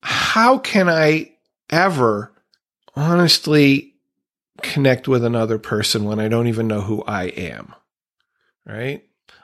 how 0.02 0.58
can 0.58 0.90
I 0.90 1.34
ever 1.70 2.32
honestly 2.96 3.96
connect 4.62 5.08
with 5.08 5.24
another 5.24 5.58
person 5.58 6.06
when 6.06 6.20
I 6.20 6.28
don't 6.28 6.48
even 6.48 6.68
know 6.68 6.82
who 6.82 7.04
I 7.04 7.26
am. 7.26 7.74
Right? 8.66 9.04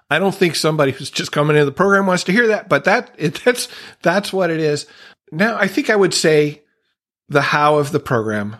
I 0.10 0.20
don't 0.20 0.36
think 0.36 0.56
somebody 0.56 0.92
who's 0.92 1.10
just 1.10 1.32
coming 1.32 1.56
into 1.56 1.66
the 1.66 1.72
program 1.72 2.06
wants 2.06 2.26
to 2.26 2.32
hear 2.32 2.48
that, 2.48 2.68
but 2.68 2.84
that 2.84 3.14
it, 3.18 3.42
that's 3.44 3.68
that's 4.02 4.34
what 4.34 4.50
it 4.50 4.60
is. 4.60 4.86
Now, 5.32 5.58
I 5.58 5.68
think 5.68 5.90
I 5.90 5.96
would 5.96 6.14
say 6.14 6.64
the 7.30 7.42
how 7.42 7.78
of 7.78 7.92
the 7.92 8.00
program 8.00 8.58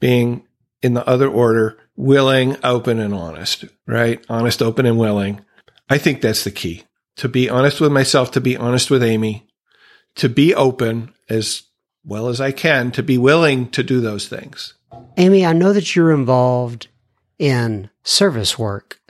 being 0.00 0.44
in 0.82 0.94
the 0.94 1.06
other 1.06 1.28
order, 1.28 1.78
willing, 1.94 2.56
open, 2.64 2.98
and 2.98 3.14
honest, 3.14 3.64
right? 3.86 4.24
Honest, 4.28 4.62
open, 4.62 4.86
and 4.86 4.98
willing. 4.98 5.44
I 5.88 5.98
think 5.98 6.20
that's 6.20 6.42
the 6.42 6.50
key. 6.50 6.84
To 7.16 7.28
be 7.28 7.48
honest 7.48 7.80
with 7.80 7.92
myself, 7.92 8.32
to 8.32 8.40
be 8.40 8.56
honest 8.56 8.90
with 8.90 9.02
Amy, 9.02 9.46
to 10.16 10.28
be 10.28 10.54
open 10.54 11.12
as 11.28 11.62
well 12.04 12.28
as 12.28 12.40
I 12.40 12.52
can, 12.52 12.90
to 12.92 13.02
be 13.02 13.18
willing 13.18 13.70
to 13.70 13.82
do 13.82 14.00
those 14.00 14.28
things. 14.28 14.74
Amy, 15.16 15.44
I 15.44 15.52
know 15.52 15.72
that 15.72 15.94
you're 15.94 16.12
involved 16.12 16.88
in 17.38 17.90
service 18.02 18.58
work 18.58 19.00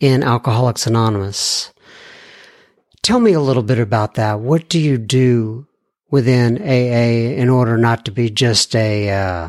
in 0.00 0.22
Alcoholics 0.22 0.86
Anonymous. 0.86 1.72
Tell 3.02 3.20
me 3.20 3.32
a 3.32 3.40
little 3.40 3.62
bit 3.62 3.78
about 3.78 4.14
that. 4.14 4.40
What 4.40 4.68
do 4.68 4.78
you 4.78 4.98
do 4.98 5.66
within 6.10 6.60
AA 6.60 7.32
in 7.40 7.48
order 7.48 7.76
not 7.76 8.04
to 8.04 8.10
be 8.10 8.30
just 8.30 8.74
a 8.74 9.10
uh, 9.10 9.48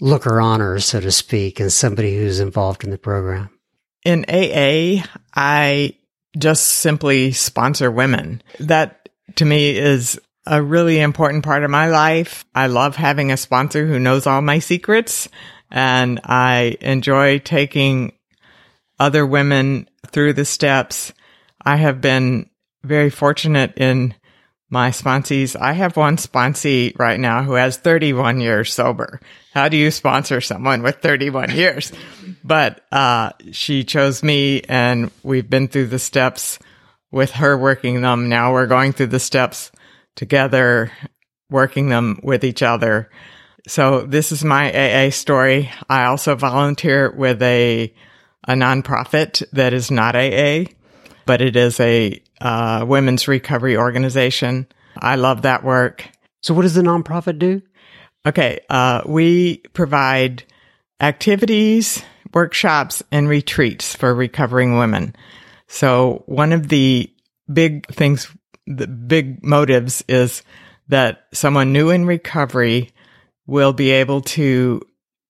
looker 0.00 0.40
honors, 0.40 0.84
so 0.84 1.00
to 1.00 1.10
speak, 1.10 1.60
and 1.60 1.72
somebody 1.72 2.16
who's 2.16 2.40
involved 2.40 2.84
in 2.84 2.90
the 2.90 2.98
program? 2.98 3.50
In 4.04 4.24
AA, 4.28 5.04
I 5.34 5.96
just 6.36 6.66
simply 6.66 7.32
sponsor 7.32 7.90
women. 7.90 8.42
That 8.60 9.08
to 9.36 9.44
me 9.44 9.76
is 9.76 10.20
a 10.48 10.62
really 10.62 10.98
important 10.98 11.44
part 11.44 11.62
of 11.62 11.70
my 11.70 11.88
life. 11.88 12.44
I 12.54 12.66
love 12.68 12.96
having 12.96 13.30
a 13.30 13.36
sponsor 13.36 13.86
who 13.86 13.98
knows 13.98 14.26
all 14.26 14.40
my 14.40 14.58
secrets 14.58 15.28
and 15.70 16.20
I 16.24 16.76
enjoy 16.80 17.38
taking 17.38 18.12
other 18.98 19.26
women 19.26 19.88
through 20.06 20.32
the 20.32 20.44
steps. 20.44 21.12
I 21.62 21.76
have 21.76 22.00
been 22.00 22.48
very 22.82 23.10
fortunate 23.10 23.74
in 23.76 24.14
my 24.70 24.90
sponsees. 24.90 25.56
I 25.58 25.72
have 25.72 25.96
one 25.96 26.16
sponsee 26.16 26.98
right 26.98 27.20
now 27.20 27.42
who 27.42 27.54
has 27.54 27.76
31 27.76 28.40
years 28.40 28.72
sober. 28.72 29.20
How 29.52 29.68
do 29.68 29.76
you 29.76 29.90
sponsor 29.90 30.40
someone 30.40 30.82
with 30.82 30.96
31 30.96 31.50
years? 31.50 31.92
But 32.44 32.84
uh, 32.92 33.32
she 33.52 33.84
chose 33.84 34.22
me, 34.22 34.62
and 34.62 35.10
we've 35.22 35.48
been 35.48 35.68
through 35.68 35.86
the 35.86 35.98
steps 35.98 36.58
with 37.10 37.32
her 37.32 37.56
working 37.56 38.02
them. 38.02 38.28
Now 38.28 38.52
we're 38.52 38.66
going 38.66 38.92
through 38.92 39.06
the 39.06 39.20
steps 39.20 39.70
together, 40.18 40.90
working 41.48 41.88
them 41.88 42.18
with 42.24 42.44
each 42.44 42.62
other. 42.62 43.08
So 43.68 44.02
this 44.02 44.32
is 44.32 44.44
my 44.44 44.72
AA 44.72 45.10
story. 45.10 45.70
I 45.88 46.04
also 46.04 46.34
volunteer 46.34 47.10
with 47.10 47.40
a 47.40 47.94
a 48.44 48.52
nonprofit 48.52 49.44
that 49.52 49.72
is 49.72 49.90
not 49.90 50.16
AA, 50.16 50.64
but 51.26 51.40
it 51.40 51.54
is 51.54 51.78
a 51.80 52.20
uh, 52.40 52.84
women's 52.88 53.28
recovery 53.28 53.76
organization. 53.76 54.66
I 54.96 55.16
love 55.16 55.42
that 55.42 55.62
work. 55.62 56.08
So, 56.40 56.54
what 56.54 56.62
does 56.62 56.74
the 56.74 56.82
nonprofit 56.82 57.38
do? 57.38 57.62
Okay, 58.26 58.60
uh, 58.70 59.02
we 59.06 59.58
provide 59.74 60.44
activities, 61.00 62.02
workshops, 62.32 63.02
and 63.12 63.28
retreats 63.28 63.94
for 63.94 64.14
recovering 64.14 64.78
women. 64.78 65.14
So, 65.66 66.22
one 66.26 66.52
of 66.52 66.68
the 66.68 67.12
big 67.52 67.86
things, 67.92 68.34
the 68.68 68.86
big 68.86 69.44
motives 69.44 70.04
is 70.08 70.42
that 70.88 71.26
someone 71.32 71.72
new 71.72 71.90
in 71.90 72.04
recovery 72.04 72.90
will 73.46 73.72
be 73.72 73.90
able 73.90 74.20
to 74.20 74.82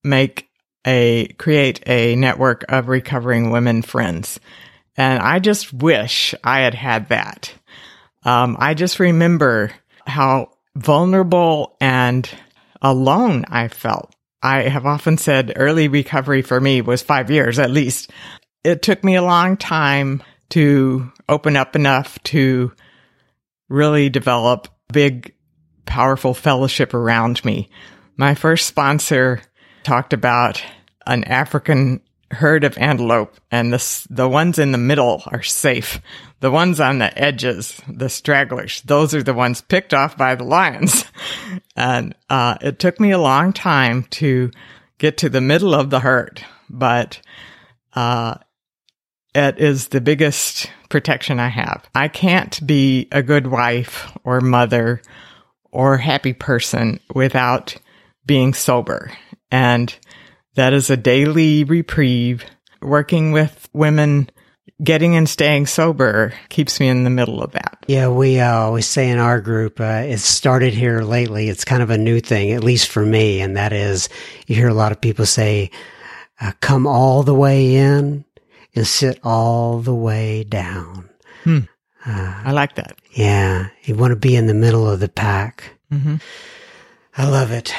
make 0.03 0.49
a 0.87 1.29
create 1.39 1.83
a 1.87 2.17
network 2.17 2.65
of 2.69 2.89
recovering 2.89 3.51
women 3.51 3.83
friends. 3.83 4.41
And 4.97 5.21
I 5.23 5.39
just 5.39 5.73
wish 5.73 6.35
I 6.43 6.61
had 6.61 6.75
had 6.75 7.09
that. 7.11 7.53
Um, 8.25 8.57
I 8.59 8.75
just 8.75 8.99
remember 8.99 9.71
how 10.07 10.51
vulnerable 10.75 11.77
and 11.81 12.29
alone 12.83 13.45
I 13.49 13.69
felt. 13.69 14.15
I 14.43 14.63
have 14.63 14.87
often 14.87 15.19
said 15.19 15.53
early 15.57 15.89
recovery 15.89 16.43
for 16.43 16.61
me 16.61 16.81
was 16.81 17.03
five 17.03 17.31
years 17.31 17.59
at 17.59 17.71
least. 17.71 18.11
It 18.65 18.83
took 18.83 19.05
me 19.05 19.15
a 19.15 19.23
long 19.23 19.57
time 19.57 20.23
to 20.51 21.13
open 21.29 21.57
up 21.57 21.77
enough 21.77 22.21
to 22.25 22.73
really 23.69 24.09
develop 24.09 24.69
big, 24.93 25.35
powerful 25.87 26.35
fellowship 26.35 26.95
around 26.95 27.45
me 27.45 27.69
my 28.19 28.35
first 28.35 28.67
sponsor 28.67 29.41
talked 29.85 30.13
about 30.13 30.63
an 31.07 31.25
African 31.25 32.03
herd 32.31 32.65
of 32.65 32.77
antelope 32.77 33.41
and 33.51 33.73
the, 33.73 34.07
the 34.11 34.29
ones 34.29 34.59
in 34.59 34.73
the 34.73 34.77
middle 34.77 35.23
are 35.29 35.43
safe. 35.43 36.03
The 36.41 36.51
ones 36.51 36.79
on 36.79 36.99
the 36.99 37.17
edges, 37.17 37.81
the 37.89 38.11
stragglers, 38.11 38.83
those 38.83 39.15
are 39.15 39.23
the 39.23 39.33
ones 39.33 39.63
picked 39.63 39.95
off 39.95 40.17
by 40.19 40.35
the 40.35 40.45
lions. 40.45 41.05
and, 41.77 42.15
uh, 42.29 42.57
it 42.61 42.79
took 42.79 43.01
me 43.01 43.13
a 43.13 43.19
long 43.19 43.55
time 43.55 44.05
to 44.11 44.51
get 44.99 45.17
to 45.19 45.31
the 45.31 45.41
middle 45.41 45.75
of 45.75 45.89
the 45.89 46.01
herd, 46.01 46.45
but, 46.69 47.21
uh, 47.95 48.35
it 49.35 49.59
is 49.59 49.89
the 49.89 50.01
biggest 50.01 50.71
protection 50.89 51.41
I 51.41 51.49
have. 51.49 51.89
I 51.95 52.09
can't 52.09 52.67
be 52.67 53.09
a 53.13 53.23
good 53.23 53.47
wife 53.47 54.11
or 54.25 54.41
mother 54.41 55.03
or 55.71 55.97
happy 55.97 56.33
person 56.33 57.01
without 57.15 57.77
being 58.27 58.55
sober. 58.55 59.11
And 59.51 59.95
that 60.55 60.73
is 60.73 60.91
a 60.91 60.97
daily 60.97 61.65
reprieve. 61.65 62.45
Working 62.81 63.33
with 63.33 63.69
women, 63.73 64.31
getting 64.83 65.17
and 65.17 65.29
staying 65.29 65.67
sober 65.67 66.33
keeps 66.49 66.79
me 66.79 66.89
in 66.89 67.05
the 67.05 67.11
middle 67.11 67.43
of 67.43 67.53
that. 67.53 67.85
Yeah, 67.89 68.09
we 68.09 68.39
uh, 68.39 68.55
always 68.55 68.87
say 68.87 69.11
in 69.11 69.19
our 69.19 69.41
group, 69.41 69.81
uh, 69.81 70.05
it 70.07 70.19
started 70.19 70.75
here 70.75 71.01
lately. 71.01 71.49
It's 71.49 71.65
kind 71.65 71.83
of 71.83 71.91
a 71.91 71.99
new 71.99 72.21
thing, 72.21 72.53
at 72.53 72.63
least 72.63 72.89
for 72.89 73.05
me. 73.05 73.41
And 73.41 73.57
that 73.57 73.73
is, 73.73 74.09
you 74.47 74.55
hear 74.55 74.69
a 74.69 74.75
lot 74.75 74.93
of 74.93 75.01
people 75.01 75.27
say, 75.27 75.71
uh, 76.41 76.53
come 76.61 76.87
all 76.87 77.25
the 77.25 77.35
way 77.35 77.75
in 77.75 78.25
and 78.79 78.87
sit 78.87 79.19
all 79.25 79.81
the 79.81 79.95
way 79.95 80.45
down. 80.45 81.11
Hmm. 81.43 81.59
I 82.07 82.53
like 82.53 82.77
that. 82.77 82.97
Yeah. 83.11 83.69
You 83.83 83.97
want 83.97 84.13
to 84.13 84.17
be 84.17 84.37
in 84.37 84.47
the 84.47 84.55
middle 84.55 84.89
of 84.89 85.01
the 85.01 85.09
pack. 85.09 85.65
Mm-hmm. 85.93 86.17
I 87.17 87.29
love 87.29 87.51
it. 87.51 87.75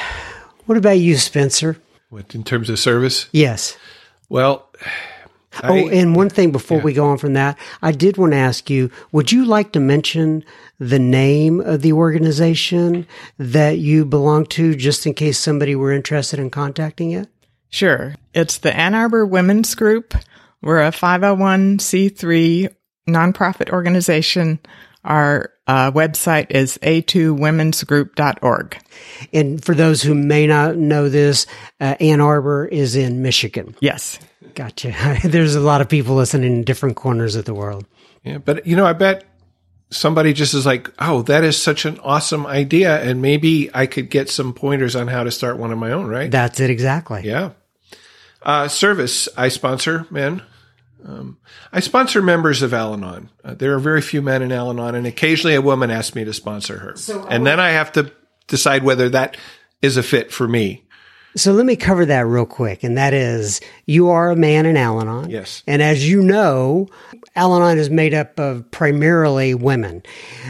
What 0.66 0.76
about 0.76 0.98
you, 0.98 1.16
Spencer? 1.16 1.78
What 2.10 2.34
in 2.34 2.44
terms 2.44 2.68
of 2.68 2.78
service? 2.78 3.28
Yes. 3.32 3.78
Well, 4.28 4.68
I, 5.62 5.68
oh, 5.68 5.88
and 5.88 6.14
one 6.14 6.28
thing 6.28 6.52
before 6.52 6.78
yeah. 6.78 6.84
we 6.84 6.92
go 6.92 7.06
on 7.06 7.18
from 7.18 7.32
that, 7.32 7.58
I 7.82 7.90
did 7.90 8.16
want 8.16 8.32
to 8.32 8.38
ask 8.38 8.70
you: 8.70 8.88
Would 9.10 9.32
you 9.32 9.44
like 9.44 9.72
to 9.72 9.80
mention 9.80 10.44
the 10.78 11.00
name 11.00 11.60
of 11.60 11.82
the 11.82 11.92
organization 11.92 13.06
that 13.36 13.78
you 13.78 14.04
belong 14.04 14.46
to, 14.46 14.76
just 14.76 15.06
in 15.06 15.14
case 15.14 15.38
somebody 15.38 15.74
were 15.74 15.92
interested 15.92 16.38
in 16.38 16.50
contacting 16.50 17.10
it? 17.10 17.28
Sure. 17.68 18.14
It's 18.32 18.58
the 18.58 18.76
Ann 18.76 18.94
Arbor 18.94 19.26
Women's 19.26 19.74
Group. 19.74 20.14
We're 20.62 20.82
a 20.82 20.90
501c3 20.90 22.74
nonprofit 23.08 23.70
organization. 23.70 24.60
Our 25.04 25.50
uh, 25.66 25.92
website 25.92 26.50
is 26.50 26.78
a2womensgroup.org. 26.82 28.78
And 29.32 29.64
for 29.64 29.74
those 29.74 30.02
who 30.02 30.14
may 30.14 30.46
not 30.46 30.76
know 30.76 31.08
this, 31.08 31.46
uh, 31.80 31.94
Ann 32.00 32.20
Arbor 32.20 32.66
is 32.66 32.96
in 32.96 33.22
Michigan. 33.22 33.74
Yes. 33.80 34.18
Gotcha. 34.54 35.18
There's 35.24 35.54
a 35.54 35.60
lot 35.60 35.80
of 35.80 35.88
people 35.88 36.16
listening 36.16 36.52
in 36.52 36.64
different 36.64 36.96
corners 36.96 37.36
of 37.36 37.44
the 37.46 37.54
world. 37.54 37.86
Yeah, 38.24 38.38
but 38.38 38.66
you 38.66 38.76
know, 38.76 38.84
I 38.84 38.92
bet 38.92 39.24
somebody 39.90 40.32
just 40.32 40.54
is 40.54 40.66
like, 40.66 40.90
oh, 40.98 41.22
that 41.22 41.44
is 41.44 41.60
such 41.60 41.84
an 41.84 41.98
awesome 42.00 42.46
idea. 42.46 43.00
And 43.00 43.22
maybe 43.22 43.70
I 43.72 43.86
could 43.86 44.10
get 44.10 44.28
some 44.28 44.52
pointers 44.52 44.94
on 44.94 45.08
how 45.08 45.24
to 45.24 45.30
start 45.30 45.56
one 45.56 45.72
of 45.72 45.78
my 45.78 45.92
own, 45.92 46.06
right? 46.06 46.30
That's 46.30 46.60
it 46.60 46.70
exactly. 46.70 47.22
Yeah. 47.24 47.52
Uh, 48.42 48.68
service, 48.68 49.28
I 49.36 49.48
sponsor 49.48 50.06
men. 50.10 50.42
Um, 51.04 51.38
I 51.72 51.80
sponsor 51.80 52.22
members 52.22 52.62
of 52.62 52.74
Al 52.74 52.94
Anon. 52.94 53.30
Uh, 53.44 53.54
there 53.54 53.74
are 53.74 53.78
very 53.78 54.02
few 54.02 54.22
men 54.22 54.42
in 54.42 54.52
Al 54.52 54.70
Anon, 54.70 54.94
and 54.94 55.06
occasionally 55.06 55.54
a 55.54 55.62
woman 55.62 55.90
asks 55.90 56.14
me 56.14 56.24
to 56.24 56.32
sponsor 56.32 56.78
her. 56.78 56.96
So 56.96 57.26
and 57.26 57.46
then 57.46 57.60
I 57.60 57.70
have 57.70 57.92
to 57.92 58.12
decide 58.46 58.82
whether 58.82 59.08
that 59.10 59.36
is 59.82 59.96
a 59.96 60.02
fit 60.02 60.32
for 60.32 60.46
me. 60.46 60.84
So 61.36 61.52
let 61.52 61.64
me 61.64 61.76
cover 61.76 62.06
that 62.06 62.26
real 62.26 62.44
quick. 62.44 62.82
And 62.82 62.98
that 62.98 63.14
is, 63.14 63.60
you 63.86 64.10
are 64.10 64.30
a 64.30 64.36
man 64.36 64.66
in 64.66 64.76
Al 64.76 65.00
Anon. 65.00 65.30
Yes. 65.30 65.62
And 65.66 65.80
as 65.80 66.08
you 66.08 66.22
know, 66.22 66.88
Al 67.36 67.54
Anon 67.54 67.78
is 67.78 67.88
made 67.88 68.14
up 68.14 68.38
of 68.40 68.68
primarily 68.72 69.54
women. 69.54 70.02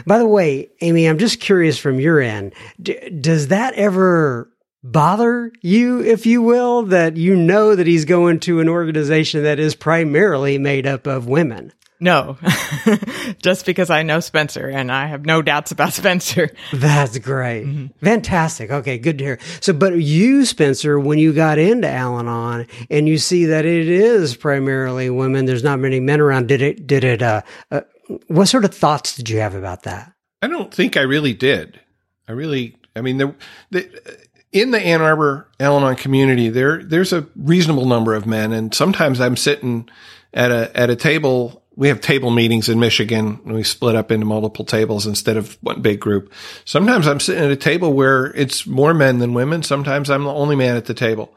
By 0.06 0.18
the 0.18 0.26
way, 0.26 0.70
Amy, 0.80 1.06
I'm 1.06 1.18
just 1.18 1.38
curious 1.38 1.78
from 1.78 2.00
your 2.00 2.20
end, 2.20 2.54
d- 2.80 3.10
does 3.10 3.48
that 3.48 3.74
ever 3.74 4.50
bother 4.82 5.52
you, 5.62 6.00
if 6.00 6.26
you 6.26 6.42
will, 6.42 6.84
that 6.84 7.16
you 7.16 7.36
know 7.36 7.74
that 7.74 7.86
he's 7.86 8.04
going 8.04 8.40
to 8.40 8.60
an 8.60 8.68
organization 8.68 9.42
that 9.44 9.58
is 9.58 9.74
primarily 9.74 10.58
made 10.58 10.86
up 10.86 11.06
of 11.06 11.26
women? 11.26 11.72
No, 12.02 12.38
just 13.42 13.66
because 13.66 13.90
I 13.90 14.02
know 14.02 14.20
Spencer 14.20 14.66
and 14.66 14.90
I 14.90 15.06
have 15.06 15.26
no 15.26 15.42
doubts 15.42 15.70
about 15.70 15.92
Spencer. 15.92 16.48
That's 16.72 17.18
great. 17.18 17.66
Mm-hmm. 17.66 18.04
Fantastic. 18.04 18.70
Okay, 18.70 18.96
good 18.96 19.18
to 19.18 19.24
hear. 19.24 19.38
So, 19.60 19.74
but 19.74 19.98
you, 19.98 20.46
Spencer, 20.46 20.98
when 20.98 21.18
you 21.18 21.34
got 21.34 21.58
into 21.58 21.88
Al 21.88 22.18
Anon 22.18 22.66
and 22.88 23.06
you 23.06 23.18
see 23.18 23.44
that 23.46 23.66
it 23.66 23.86
is 23.86 24.34
primarily 24.34 25.10
women, 25.10 25.44
there's 25.44 25.62
not 25.62 25.78
many 25.78 26.00
men 26.00 26.20
around, 26.20 26.48
did 26.48 26.62
it, 26.62 26.86
did 26.86 27.04
it, 27.04 27.20
uh, 27.20 27.42
uh 27.70 27.82
what 28.26 28.46
sort 28.46 28.64
of 28.64 28.74
thoughts 28.74 29.14
did 29.14 29.28
you 29.28 29.38
have 29.38 29.54
about 29.54 29.82
that? 29.82 30.12
I 30.42 30.48
don't 30.48 30.72
think 30.72 30.96
I 30.96 31.02
really 31.02 31.34
did. 31.34 31.78
I 32.26 32.32
really, 32.32 32.76
I 32.96 33.02
mean, 33.02 33.18
the, 33.18 33.34
the 33.70 34.28
in 34.52 34.70
the 34.70 34.80
Ann 34.80 35.00
Arbor 35.00 35.48
Al-Anon 35.58 35.96
community, 35.96 36.48
there 36.48 36.82
there's 36.82 37.12
a 37.12 37.26
reasonable 37.36 37.86
number 37.86 38.14
of 38.14 38.26
men, 38.26 38.52
and 38.52 38.74
sometimes 38.74 39.20
I'm 39.20 39.36
sitting 39.36 39.88
at 40.34 40.50
a 40.50 40.76
at 40.76 40.90
a 40.90 40.96
table. 40.96 41.62
We 41.76 41.88
have 41.88 42.00
table 42.00 42.30
meetings 42.30 42.68
in 42.68 42.80
Michigan, 42.80 43.40
and 43.44 43.54
we 43.54 43.62
split 43.62 43.94
up 43.94 44.10
into 44.10 44.26
multiple 44.26 44.64
tables 44.64 45.06
instead 45.06 45.36
of 45.36 45.56
one 45.62 45.80
big 45.80 46.00
group. 46.00 46.32
Sometimes 46.64 47.06
I'm 47.06 47.20
sitting 47.20 47.44
at 47.44 47.50
a 47.50 47.56
table 47.56 47.92
where 47.92 48.26
it's 48.26 48.66
more 48.66 48.92
men 48.92 49.18
than 49.18 49.34
women. 49.34 49.62
Sometimes 49.62 50.10
I'm 50.10 50.24
the 50.24 50.32
only 50.32 50.56
man 50.56 50.76
at 50.76 50.86
the 50.86 50.94
table. 50.94 51.34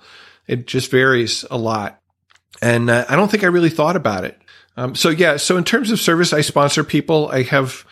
It 0.48 0.68
just 0.68 0.92
varies 0.92 1.46
a 1.50 1.58
lot, 1.58 2.02
and 2.62 2.90
uh, 2.90 3.06
I 3.08 3.16
don't 3.16 3.30
think 3.30 3.44
I 3.44 3.48
really 3.48 3.70
thought 3.70 3.96
about 3.96 4.26
it. 4.26 4.40
Um, 4.76 4.96
so 4.96 5.10
yeah, 5.10 5.38
so 5.38 5.56
in 5.58 5.64
terms 5.64 5.92
of 5.92 6.00
service, 6.00 6.34
I 6.34 6.42
sponsor 6.42 6.84
people. 6.84 7.30
I 7.30 7.44
have 7.44 7.86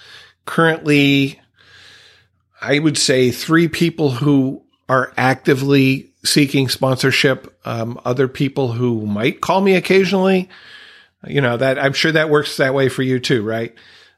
currently, 0.45 1.39
I 2.59 2.79
would 2.79 2.97
say, 2.97 3.29
three 3.29 3.67
people 3.67 4.09
who 4.09 4.63
are 4.91 5.13
actively 5.15 6.11
seeking 6.25 6.67
sponsorship. 6.67 7.57
Um, 7.65 7.97
other 8.03 8.27
people 8.27 8.73
who 8.73 9.05
might 9.05 9.39
call 9.39 9.61
me 9.61 9.75
occasionally, 9.75 10.49
you 11.25 11.39
know, 11.39 11.55
that 11.55 11.79
I'm 11.79 11.93
sure 11.93 12.11
that 12.11 12.29
works 12.29 12.57
that 12.57 12.73
way 12.73 12.89
for 12.89 13.01
you 13.01 13.17
too, 13.17 13.41
right? 13.41 13.73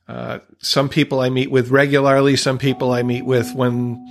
Uh, 0.08 0.40
some 0.58 0.90
people 0.90 1.20
I 1.20 1.30
meet 1.30 1.52
with 1.52 1.70
regularly, 1.70 2.36
some 2.36 2.58
people 2.58 2.92
I 2.92 3.04
meet 3.04 3.24
with 3.24 3.54
when 3.54 4.04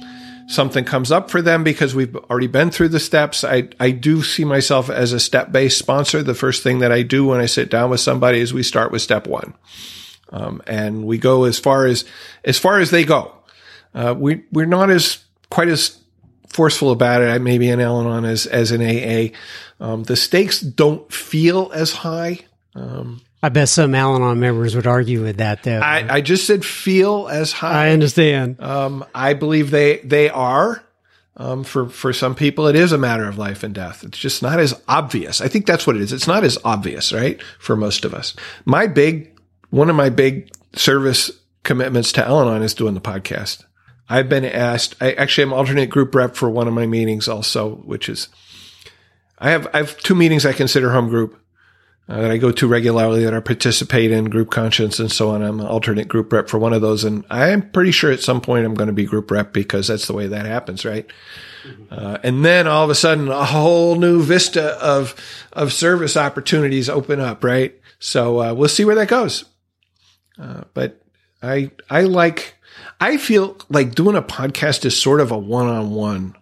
something 0.47 0.85
comes 0.85 1.11
up 1.11 1.31
for 1.31 1.43
them 1.43 1.65
because 1.65 1.97
we've 1.97 2.15
already 2.15 2.47
been 2.47 2.71
through 2.71 2.91
the 2.91 3.01
steps. 3.01 3.43
I, 3.43 3.69
I 3.81 3.91
do 3.91 4.23
see 4.23 4.45
myself 4.45 4.89
as 4.89 5.13
a 5.13 5.19
step 5.19 5.51
based 5.51 5.79
sponsor. 5.79 6.23
The 6.23 6.33
first 6.33 6.63
thing 6.63 6.79
that 6.79 6.93
I 6.93 7.03
do 7.03 7.27
when 7.27 7.41
I 7.41 7.47
sit 7.47 7.71
down 7.71 7.91
with 7.91 8.01
somebody 8.01 8.39
is 8.39 8.55
we 8.55 8.63
start 8.63 8.93
with 8.93 9.03
step 9.03 9.27
one. 9.27 9.55
Um, 10.31 10.63
and 10.69 11.07
we 11.07 11.19
go 11.19 11.43
as 11.43 11.59
far 11.59 11.87
as, 11.87 12.05
as 12.45 12.57
far 12.57 12.79
as 12.79 12.93
they 12.93 13.05
go. 13.05 13.35
Uh, 13.95 14.15
we, 14.17 14.45
we're 14.53 14.65
not 14.65 14.91
as 14.91 15.25
quite 15.51 15.69
as 15.69 15.99
forceful 16.53 16.91
about 16.91 17.23
it, 17.23 17.43
maybe 17.43 17.69
in 17.69 17.81
Al-Anon 17.81 18.25
as, 18.25 18.47
as 18.47 18.71
an 18.71 18.81
AA. 18.81 19.35
Um, 19.81 20.05
the 20.05 20.17
stakes 20.17 20.61
don't 20.61 21.13
feel 21.13 21.71
as 21.75 21.93
high. 21.93 22.41
Um, 22.75 23.21
I 23.43 23.49
bet 23.49 23.69
some 23.69 23.95
Al-Anon 23.95 24.39
members 24.39 24.77
would 24.77 24.87
argue 24.87 25.23
with 25.23 25.39
that, 25.39 25.65
though. 25.65 25.81
I, 25.81 26.07
I 26.09 26.21
just 26.21 26.47
said 26.47 26.65
feel 26.65 27.29
as 27.29 27.53
high. 27.53 27.87
I 27.87 27.91
understand. 27.91 28.61
Um, 28.61 29.05
I 29.15 29.35
believe 29.35 29.71
they 29.71 29.99
they 29.99 30.31
are. 30.31 30.85
Um, 31.35 31.65
for 31.65 31.89
for 31.89 32.13
some 32.13 32.35
people, 32.35 32.67
it 32.67 32.77
is 32.77 32.93
a 32.93 32.99
matter 32.99 33.27
of 33.27 33.39
life 33.39 33.63
and 33.63 33.75
death. 33.75 34.05
It's 34.05 34.19
just 34.19 34.43
not 34.43 34.61
as 34.61 34.81
obvious. 34.87 35.41
I 35.41 35.49
think 35.49 35.65
that's 35.67 35.87
what 35.87 35.97
it 35.97 36.03
is. 36.03 36.13
It's 36.13 36.27
not 36.27 36.45
as 36.45 36.59
obvious, 36.63 37.13
right? 37.13 37.43
For 37.59 37.75
most 37.75 38.05
of 38.05 38.15
us, 38.15 38.37
my 38.67 38.87
big 38.87 39.33
one 39.71 39.89
of 39.89 39.97
my 39.97 40.11
big 40.11 40.51
service 40.77 41.31
commitments 41.65 42.13
to 42.13 42.25
Al-Anon 42.27 42.63
is 42.63 42.75
doing 42.75 42.95
the 42.95 43.01
podcast. 43.01 43.65
I've 44.09 44.29
been 44.29 44.45
asked. 44.45 44.95
I 45.01 45.13
actually 45.13 45.45
am 45.45 45.53
alternate 45.53 45.91
group 45.91 46.15
rep 46.15 46.35
for 46.35 46.51
one 46.51 46.69
of 46.69 46.75
my 46.75 46.87
meetings 46.87 47.29
also, 47.29 47.77
which 47.77 48.09
is 48.09 48.29
I 49.39 49.51
have 49.51 49.69
I 49.73 49.79
have 49.79 49.97
two 49.99 50.15
meetings 50.15 50.45
I 50.45 50.53
consider 50.53 50.93
home 50.93 51.09
group 51.09 51.39
uh, 52.09 52.21
that 52.21 52.31
I 52.31 52.37
go 52.37 52.51
to 52.53 52.67
regularly 52.67 53.25
that 53.25 53.35
I 53.35 53.41
participate 53.41 54.11
in 54.11 54.27
group 54.27 54.51
conscience 54.51 54.99
and 54.99 55.11
so 55.11 55.31
on. 55.31 55.43
I'm 55.43 55.61
an 55.61 55.67
alternate 55.67 56.09
group 56.09 56.33
rep 56.33 56.49
for 56.49 56.59
one 56.59 56.73
of 56.73 56.83
those. 56.83 57.05
And 57.05 57.25
I'm 57.31 57.71
pretty 57.71 57.93
sure 57.93 58.11
at 58.11 58.21
some 58.21 58.41
point 58.41 58.67
I'm 58.67 58.75
going 58.75 58.89
to 58.89 58.93
be 58.93 59.05
group 59.05 59.31
rep 59.31 59.53
because 59.53 59.87
that's 59.87 60.07
the 60.07 60.13
way 60.13 60.27
that 60.27 60.45
happens, 60.45 60.85
right? 60.85 61.07
Uh, 61.91 62.19
and 62.25 62.45
then 62.45 62.67
all 62.67 62.83
of 62.85 62.91
a 62.91 62.95
sudden 62.95 63.29
a 63.29 63.45
whole 63.45 63.95
new 63.95 64.21
vista 64.21 64.73
of, 64.83 65.15
of 65.53 65.73
service 65.73 66.17
opportunities 66.17 66.89
open 66.89 67.21
up, 67.21 67.45
right? 67.45 67.79
So, 68.01 68.41
uh, 68.43 68.53
we'll 68.53 68.69
see 68.69 68.85
where 68.85 68.97
that 68.97 69.07
goes. 69.07 69.45
Uh, 70.37 70.65
but 70.75 71.01
I, 71.41 71.71
I 71.89 72.03
like, 72.03 72.57
I 73.01 73.17
feel 73.17 73.57
like 73.69 73.95
doing 73.95 74.17
a 74.17 74.23
podcast 74.23 74.85
is 74.85 75.01
sort 75.01 75.21
of 75.21 75.31
a 75.31 75.39
one 75.39 75.67
on 75.67 75.91
one. 75.91 76.37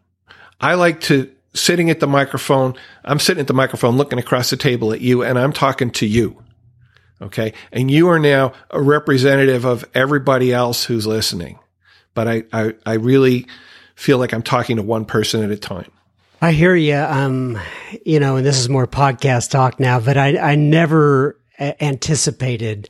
I 0.60 0.74
like 0.74 1.00
to, 1.02 1.30
sitting 1.54 1.90
at 1.90 2.00
the 2.00 2.06
microphone. 2.06 2.74
I'm 3.04 3.18
sitting 3.18 3.40
at 3.40 3.46
the 3.46 3.54
microphone 3.54 3.96
looking 3.96 4.18
across 4.18 4.50
the 4.50 4.56
table 4.56 4.92
at 4.92 5.00
you 5.00 5.22
and 5.22 5.38
I'm 5.38 5.52
talking 5.52 5.90
to 5.92 6.06
you. 6.06 6.42
Okay. 7.22 7.52
And 7.72 7.90
you 7.90 8.08
are 8.08 8.18
now 8.18 8.52
a 8.70 8.80
representative 8.80 9.64
of 9.64 9.84
everybody 9.94 10.52
else 10.52 10.84
who's 10.84 11.06
listening. 11.06 11.58
But 12.14 12.28
I, 12.28 12.44
I, 12.52 12.74
I 12.86 12.94
really 12.94 13.46
feel 13.94 14.18
like 14.18 14.32
I'm 14.32 14.42
talking 14.42 14.76
to 14.76 14.82
one 14.82 15.04
person 15.04 15.42
at 15.42 15.50
a 15.50 15.56
time. 15.56 15.90
I 16.42 16.52
hear 16.52 16.74
you. 16.74 16.96
Um, 16.96 17.58
you 18.04 18.20
know, 18.20 18.36
and 18.36 18.46
this 18.46 18.58
is 18.58 18.68
more 18.68 18.86
podcast 18.86 19.50
talk 19.50 19.78
now, 19.78 20.00
but 20.00 20.16
I, 20.16 20.38
I 20.38 20.54
never 20.54 21.38
anticipated 21.58 22.88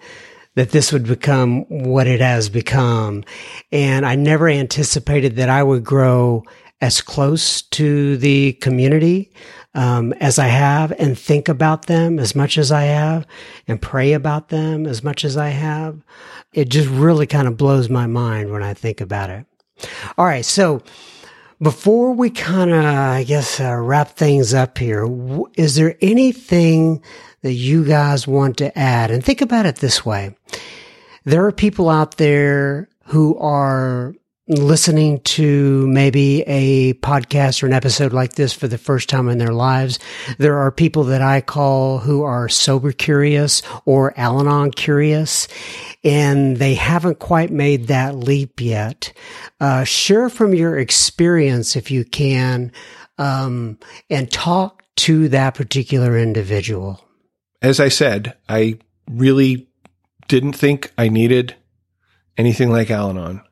that 0.55 0.70
this 0.70 0.92
would 0.92 1.07
become 1.07 1.62
what 1.68 2.07
it 2.07 2.20
has 2.20 2.48
become. 2.48 3.24
And 3.70 4.05
I 4.05 4.14
never 4.16 4.48
anticipated 4.48 5.36
that 5.36 5.48
I 5.48 5.62
would 5.62 5.84
grow 5.84 6.44
as 6.80 7.01
close 7.01 7.62
to 7.62 8.16
the 8.16 8.55
community 8.55 9.30
um, 9.74 10.12
as 10.14 10.38
I 10.38 10.46
have 10.46 10.92
and 10.92 11.18
think 11.18 11.48
about 11.48 11.86
them 11.86 12.18
as 12.18 12.34
much 12.34 12.59
as 12.59 12.72
I 12.72 12.84
have 12.84 13.26
and 13.68 13.80
pray 13.80 14.14
about 14.14 14.48
them 14.48 14.86
as 14.86 15.05
much 15.05 15.24
as 15.24 15.36
I 15.36 15.48
have. 15.48 16.03
It 16.53 16.68
just 16.68 16.88
really 16.88 17.26
kind 17.26 17.46
of 17.46 17.57
blows 17.57 17.88
my 17.88 18.07
mind 18.07 18.51
when 18.51 18.62
I 18.62 18.74
think 18.74 19.01
about 19.01 19.30
it. 19.30 19.46
All 20.18 20.24
right. 20.24 20.44
So 20.44 20.82
before 21.62 22.12
we 22.12 22.30
kind 22.30 22.70
of, 22.70 22.84
I 22.84 23.24
guess, 23.24 23.61
uh, 23.61 23.76
wrap 23.76 24.16
things 24.16 24.55
up 24.55 24.78
here, 24.78 25.07
is 25.55 25.76
there 25.76 25.96
anything 26.01 27.03
that 27.43 27.53
you 27.53 27.84
guys 27.84 28.26
want 28.26 28.59
to 28.59 28.76
add? 28.78 29.11
And 29.11 29.24
think 29.24 29.41
about 29.41 29.66
it 29.66 29.76
this 29.76 30.05
way. 30.05 30.34
There 31.24 31.47
are 31.47 31.53
people 31.53 31.88
out 31.88 32.16
there 32.16 32.88
who 33.05 33.36
are 33.38 34.14
listening 34.51 35.20
to 35.20 35.86
maybe 35.86 36.43
a 36.43 36.93
podcast 36.95 37.62
or 37.62 37.66
an 37.66 37.72
episode 37.72 38.12
like 38.12 38.32
this 38.32 38.53
for 38.53 38.66
the 38.66 38.78
first 38.78 39.09
time 39.09 39.28
in 39.28 39.38
their 39.38 39.53
lives. 39.53 39.99
There 40.38 40.59
are 40.59 40.72
people 40.72 41.05
that 41.05 41.22
I 41.22 41.41
call 41.41 41.99
who 41.99 42.22
are 42.22 42.49
sober 42.49 42.93
curious 42.93 43.62
or 43.84 44.18
Al 44.18 44.41
Anon 44.41 44.72
curious, 44.72 45.47
and 46.03 46.57
they 46.57 46.74
haven't 46.74 47.20
quite 47.20 47.51
made 47.51 47.86
that 47.86 48.16
leap 48.16 48.61
yet. 48.61 49.12
Uh, 49.61 49.84
share 49.84 50.28
from 50.28 50.53
your 50.53 50.78
experience 50.78 51.76
if 51.76 51.91
you 51.91 52.05
can, 52.05 52.72
um, 53.18 53.78
and 54.09 54.30
talk 54.32 54.82
to 54.97 55.28
that 55.28 55.55
particular 55.55 56.18
individual. 56.18 57.01
As 57.62 57.80
I 57.80 57.88
said, 57.88 58.36
I 58.48 58.78
really 59.11 59.68
didn't 60.28 60.52
think 60.54 60.92
I 60.96 61.08
needed 61.08 61.56
anything 62.36 62.70
like 62.70 62.90
Al 62.90 63.11
Anon 63.11 63.42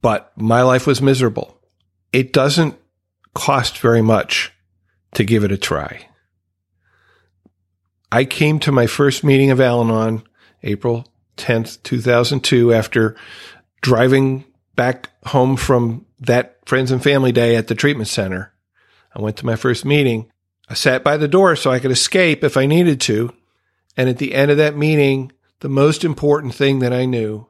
but 0.00 0.32
my 0.36 0.62
life 0.62 0.86
was 0.86 1.02
miserable. 1.02 1.58
It 2.12 2.32
doesn't 2.32 2.76
cost 3.34 3.78
very 3.78 4.02
much 4.02 4.52
to 5.14 5.24
give 5.24 5.44
it 5.44 5.52
a 5.52 5.58
try. 5.58 6.08
I 8.10 8.24
came 8.24 8.58
to 8.60 8.72
my 8.72 8.86
first 8.86 9.24
meeting 9.24 9.50
of 9.50 9.60
Al 9.60 9.80
Anon 9.80 10.22
April 10.62 11.06
10th, 11.36 11.82
2002, 11.82 12.72
after 12.72 13.16
driving 13.82 14.44
back 14.76 15.10
home 15.26 15.56
from 15.56 16.06
that 16.20 16.58
friends 16.66 16.90
and 16.90 17.02
family 17.02 17.32
day 17.32 17.56
at 17.56 17.68
the 17.68 17.74
treatment 17.74 18.08
center. 18.08 18.52
I 19.14 19.20
went 19.20 19.36
to 19.38 19.46
my 19.46 19.56
first 19.56 19.84
meeting. 19.84 20.30
I 20.68 20.74
sat 20.74 21.04
by 21.04 21.16
the 21.16 21.28
door 21.28 21.56
so 21.56 21.70
I 21.70 21.78
could 21.78 21.90
escape 21.90 22.42
if 22.42 22.56
I 22.56 22.66
needed 22.66 23.00
to. 23.02 23.32
And 23.96 24.08
at 24.08 24.18
the 24.18 24.34
end 24.34 24.50
of 24.50 24.56
that 24.56 24.76
meeting, 24.76 25.32
the 25.60 25.68
most 25.68 26.04
important 26.04 26.54
thing 26.54 26.80
that 26.80 26.92
I 26.92 27.04
knew 27.04 27.46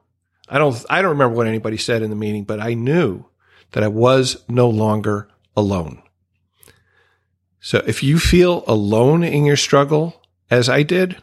I 0.47 0.59
don't, 0.59 0.85
I 0.89 1.01
don't 1.01 1.11
remember 1.11 1.35
what 1.35 1.47
anybody 1.47 1.77
said 1.77 2.01
in 2.01 2.09
the 2.09 2.15
meeting, 2.15 2.43
but 2.43 2.59
I 2.59 2.73
knew 2.73 3.25
that 3.71 3.83
I 3.83 3.87
was 3.87 4.43
no 4.47 4.69
longer 4.69 5.27
alone. 5.57 6.01
So 7.59 7.83
if 7.87 8.03
you 8.03 8.19
feel 8.19 8.63
alone 8.67 9.23
in 9.23 9.45
your 9.45 9.57
struggle, 9.57 10.21
as 10.51 10.69
I 10.69 10.83
did, 10.83 11.21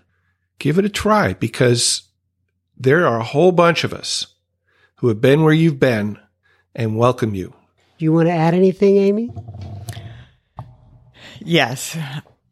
give 0.59 0.79
it 0.79 0.85
a 0.85 0.89
try 0.89 1.35
because 1.35 2.03
there 2.77 3.07
are 3.07 3.19
a 3.19 3.25
whole 3.25 3.53
bunch 3.53 3.85
of 3.85 3.93
us 3.93 4.27
who 4.97 5.09
have 5.09 5.21
been 5.21 5.45
where 5.45 5.55
you've 5.55 5.79
been 5.79 6.19
and 6.75 6.97
welcome 6.97 7.35
you. 7.35 7.55
Do 7.99 8.05
you 8.05 8.13
want 8.13 8.27
to 8.27 8.33
add 8.33 8.55
anything, 8.55 8.97
Amy? 8.97 9.31
Yes. 11.47 11.97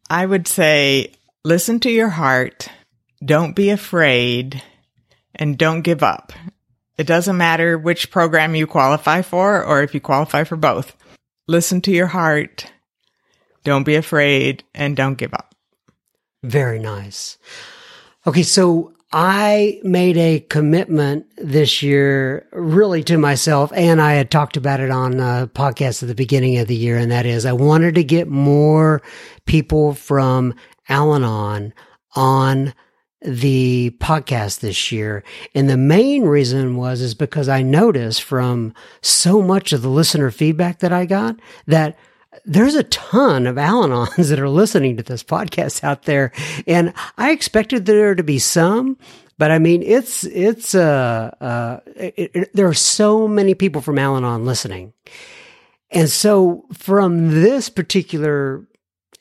I 0.09 0.27
would 0.27 0.49
say 0.49 1.13
listen 1.45 1.81
to 1.81 1.91
your 1.91 2.09
heart. 2.09 2.69
Don't 3.25 3.55
be 3.55 3.71
afraid 3.71 4.63
and 5.35 5.59
don't 5.59 5.83
give 5.83 6.03
up. 6.03 6.33
It 6.99 7.07
doesn't 7.07 7.37
matter 7.37 7.79
which 7.79 8.11
program 8.11 8.55
you 8.55 8.67
qualify 8.67 9.23
for 9.23 9.65
or 9.65 9.83
if 9.83 9.95
you 9.95 10.01
qualify 10.01 10.45
for 10.45 10.57
both. 10.57 10.95
Listen 11.49 11.81
to 11.83 11.91
your 11.91 12.07
heart. 12.07 12.71
Don't 13.65 13.85
be 13.85 13.95
afraid 13.95 14.65
and 14.75 14.97
don't 14.97 15.17
give 15.17 15.35
up. 15.35 15.55
Very 16.43 16.79
nice. 16.79 17.39
Okay, 18.27 18.43
so 18.43 18.95
I 19.13 19.81
made 19.83 20.17
a 20.17 20.39
commitment 20.39 21.27
this 21.37 21.83
year, 21.83 22.47
really 22.53 23.03
to 23.05 23.19
myself, 23.19 23.73
and 23.75 24.01
I 24.01 24.13
had 24.13 24.31
talked 24.31 24.57
about 24.57 24.79
it 24.79 24.91
on 24.91 25.19
a 25.19 25.51
podcast 25.53 26.03
at 26.03 26.09
the 26.09 26.15
beginning 26.15 26.59
of 26.59 26.69
the 26.69 26.77
year, 26.77 26.97
and 26.97 27.11
that 27.11 27.27
is 27.27 27.45
I 27.45 27.53
wanted 27.53 27.97
to 27.97 28.05
get 28.05 28.29
more 28.29 29.03
people 29.47 29.95
from 29.95 30.55
Al 30.89 31.13
Anon 31.13 31.75
on 32.15 32.73
the 33.23 33.91
podcast 34.01 34.61
this 34.61 34.93
year. 34.93 35.25
And 35.57 35.69
the 35.69 35.77
main 35.77 36.23
reason 36.23 36.77
was, 36.77 37.01
is 37.01 37.15
because 37.15 37.49
I 37.49 37.63
noticed 37.63 38.23
from 38.23 38.73
so 39.03 39.43
much 39.43 39.73
of 39.73 39.83
the 39.83 39.91
listener 39.91 40.31
feedback 40.31 40.79
that 40.79 40.93
I 40.93 41.05
got 41.05 41.37
that 41.67 41.99
there's 42.45 42.75
a 42.75 42.85
ton 42.85 43.47
of 43.47 43.59
Al-Anons 43.59 44.17
that 44.29 44.41
are 44.41 44.49
listening 44.49 44.97
to 44.97 45.03
this 45.03 45.23
podcast 45.23 45.85
out 45.85 46.05
there. 46.05 46.33
And 46.67 46.93
I 47.19 47.33
expected 47.33 47.87
there 47.87 48.15
to 48.15 48.23
be 48.23 48.39
some, 48.39 48.97
but 49.39 49.51
I 49.51 49.59
mean, 49.59 49.83
it's, 49.83 50.25
it's, 50.25 50.75
uh, 50.75 51.35
uh, 51.41 51.81
it, 51.97 52.31
it, 52.35 52.51
there 52.55 52.69
are 52.69 52.75
so 52.75 53.27
many 53.27 53.55
people 53.55 53.81
from 53.81 53.99
Al-Anon 53.99 54.45
listening. 54.45 54.93
And 55.91 56.09
so 56.09 56.67
from 56.73 57.31
this 57.31 57.69
particular 57.69 58.65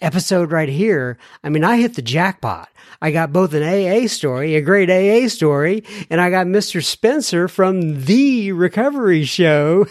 episode 0.02 0.52
right 0.52 0.70
here, 0.70 1.18
I 1.44 1.50
mean, 1.50 1.64
I 1.64 1.78
hit 1.78 1.96
the 1.96 2.02
jackpot. 2.02 2.70
I 3.02 3.12
got 3.12 3.32
both 3.32 3.54
an 3.54 3.64
AA 3.64 4.08
story, 4.08 4.56
a 4.56 4.62
great 4.62 4.90
AA 4.90 5.30
story, 5.30 5.84
and 6.10 6.20
I 6.20 6.30
got 6.30 6.48
Mr. 6.48 6.84
Spencer 6.84 7.48
from 7.48 8.04
the 8.06 8.52
recovery 8.52 9.24
show. 9.24 9.86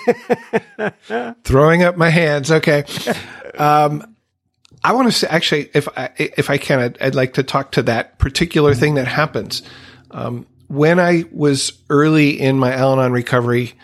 Throwing 1.45 1.83
up 1.83 1.97
my 1.97 2.11
hands. 2.11 2.51
Okay. 2.51 2.85
Um, 3.57 4.15
I 4.85 4.93
want 4.93 5.09
to 5.09 5.13
say, 5.13 5.27
actually, 5.29 5.71
if 5.75 5.89
I, 5.97 6.11
if 6.17 6.51
I 6.51 6.59
can, 6.59 6.81
I'd, 6.81 7.03
I'd, 7.03 7.15
like 7.15 7.35
to 7.35 7.43
talk 7.43 7.73
to 7.73 7.83
that 7.85 8.19
particular 8.19 8.75
thing 8.75 8.95
that 8.95 9.09
happens. 9.09 9.63
Um, 10.11 10.47
when 10.69 11.01
I 11.01 11.25
was 11.33 11.73
early 11.91 12.39
in 12.39 12.59
my 12.59 12.73
Al 12.73 12.93
Anon 12.93 13.13
recovery, 13.13 13.75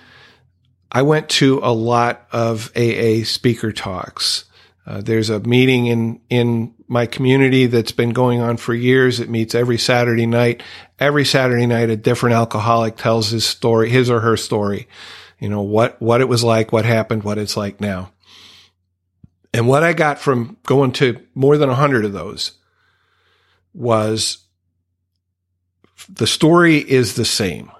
I 0.92 1.02
went 1.02 1.28
to 1.30 1.60
a 1.62 1.72
lot 1.72 2.26
of 2.30 2.70
AA 2.76 3.24
speaker 3.24 3.72
talks. 3.72 4.44
Uh, 4.86 5.00
there's 5.00 5.30
a 5.30 5.40
meeting 5.40 5.86
in, 5.86 6.20
in 6.28 6.74
my 6.88 7.06
community 7.06 7.66
that's 7.66 7.92
been 7.92 8.10
going 8.10 8.40
on 8.40 8.56
for 8.56 8.74
years. 8.74 9.18
It 9.18 9.30
meets 9.30 9.54
every 9.54 9.78
Saturday 9.78 10.26
night. 10.26 10.62
Every 10.98 11.24
Saturday 11.24 11.66
night, 11.66 11.90
a 11.90 11.96
different 11.96 12.34
alcoholic 12.34 12.96
tells 12.96 13.30
his 13.30 13.46
story, 13.46 13.88
his 13.88 14.10
or 14.10 14.20
her 14.20 14.36
story. 14.36 14.88
You 15.38 15.48
know, 15.48 15.62
what, 15.62 16.00
what 16.00 16.20
it 16.20 16.28
was 16.28 16.44
like, 16.44 16.72
what 16.72 16.84
happened, 16.84 17.22
what 17.22 17.38
it's 17.38 17.56
like 17.56 17.80
now. 17.80 18.12
And 19.54 19.68
what 19.68 19.82
I 19.82 19.92
got 19.92 20.18
from 20.18 20.56
going 20.66 20.92
to 20.92 21.20
more 21.34 21.56
than 21.56 21.70
a 21.70 21.74
hundred 21.74 22.04
of 22.04 22.12
those 22.12 22.52
was 23.72 24.38
the 26.08 26.26
story 26.26 26.78
is 26.78 27.14
the 27.14 27.24
same. 27.24 27.70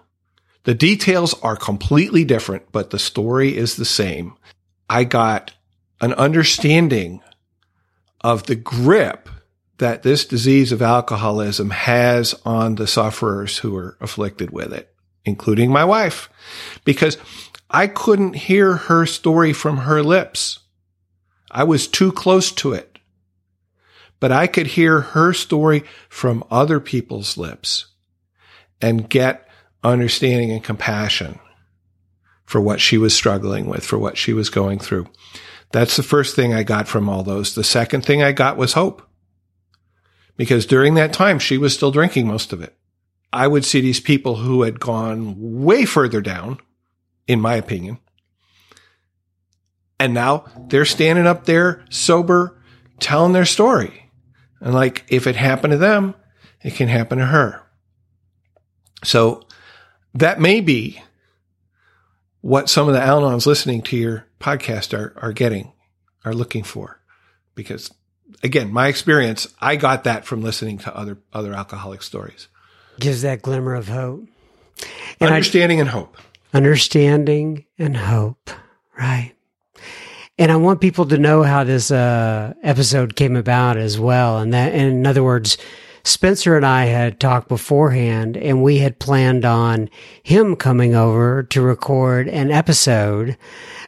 The 0.64 0.74
details 0.74 1.34
are 1.42 1.56
completely 1.56 2.24
different, 2.24 2.72
but 2.72 2.90
the 2.90 2.98
story 2.98 3.56
is 3.56 3.76
the 3.76 3.84
same. 3.84 4.34
I 4.88 5.04
got 5.04 5.52
an 6.04 6.12
understanding 6.14 7.22
of 8.20 8.42
the 8.42 8.54
grip 8.54 9.26
that 9.78 10.02
this 10.02 10.26
disease 10.26 10.70
of 10.70 10.82
alcoholism 10.82 11.70
has 11.70 12.34
on 12.44 12.74
the 12.74 12.86
sufferers 12.86 13.56
who 13.58 13.74
are 13.74 13.96
afflicted 14.02 14.50
with 14.50 14.70
it, 14.70 14.94
including 15.24 15.72
my 15.72 15.82
wife, 15.82 16.28
because 16.84 17.16
I 17.70 17.86
couldn't 17.86 18.34
hear 18.34 18.74
her 18.74 19.06
story 19.06 19.54
from 19.54 19.78
her 19.78 20.02
lips. 20.02 20.58
I 21.50 21.64
was 21.64 21.88
too 21.88 22.12
close 22.12 22.52
to 22.52 22.74
it, 22.74 22.98
but 24.20 24.30
I 24.30 24.46
could 24.46 24.66
hear 24.66 25.00
her 25.00 25.32
story 25.32 25.84
from 26.10 26.44
other 26.50 26.80
people's 26.80 27.38
lips 27.38 27.86
and 28.82 29.08
get 29.08 29.48
understanding 29.82 30.52
and 30.52 30.62
compassion 30.62 31.38
for 32.44 32.60
what 32.60 32.78
she 32.78 32.98
was 32.98 33.16
struggling 33.16 33.70
with, 33.70 33.86
for 33.86 33.98
what 33.98 34.18
she 34.18 34.34
was 34.34 34.50
going 34.50 34.78
through. 34.78 35.06
That's 35.72 35.96
the 35.96 36.02
first 36.02 36.36
thing 36.36 36.54
I 36.54 36.62
got 36.62 36.88
from 36.88 37.08
all 37.08 37.22
those. 37.22 37.54
The 37.54 37.64
second 37.64 38.04
thing 38.04 38.22
I 38.22 38.32
got 38.32 38.56
was 38.56 38.74
hope. 38.74 39.02
Because 40.36 40.66
during 40.66 40.94
that 40.94 41.12
time, 41.12 41.38
she 41.38 41.58
was 41.58 41.74
still 41.74 41.90
drinking 41.90 42.26
most 42.26 42.52
of 42.52 42.60
it. 42.60 42.76
I 43.32 43.48
would 43.48 43.64
see 43.64 43.80
these 43.80 44.00
people 44.00 44.36
who 44.36 44.62
had 44.62 44.78
gone 44.78 45.34
way 45.36 45.84
further 45.84 46.20
down, 46.20 46.58
in 47.26 47.40
my 47.40 47.54
opinion. 47.54 47.98
And 49.98 50.14
now 50.14 50.44
they're 50.68 50.84
standing 50.84 51.26
up 51.26 51.44
there 51.44 51.84
sober, 51.88 52.60
telling 53.00 53.32
their 53.32 53.44
story. 53.44 54.10
And 54.60 54.74
like, 54.74 55.04
if 55.08 55.26
it 55.26 55.36
happened 55.36 55.72
to 55.72 55.78
them, 55.78 56.14
it 56.62 56.74
can 56.74 56.88
happen 56.88 57.18
to 57.18 57.26
her. 57.26 57.62
So 59.02 59.46
that 60.14 60.40
may 60.40 60.60
be 60.60 61.02
what 62.44 62.68
some 62.68 62.88
of 62.88 62.94
the 62.94 63.00
Al-Anons 63.00 63.46
listening 63.46 63.80
to 63.80 63.96
your 63.96 64.26
podcast 64.38 64.92
are, 64.92 65.14
are 65.16 65.32
getting, 65.32 65.72
are 66.26 66.34
looking 66.34 66.62
for. 66.62 67.00
Because 67.54 67.90
again, 68.42 68.70
my 68.70 68.88
experience, 68.88 69.48
I 69.62 69.76
got 69.76 70.04
that 70.04 70.26
from 70.26 70.42
listening 70.42 70.76
to 70.80 70.94
other, 70.94 71.16
other 71.32 71.54
alcoholic 71.54 72.02
stories. 72.02 72.48
Gives 73.00 73.22
that 73.22 73.40
glimmer 73.40 73.74
of 73.74 73.88
hope. 73.88 74.28
And 75.20 75.30
understanding 75.30 75.78
I, 75.78 75.80
and 75.80 75.88
hope. 75.88 76.18
Understanding 76.52 77.64
and 77.78 77.96
hope. 77.96 78.50
Right. 78.94 79.32
And 80.36 80.52
I 80.52 80.56
want 80.56 80.82
people 80.82 81.06
to 81.06 81.16
know 81.16 81.44
how 81.44 81.64
this 81.64 81.90
uh, 81.90 82.52
episode 82.62 83.16
came 83.16 83.36
about 83.36 83.78
as 83.78 83.98
well. 83.98 84.38
And 84.38 84.52
that, 84.52 84.74
in 84.74 85.06
other 85.06 85.24
words, 85.24 85.56
Spencer 86.04 86.54
and 86.54 86.66
I 86.66 86.84
had 86.84 87.18
talked 87.18 87.48
beforehand 87.48 88.36
and 88.36 88.62
we 88.62 88.78
had 88.78 88.98
planned 88.98 89.44
on 89.46 89.88
him 90.22 90.54
coming 90.54 90.94
over 90.94 91.42
to 91.44 91.62
record 91.62 92.28
an 92.28 92.50
episode. 92.50 93.38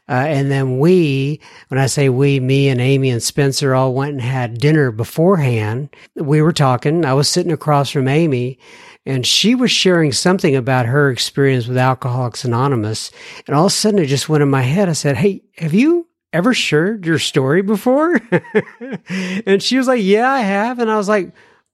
Uh, 0.09 0.13
and 0.13 0.51
then 0.51 0.79
we, 0.79 1.41
when 1.69 1.79
I 1.79 1.87
say 1.87 2.09
we, 2.09 2.41
me 2.41 2.69
and 2.69 2.81
Amy 2.81 3.11
and 3.11 3.23
Spencer 3.23 3.75
all 3.75 3.93
went 3.93 4.13
and 4.13 4.23
had 4.23 4.59
dinner 4.59 4.91
beforehand. 4.91 5.91
We 6.15 6.41
were 6.41 6.53
talking. 6.53 7.05
I 7.05 7.13
was 7.13 7.29
sitting 7.29 7.53
across 7.53 7.91
from 7.91 8.09
Amy 8.09 8.59
and 9.05 9.27
she 9.27 9.55
was 9.55 9.71
sharing 9.71 10.13
something 10.13 10.57
about 10.57 10.87
her 10.87 11.11
experience 11.11 11.67
with 11.67 11.77
Alcoholics 11.77 12.45
Anonymous. 12.45 13.11
And 13.47 13.55
all 13.55 13.67
of 13.67 13.73
a 13.73 13.75
sudden 13.75 14.01
it 14.01 14.07
just 14.07 14.29
went 14.29 14.43
in 14.43 14.49
my 14.49 14.63
head. 14.63 14.89
I 14.89 14.95
said, 14.95 15.17
Hey, 15.17 15.43
have 15.59 15.75
you 15.75 16.09
ever 16.33 16.55
shared 16.55 17.05
your 17.05 17.19
story 17.19 17.63
before? 17.63 18.21
and 19.47 19.63
she 19.63 19.77
was 19.77 19.87
like, 19.87 20.03
Yeah, 20.03 20.31
I 20.31 20.41
have. 20.41 20.79
And 20.79 20.91
I 20.91 20.97
was 20.97 21.09
like, 21.09 21.33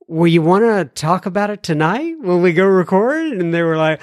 well, 0.09 0.27
you 0.27 0.43
want 0.43 0.65
to 0.65 0.85
talk 1.01 1.27
about 1.27 1.51
it 1.51 1.63
tonight 1.63 2.17
when 2.21 2.43
we 2.43 2.53
go 2.53 2.65
record? 2.65 3.33
And 3.33 3.53
they 3.53 3.63
were 3.63 3.77
like, 3.77 4.03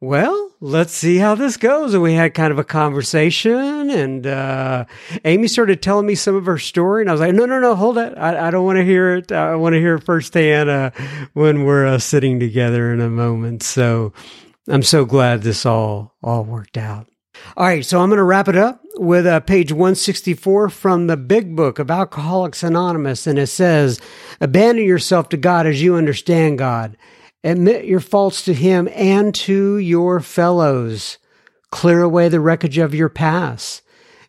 well, 0.00 0.50
let's 0.60 0.92
see 0.92 1.16
how 1.16 1.34
this 1.34 1.56
goes. 1.56 1.94
And 1.94 2.02
we 2.02 2.14
had 2.14 2.34
kind 2.34 2.52
of 2.52 2.58
a 2.58 2.64
conversation 2.64 3.90
and, 3.90 4.26
uh, 4.26 4.84
Amy 5.24 5.48
started 5.48 5.82
telling 5.82 6.06
me 6.06 6.14
some 6.14 6.36
of 6.36 6.46
her 6.46 6.58
story 6.58 7.02
and 7.02 7.10
I 7.10 7.12
was 7.12 7.20
like, 7.20 7.34
no, 7.34 7.46
no, 7.46 7.60
no, 7.60 7.74
hold 7.74 7.98
it. 7.98 8.12
I, 8.16 8.48
I 8.48 8.50
don't 8.50 8.64
want 8.64 8.76
to 8.76 8.84
hear 8.84 9.14
it. 9.14 9.32
I 9.32 9.54
want 9.56 9.74
to 9.74 9.80
hear 9.80 9.96
it 9.96 10.04
firsthand, 10.04 10.68
uh, 10.68 10.90
when 11.32 11.64
we're 11.64 11.86
uh, 11.86 11.98
sitting 11.98 12.38
together 12.40 12.92
in 12.92 13.00
a 13.00 13.10
moment. 13.10 13.62
So 13.62 14.12
I'm 14.68 14.82
so 14.82 15.04
glad 15.04 15.42
this 15.42 15.64
all, 15.64 16.14
all 16.22 16.44
worked 16.44 16.76
out. 16.76 17.08
All 17.56 17.66
right, 17.66 17.84
so 17.84 18.00
I'm 18.00 18.08
going 18.08 18.18
to 18.18 18.24
wrap 18.24 18.48
it 18.48 18.56
up 18.56 18.82
with 18.98 19.26
uh, 19.26 19.40
page 19.40 19.72
164 19.72 20.68
from 20.70 21.06
the 21.06 21.16
Big 21.16 21.54
Book 21.54 21.78
of 21.78 21.90
Alcoholics 21.90 22.62
Anonymous, 22.62 23.26
and 23.26 23.38
it 23.38 23.48
says, 23.48 24.00
Abandon 24.40 24.84
yourself 24.84 25.28
to 25.30 25.36
God 25.36 25.66
as 25.66 25.82
you 25.82 25.96
understand 25.96 26.58
God. 26.58 26.96
Admit 27.44 27.84
your 27.84 28.00
faults 28.00 28.44
to 28.44 28.54
Him 28.54 28.88
and 28.92 29.34
to 29.34 29.78
your 29.78 30.20
fellows. 30.20 31.18
Clear 31.70 32.02
away 32.02 32.28
the 32.28 32.40
wreckage 32.40 32.78
of 32.78 32.94
your 32.94 33.08
past. 33.08 33.82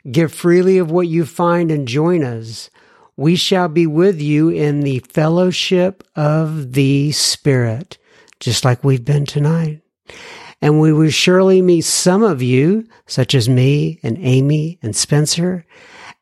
Give 0.09 0.31
freely 0.31 0.77
of 0.77 0.91
what 0.91 1.07
you 1.07 1.25
find 1.25 1.71
and 1.71 1.87
join 1.87 2.23
us. 2.23 2.69
We 3.15 3.35
shall 3.35 3.67
be 3.67 3.87
with 3.87 4.21
you 4.21 4.49
in 4.49 4.81
the 4.81 4.99
fellowship 4.99 6.03
of 6.15 6.73
the 6.73 7.11
Spirit, 7.11 7.97
just 8.39 8.63
like 8.63 8.83
we've 8.83 9.03
been 9.03 9.25
tonight 9.25 9.81
and 10.61 10.79
we 10.79 10.91
will 10.91 11.09
surely 11.09 11.61
meet 11.61 11.81
some 11.81 12.23
of 12.23 12.41
you, 12.41 12.87
such 13.05 13.35
as 13.35 13.47
me 13.47 13.99
and 14.03 14.17
Amy 14.19 14.79
and 14.81 14.95
Spencer, 14.95 15.65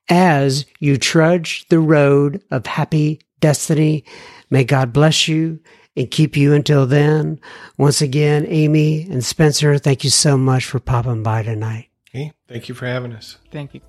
as 0.10 0.66
you 0.80 0.98
trudge 0.98 1.68
the 1.70 1.80
road 1.80 2.44
of 2.52 2.66
happy 2.66 3.22
destiny. 3.40 4.04
May 4.50 4.64
God 4.64 4.94
bless 4.94 5.28
you 5.28 5.60
and 5.96 6.12
keep 6.12 6.36
you 6.36 6.54
until 6.54 6.86
then. 6.86 7.40
Once 7.78 8.02
again, 8.02 8.46
Amy 8.48 9.04
and 9.10 9.24
Spencer, 9.24 9.78
thank 9.78 10.04
you 10.04 10.10
so 10.10 10.38
much 10.38 10.66
for 10.66 10.80
popping 10.80 11.24
by 11.24 11.44
tonight. 11.44 11.90
Hey, 12.12 12.34
thank 12.48 12.70
you 12.70 12.76
for 12.76 12.86
having 12.86 13.14
us. 13.14 13.38
Thank 13.52 13.74
you. 13.74 13.82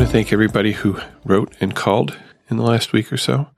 Want 0.00 0.08
to 0.08 0.16
thank 0.16 0.32
everybody 0.32 0.72
who 0.72 0.98
wrote 1.26 1.54
and 1.60 1.74
called 1.74 2.16
in 2.48 2.56
the 2.56 2.62
last 2.62 2.90
week 2.94 3.12
or 3.12 3.18
so. 3.18 3.50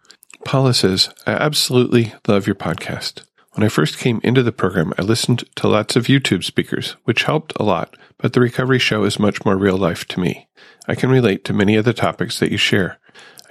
Paula 0.45 0.75
says, 0.75 1.09
I 1.25 1.35
absolutely 1.35 2.15
love 2.27 2.49
your 2.49 2.57
podcast. 2.57 3.23
When 3.53 3.65
I 3.65 3.69
first 3.69 3.97
came 3.97 4.21
into 4.25 4.43
the 4.43 4.51
program, 4.51 4.93
I 4.99 5.03
listened 5.03 5.45
to 5.55 5.69
lots 5.69 5.95
of 5.95 6.07
YouTube 6.07 6.43
speakers, 6.43 6.97
which 7.05 7.23
helped 7.23 7.53
a 7.55 7.63
lot, 7.63 7.97
but 8.19 8.33
the 8.33 8.41
recovery 8.41 8.81
show 8.81 9.05
is 9.05 9.21
much 9.21 9.45
more 9.45 9.57
real 9.57 9.77
life 9.77 10.05
to 10.09 10.19
me. 10.19 10.49
I 10.89 10.97
can 10.97 11.11
relate 11.11 11.45
to 11.45 11.53
many 11.53 11.77
of 11.77 11.85
the 11.85 11.93
topics 11.93 12.41
that 12.41 12.51
you 12.51 12.59
share. 12.59 12.99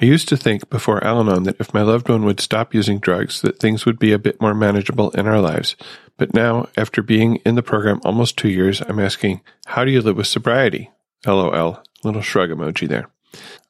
I 0.02 0.06
used 0.06 0.28
to 0.28 0.36
think 0.36 0.70
before 0.70 1.02
Al 1.02 1.22
Anon 1.22 1.44
that 1.44 1.62
if 1.62 1.74
my 1.74 1.84
loved 1.84 2.10
one 2.10 2.26
would 2.26 2.42
stop 2.42 2.74
using 2.74 3.00
drugs, 3.00 3.40
that 3.40 3.58
things 3.58 3.86
would 3.86 4.00
be 4.00 4.12
a 4.12 4.20
bit 4.20 4.42
more 4.42 4.54
manageable 4.54 5.12
in 5.12 5.28
our 5.28 5.40
lives. 5.40 5.78
But 6.18 6.34
now, 6.34 6.68
after 6.76 7.02
being 7.02 7.38
in 7.46 7.56
the 7.56 7.64
program 7.64 8.02
almost 8.04 8.36
two 8.36 8.50
years, 8.50 8.82
I'm 8.82 9.00
asking, 9.00 9.40
how 9.68 9.86
do 9.86 9.92
you 9.92 10.02
live 10.02 10.18
with 10.18 10.28
sobriety? 10.28 10.92
LOL. 11.26 11.82
Little 12.04 12.22
shrug 12.22 12.50
emoji 12.50 12.88
there. 12.88 13.10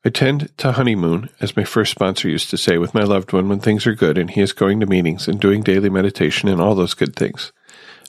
I 0.04 0.10
tend 0.10 0.56
to 0.58 0.72
honeymoon, 0.72 1.30
as 1.40 1.56
my 1.56 1.64
first 1.64 1.92
sponsor 1.92 2.28
used 2.28 2.50
to 2.50 2.58
say, 2.58 2.78
with 2.78 2.96
my 2.96 3.04
loved 3.04 3.34
one 3.34 3.48
when 3.48 3.60
things 3.60 3.86
are 3.86 3.94
good 3.94 4.18
and 4.18 4.32
he 4.32 4.42
is 4.42 4.54
going 4.54 4.80
to 4.80 4.88
meetings 4.88 5.28
and 5.28 5.40
doing 5.40 5.62
daily 5.62 5.90
meditation 5.90 6.50
and 6.50 6.60
all 6.60 6.74
those 6.74 6.96
good 6.96 7.16
things. 7.16 7.52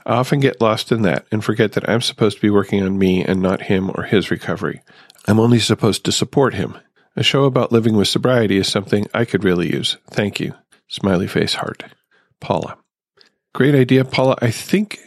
I 0.06 0.14
often 0.14 0.40
get 0.40 0.60
lost 0.60 0.90
in 0.90 1.02
that 1.02 1.26
and 1.30 1.44
forget 1.44 1.72
that 1.72 1.88
I'm 1.88 2.00
supposed 2.00 2.36
to 2.36 2.42
be 2.42 2.50
working 2.50 2.82
on 2.82 2.98
me 2.98 3.22
and 3.22 3.42
not 3.42 3.62
him 3.62 3.90
or 3.90 4.04
his 4.04 4.30
recovery. 4.30 4.80
I'm 5.28 5.38
only 5.38 5.58
supposed 5.58 6.04
to 6.04 6.12
support 6.12 6.54
him. 6.54 6.78
A 7.14 7.22
show 7.22 7.44
about 7.44 7.72
living 7.72 7.94
with 7.94 8.08
sobriety 8.08 8.56
is 8.56 8.68
something 8.68 9.06
I 9.12 9.26
could 9.26 9.44
really 9.44 9.70
use. 9.72 9.98
Thank 10.10 10.40
you. 10.40 10.54
Smiley 10.88 11.26
face 11.26 11.54
heart. 11.54 11.84
Paula. 12.40 12.78
Great 13.54 13.74
idea, 13.74 14.04
Paula. 14.04 14.36
I 14.40 14.50
think 14.50 14.98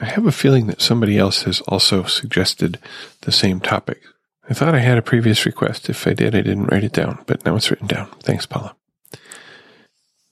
I 0.00 0.06
have 0.06 0.26
a 0.26 0.32
feeling 0.32 0.66
that 0.66 0.80
somebody 0.80 1.18
else 1.18 1.42
has 1.42 1.60
also 1.62 2.04
suggested 2.04 2.78
the 3.20 3.32
same 3.32 3.60
topic. 3.60 4.02
I 4.48 4.54
thought 4.54 4.74
I 4.74 4.80
had 4.80 4.98
a 4.98 5.02
previous 5.02 5.46
request. 5.46 5.88
If 5.88 6.06
I 6.06 6.14
did, 6.14 6.34
I 6.34 6.40
didn't 6.42 6.66
write 6.66 6.84
it 6.84 6.92
down, 6.92 7.22
but 7.26 7.44
now 7.44 7.56
it's 7.56 7.70
written 7.70 7.86
down. 7.86 8.08
Thanks, 8.20 8.46
Paula. 8.46 8.74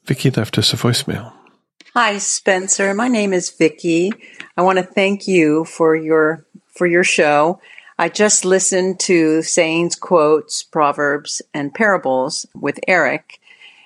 Vicky 0.04 0.30
left 0.30 0.58
us 0.58 0.72
a 0.72 0.76
voicemail. 0.76 1.32
Hi, 1.94 2.18
Spencer. 2.18 2.94
My 2.94 3.08
name 3.08 3.32
is 3.32 3.50
Vicki. 3.50 4.12
I 4.56 4.62
want 4.62 4.78
to 4.78 4.84
thank 4.84 5.28
you 5.28 5.64
for 5.64 5.94
your 5.94 6.44
for 6.68 6.86
your 6.86 7.04
show. 7.04 7.60
I 7.98 8.08
just 8.08 8.44
listened 8.44 8.98
to 9.00 9.42
sayings, 9.42 9.94
quotes, 9.94 10.62
proverbs, 10.62 11.42
and 11.52 11.74
parables 11.74 12.46
with 12.54 12.80
Eric, 12.88 13.40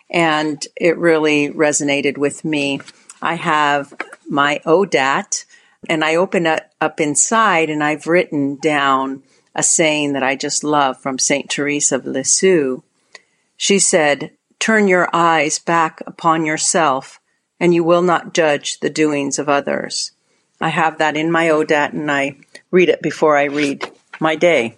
and 0.08 0.64
it 0.76 0.96
really 0.96 1.50
resonated 1.50 2.16
with 2.16 2.44
me. 2.44 2.80
I 3.20 3.34
have 3.34 3.92
my 4.28 4.60
ODAT, 4.64 5.44
and 5.88 6.04
I 6.04 6.14
open 6.14 6.46
it 6.46 6.62
up 6.80 7.00
inside, 7.00 7.70
and 7.70 7.82
I've 7.82 8.06
written 8.06 8.56
down 8.56 9.22
a 9.54 9.62
saying 9.62 10.12
that 10.12 10.22
I 10.22 10.36
just 10.36 10.64
love 10.64 11.00
from 11.00 11.18
Saint 11.18 11.50
Teresa 11.50 11.96
of 11.96 12.06
Lisieux. 12.06 12.82
She 13.56 13.78
said, 13.78 14.30
"Turn 14.58 14.88
your 14.88 15.08
eyes 15.12 15.58
back 15.58 16.02
upon 16.06 16.44
yourself." 16.44 17.20
and 17.60 17.74
you 17.74 17.84
will 17.84 18.02
not 18.02 18.34
judge 18.34 18.80
the 18.80 18.90
doings 18.90 19.38
of 19.38 19.48
others. 19.48 20.12
I 20.60 20.68
have 20.68 20.98
that 20.98 21.16
in 21.16 21.30
my 21.30 21.48
ODAT 21.48 21.92
and 21.92 22.10
I 22.10 22.36
read 22.70 22.88
it 22.88 23.02
before 23.02 23.36
I 23.36 23.44
read 23.44 23.90
my 24.20 24.36
day. 24.36 24.76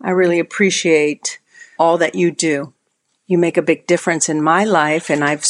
I 0.00 0.10
really 0.10 0.38
appreciate 0.38 1.38
all 1.78 1.98
that 1.98 2.14
you 2.14 2.30
do. 2.30 2.72
You 3.26 3.38
make 3.38 3.56
a 3.56 3.62
big 3.62 3.86
difference 3.86 4.28
in 4.28 4.42
my 4.42 4.64
life 4.64 5.10
and 5.10 5.22
I've 5.22 5.46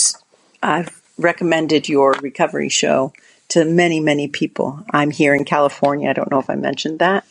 I've 0.63 1.01
recommended 1.17 1.89
your 1.89 2.13
recovery 2.21 2.69
show 2.69 3.13
to 3.49 3.65
many 3.65 4.01
many 4.01 4.29
people. 4.29 4.85
I'm 4.91 5.11
here 5.11 5.35
in 5.35 5.45
California. 5.45 6.11
I 6.11 6.13
don't 6.13 6.31
know 6.31 6.41
if 6.41 6.51
I 6.51 6.57
mentioned 6.57 6.99
that. 6.99 7.25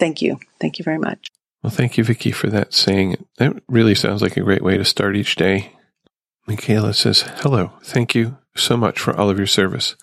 Thank 0.00 0.22
you. 0.22 0.38
Thank 0.58 0.78
you 0.78 0.84
very 0.84 0.98
much. 0.98 1.30
Well, 1.62 1.70
thank 1.70 1.98
you 1.98 2.04
Vicki 2.04 2.32
for 2.32 2.48
that 2.48 2.72
saying. 2.72 3.24
That 3.36 3.62
really 3.68 3.94
sounds 3.94 4.22
like 4.22 4.36
a 4.36 4.42
great 4.42 4.62
way 4.62 4.78
to 4.78 4.84
start 4.84 5.14
each 5.14 5.36
day. 5.36 5.76
Michaela 6.46 6.94
says, 6.94 7.20
"Hello. 7.42 7.74
Thank 7.84 8.14
you 8.14 8.38
so 8.56 8.76
much 8.76 8.98
for 8.98 9.14
all 9.14 9.30
of 9.30 9.38
your 9.38 9.46
service. 9.46 9.94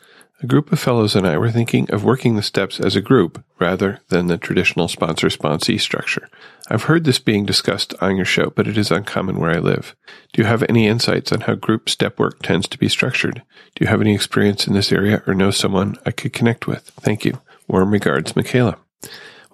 A 0.44 0.46
group 0.46 0.72
of 0.72 0.80
fellows 0.80 1.16
and 1.16 1.26
I 1.26 1.36
were 1.40 1.50
thinking 1.50 1.90
of 1.90 2.04
working 2.04 2.36
the 2.36 2.44
steps 2.44 2.80
as 2.80 2.96
a 2.96 3.02
group 3.02 3.44
rather 3.60 4.02
than 4.10 4.28
the 4.28 4.38
traditional 4.38 4.88
sponsor 4.88 5.30
sponsee 5.30 5.82
structure. 5.82 6.30
I've 6.70 6.84
heard 6.84 7.06
this 7.06 7.18
being 7.18 7.44
discussed 7.44 7.96
on 8.02 8.18
your 8.18 8.26
show, 8.26 8.52
but 8.56 8.68
it 8.68 8.78
is 8.78 8.92
uncommon 8.92 9.40
where 9.40 9.50
I 9.50 9.58
live. 9.58 9.96
Do 10.34 10.44
you 10.44 10.48
have 10.48 10.64
any 10.70 10.88
insights 10.88 11.32
on 11.32 11.42
how 11.42 11.56
group 11.56 11.90
step 11.90 12.20
work 12.20 12.44
tends 12.44 12.68
to 12.68 12.78
be 12.78 12.88
structured? 12.88 13.42
Do 13.74 13.84
you 13.84 13.88
have 13.88 14.00
any 14.00 14.14
experience 14.14 14.68
in 14.68 14.74
this 14.74 14.92
area 14.92 15.24
or 15.26 15.34
know 15.34 15.50
someone 15.50 15.98
I 16.06 16.12
could 16.12 16.34
connect 16.34 16.68
with? 16.68 16.92
Thank 17.02 17.26
you. 17.26 17.42
Warm 17.68 17.90
regards, 17.90 18.36
Michaela. 18.36 18.78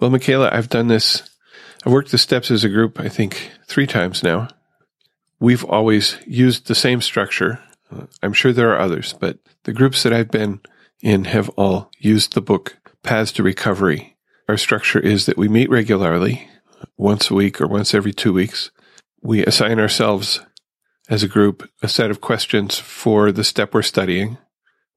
Well, 0.00 0.10
Michaela, 0.10 0.50
I've 0.52 0.68
done 0.68 0.88
this. 0.88 1.28
I've 1.84 1.92
worked 1.92 2.10
the 2.10 2.18
steps 2.18 2.50
as 2.50 2.64
a 2.64 2.68
group, 2.68 2.98
I 3.00 3.08
think, 3.08 3.50
three 3.66 3.86
times 3.86 4.22
now. 4.22 4.48
We've 5.40 5.64
always 5.64 6.18
used 6.26 6.66
the 6.66 6.74
same 6.74 7.00
structure 7.00 7.60
I'm 8.22 8.32
sure 8.32 8.52
there 8.52 8.72
are 8.72 8.80
others, 8.80 9.14
but 9.18 9.38
the 9.64 9.72
groups 9.72 10.02
that 10.02 10.12
I've 10.12 10.30
been 10.30 10.60
in 11.02 11.24
have 11.24 11.48
all 11.50 11.90
used 11.98 12.34
the 12.34 12.40
book 12.40 12.76
Paths 13.02 13.32
to 13.32 13.42
Recovery. 13.42 14.16
Our 14.48 14.56
structure 14.56 14.98
is 14.98 15.26
that 15.26 15.36
we 15.36 15.48
meet 15.48 15.70
regularly, 15.70 16.48
once 16.96 17.30
a 17.30 17.34
week 17.34 17.60
or 17.60 17.66
once 17.66 17.94
every 17.94 18.12
two 18.12 18.32
weeks. 18.32 18.70
We 19.22 19.44
assign 19.44 19.78
ourselves 19.78 20.40
as 21.08 21.22
a 21.22 21.28
group 21.28 21.68
a 21.82 21.88
set 21.88 22.10
of 22.10 22.20
questions 22.20 22.78
for 22.78 23.32
the 23.32 23.44
step 23.44 23.74
we're 23.74 23.82
studying 23.82 24.38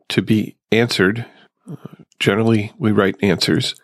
to 0.10 0.22
be 0.22 0.58
answered. 0.72 1.26
Generally, 2.20 2.74
we 2.78 2.92
write 2.92 3.22
answers 3.22 3.76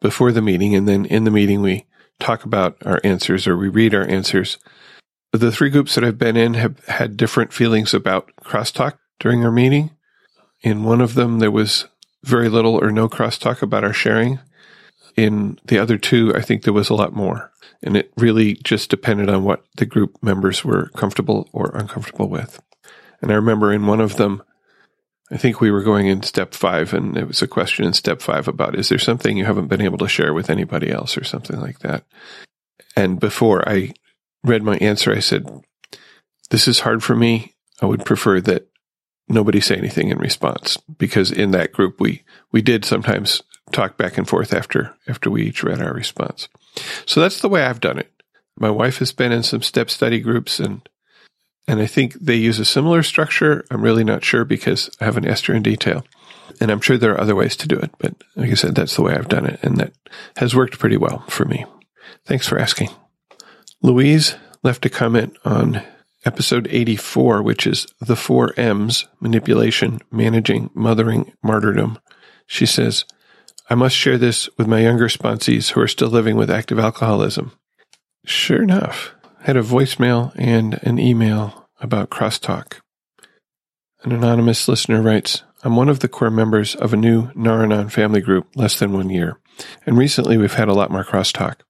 before 0.00 0.32
the 0.32 0.42
meeting, 0.42 0.74
and 0.74 0.88
then 0.88 1.04
in 1.06 1.24
the 1.24 1.30
meeting, 1.30 1.62
we 1.62 1.86
talk 2.18 2.44
about 2.44 2.76
our 2.84 3.00
answers 3.04 3.46
or 3.46 3.56
we 3.56 3.68
read 3.68 3.94
our 3.94 4.06
answers 4.08 4.58
the 5.32 5.52
three 5.52 5.70
groups 5.70 5.94
that 5.94 6.04
I've 6.04 6.18
been 6.18 6.36
in 6.36 6.54
have 6.54 6.84
had 6.86 7.16
different 7.16 7.52
feelings 7.52 7.94
about 7.94 8.32
crosstalk 8.44 8.98
during 9.20 9.44
our 9.44 9.52
meeting. 9.52 9.90
In 10.62 10.84
one 10.84 11.00
of 11.00 11.14
them, 11.14 11.38
there 11.38 11.50
was 11.50 11.86
very 12.24 12.48
little 12.48 12.74
or 12.74 12.90
no 12.90 13.08
crosstalk 13.08 13.62
about 13.62 13.84
our 13.84 13.92
sharing. 13.92 14.40
In 15.16 15.58
the 15.66 15.78
other 15.78 15.98
two, 15.98 16.34
I 16.34 16.42
think 16.42 16.62
there 16.62 16.72
was 16.72 16.90
a 16.90 16.94
lot 16.94 17.14
more. 17.14 17.52
And 17.82 17.96
it 17.96 18.12
really 18.16 18.54
just 18.54 18.90
depended 18.90 19.28
on 19.28 19.44
what 19.44 19.64
the 19.76 19.86
group 19.86 20.16
members 20.22 20.64
were 20.64 20.88
comfortable 20.96 21.48
or 21.52 21.70
uncomfortable 21.74 22.28
with. 22.28 22.60
And 23.22 23.30
I 23.30 23.34
remember 23.34 23.72
in 23.72 23.86
one 23.86 24.00
of 24.00 24.16
them, 24.16 24.42
I 25.30 25.36
think 25.36 25.60
we 25.60 25.70
were 25.70 25.82
going 25.82 26.06
in 26.06 26.22
step 26.22 26.54
five, 26.54 26.94
and 26.94 27.16
it 27.16 27.26
was 27.26 27.42
a 27.42 27.48
question 27.48 27.84
in 27.84 27.92
step 27.92 28.22
five 28.22 28.46
about 28.46 28.76
is 28.76 28.88
there 28.88 28.98
something 28.98 29.36
you 29.36 29.44
haven't 29.44 29.66
been 29.66 29.82
able 29.82 29.98
to 29.98 30.08
share 30.08 30.32
with 30.32 30.50
anybody 30.50 30.90
else 30.90 31.18
or 31.18 31.24
something 31.24 31.60
like 31.60 31.80
that? 31.80 32.04
And 32.94 33.18
before 33.18 33.68
I 33.68 33.92
read 34.44 34.62
my 34.62 34.76
answer, 34.76 35.12
I 35.12 35.18
said, 35.18 35.48
This 36.50 36.68
is 36.68 36.80
hard 36.80 37.02
for 37.02 37.16
me. 37.16 37.54
I 37.82 37.86
would 37.86 38.04
prefer 38.04 38.40
that 38.42 38.68
nobody 39.28 39.60
say 39.60 39.76
anything 39.76 40.08
in 40.08 40.18
response 40.18 40.76
because 40.98 41.32
in 41.32 41.50
that 41.50 41.72
group 41.72 42.00
we 42.00 42.22
we 42.52 42.62
did 42.62 42.84
sometimes 42.84 43.42
talk 43.72 43.96
back 43.96 44.16
and 44.16 44.28
forth 44.28 44.54
after 44.54 44.94
after 45.08 45.30
we 45.30 45.44
each 45.44 45.64
read 45.64 45.82
our 45.82 45.92
response. 45.92 46.48
So 47.04 47.20
that's 47.20 47.40
the 47.40 47.48
way 47.48 47.64
I've 47.64 47.80
done 47.80 47.98
it. 47.98 48.12
My 48.58 48.70
wife 48.70 48.98
has 48.98 49.12
been 49.12 49.32
in 49.32 49.42
some 49.42 49.62
step 49.62 49.90
study 49.90 50.20
groups 50.20 50.60
and 50.60 50.88
and 51.68 51.80
I 51.80 51.86
think 51.86 52.14
they 52.14 52.36
use 52.36 52.58
a 52.58 52.64
similar 52.64 53.02
structure. 53.02 53.64
I'm 53.70 53.82
really 53.82 54.04
not 54.04 54.24
sure 54.24 54.44
because 54.44 54.90
I 55.00 55.04
haven't 55.04 55.26
asked 55.26 55.46
her 55.46 55.54
in 55.54 55.62
detail. 55.62 56.04
And 56.60 56.70
I'm 56.70 56.80
sure 56.80 56.96
there 56.96 57.12
are 57.12 57.20
other 57.20 57.34
ways 57.34 57.56
to 57.56 57.68
do 57.68 57.76
it, 57.76 57.90
but 57.98 58.14
like 58.36 58.50
I 58.50 58.54
said, 58.54 58.74
that's 58.74 58.96
the 58.96 59.02
way 59.02 59.14
I've 59.14 59.28
done 59.28 59.46
it, 59.46 59.58
and 59.62 59.76
that 59.78 59.92
has 60.36 60.54
worked 60.54 60.78
pretty 60.78 60.96
well 60.96 61.24
for 61.28 61.44
me. 61.44 61.66
Thanks 62.24 62.46
for 62.46 62.58
asking. 62.58 62.88
Louise 63.82 64.36
left 64.62 64.86
a 64.86 64.90
comment 64.90 65.36
on 65.44 65.82
episode 66.24 66.66
84, 66.70 67.42
which 67.42 67.66
is 67.66 67.86
the 68.00 68.16
four 68.16 68.52
M's 68.56 69.06
manipulation, 69.20 70.00
managing, 70.10 70.70
mothering, 70.74 71.32
martyrdom. 71.42 71.98
She 72.46 72.64
says, 72.64 73.04
I 73.68 73.74
must 73.74 73.96
share 73.96 74.18
this 74.18 74.48
with 74.56 74.66
my 74.66 74.80
younger 74.80 75.08
sponsees 75.08 75.70
who 75.70 75.80
are 75.80 75.88
still 75.88 76.08
living 76.08 76.36
with 76.36 76.50
active 76.50 76.78
alcoholism. 76.78 77.52
Sure 78.24 78.62
enough, 78.62 79.14
had 79.46 79.56
a 79.56 79.62
voicemail 79.62 80.32
and 80.34 80.80
an 80.82 80.98
email 80.98 81.68
about 81.80 82.10
crosstalk. 82.10 82.80
An 84.02 84.10
anonymous 84.10 84.66
listener 84.66 85.00
writes, 85.00 85.44
I'm 85.62 85.76
one 85.76 85.88
of 85.88 86.00
the 86.00 86.08
core 86.08 86.32
members 86.32 86.74
of 86.74 86.92
a 86.92 86.96
new 86.96 87.30
Nar-Anon 87.36 87.90
family 87.90 88.20
group 88.20 88.48
less 88.56 88.76
than 88.76 88.92
one 88.92 89.08
year, 89.08 89.38
and 89.86 89.96
recently 89.96 90.36
we've 90.36 90.54
had 90.54 90.66
a 90.66 90.74
lot 90.74 90.90
more 90.90 91.04
crosstalk. 91.04 91.60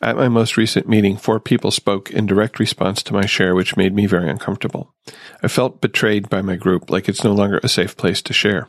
At 0.00 0.14
my 0.14 0.28
most 0.28 0.56
recent 0.56 0.88
meeting, 0.88 1.16
four 1.16 1.40
people 1.40 1.72
spoke 1.72 2.12
in 2.12 2.26
direct 2.26 2.60
response 2.60 3.02
to 3.02 3.12
my 3.12 3.26
share, 3.26 3.56
which 3.56 3.76
made 3.76 3.92
me 3.92 4.06
very 4.06 4.30
uncomfortable. 4.30 4.94
I 5.42 5.48
felt 5.48 5.80
betrayed 5.80 6.30
by 6.30 6.42
my 6.42 6.54
group, 6.54 6.90
like 6.90 7.08
it's 7.08 7.24
no 7.24 7.32
longer 7.32 7.58
a 7.60 7.68
safe 7.68 7.96
place 7.96 8.22
to 8.22 8.32
share. 8.32 8.68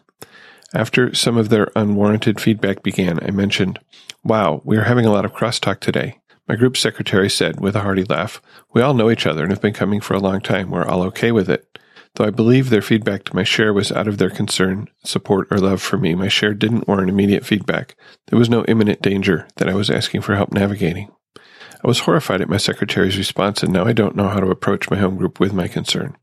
After 0.73 1.13
some 1.13 1.37
of 1.37 1.49
their 1.49 1.69
unwarranted 1.75 2.41
feedback 2.41 2.81
began, 2.81 3.19
I 3.23 3.29
mentioned, 3.29 3.77
Wow, 4.23 4.63
we 4.65 4.77
are 4.77 4.85
having 4.85 5.05
a 5.05 5.11
lot 5.11 5.25
of 5.25 5.33
crosstalk 5.33 5.79
today. 5.79 6.17
My 6.47 6.55
group 6.55 6.77
secretary 6.77 7.29
said, 7.29 7.59
with 7.59 7.75
a 7.75 7.81
hearty 7.81 8.03
laugh, 8.03 8.41
We 8.73 8.81
all 8.81 8.93
know 8.93 9.11
each 9.11 9.25
other 9.25 9.43
and 9.43 9.51
have 9.51 9.61
been 9.61 9.73
coming 9.73 9.99
for 9.99 10.13
a 10.13 10.19
long 10.19 10.39
time. 10.39 10.69
We're 10.69 10.85
all 10.85 11.03
okay 11.03 11.31
with 11.31 11.49
it. 11.49 11.77
Though 12.15 12.25
I 12.25 12.31
believe 12.31 12.69
their 12.69 12.81
feedback 12.81 13.25
to 13.25 13.35
my 13.35 13.43
share 13.43 13.73
was 13.73 13.91
out 13.91 14.07
of 14.07 14.17
their 14.17 14.29
concern, 14.29 14.87
support, 15.03 15.47
or 15.51 15.59
love 15.59 15.81
for 15.81 15.97
me, 15.97 16.15
my 16.15 16.29
share 16.29 16.53
didn't 16.53 16.87
warrant 16.87 17.09
immediate 17.09 17.45
feedback. 17.45 17.95
There 18.27 18.39
was 18.39 18.49
no 18.49 18.63
imminent 18.65 19.01
danger 19.01 19.47
that 19.57 19.69
I 19.69 19.75
was 19.75 19.91
asking 19.91 20.21
for 20.21 20.35
help 20.35 20.51
navigating. 20.51 21.11
I 21.35 21.87
was 21.87 21.99
horrified 21.99 22.41
at 22.41 22.49
my 22.49 22.57
secretary's 22.57 23.19
response, 23.19 23.61
and 23.61 23.71
now 23.71 23.85
I 23.85 23.93
don't 23.93 24.15
know 24.15 24.29
how 24.29 24.39
to 24.39 24.49
approach 24.49 24.89
my 24.89 24.97
home 24.97 25.15
group 25.17 25.39
with 25.39 25.53
my 25.53 25.67
concern. 25.67 26.17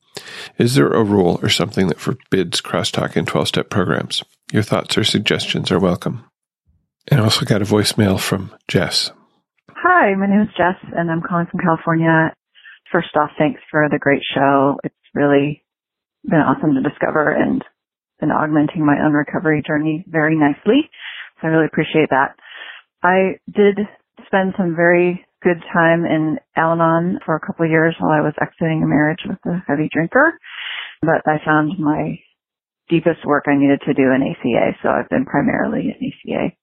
Is 0.59 0.75
there 0.75 0.89
a 0.89 1.05
rule 1.05 1.39
or 1.43 1.49
something 1.49 1.87
that 1.89 2.01
forbids 2.01 2.61
crosstalk 2.61 3.17
in 3.17 3.27
12 3.27 3.49
step 3.49 3.71
programs? 3.71 4.25
Your 4.53 4.63
thoughts 4.63 4.99
or 4.99 5.05
suggestions 5.05 5.71
are 5.71 5.79
welcome. 5.79 6.25
And 7.09 7.21
I 7.21 7.25
also 7.25 7.45
got 7.45 7.63
a 7.63 7.67
voicemail 7.67 8.19
from 8.19 8.53
Jess. 8.67 9.13
Hi, 9.85 10.15
my 10.17 10.25
name 10.25 10.41
is 10.41 10.57
Jess, 10.57 10.81
and 10.97 11.11
I'm 11.13 11.21
calling 11.21 11.45
from 11.53 11.61
California. 11.61 12.33
First 12.91 13.13
off, 13.21 13.29
thanks 13.37 13.61
for 13.71 13.87
the 13.93 14.01
great 14.01 14.23
show. 14.33 14.81
It's 14.83 14.97
really 15.13 15.63
been 16.25 16.41
awesome 16.41 16.73
to 16.73 16.81
discover 16.89 17.29
and 17.29 17.63
been 18.19 18.31
augmenting 18.33 18.81
my 18.81 18.97
own 19.05 19.13
recovery 19.13 19.63
journey 19.67 20.03
very 20.09 20.39
nicely. 20.41 20.89
So 21.37 21.49
I 21.49 21.51
really 21.53 21.67
appreciate 21.67 22.09
that. 22.09 22.33
I 23.03 23.37
did 23.45 23.77
spend 24.25 24.55
some 24.57 24.75
very 24.75 25.27
good 25.43 25.61
time 25.75 26.07
in 26.07 26.39
Al-Anon 26.57 27.21
for 27.27 27.37
a 27.37 27.45
couple 27.45 27.67
of 27.67 27.71
years 27.71 27.95
while 28.01 28.17
I 28.17 28.25
was 28.25 28.33
exiting 28.41 28.83
a 28.83 28.89
marriage 28.89 29.21
with 29.29 29.39
a 29.45 29.61
heavy 29.69 29.91
drinker. 29.93 30.33
But 31.03 31.29
I 31.29 31.45
found 31.45 31.79
my 31.79 32.17
deepest 32.89 33.21
work 33.27 33.45
I 33.49 33.61
needed 33.61 33.83
to 33.85 33.93
do 33.93 34.17
in 34.17 34.25
ACA, 34.25 34.79
so 34.83 34.89
I've 34.89 35.11
been 35.11 35.27
primarily 35.27 35.93
an 35.93 36.01
ACA 36.01 36.57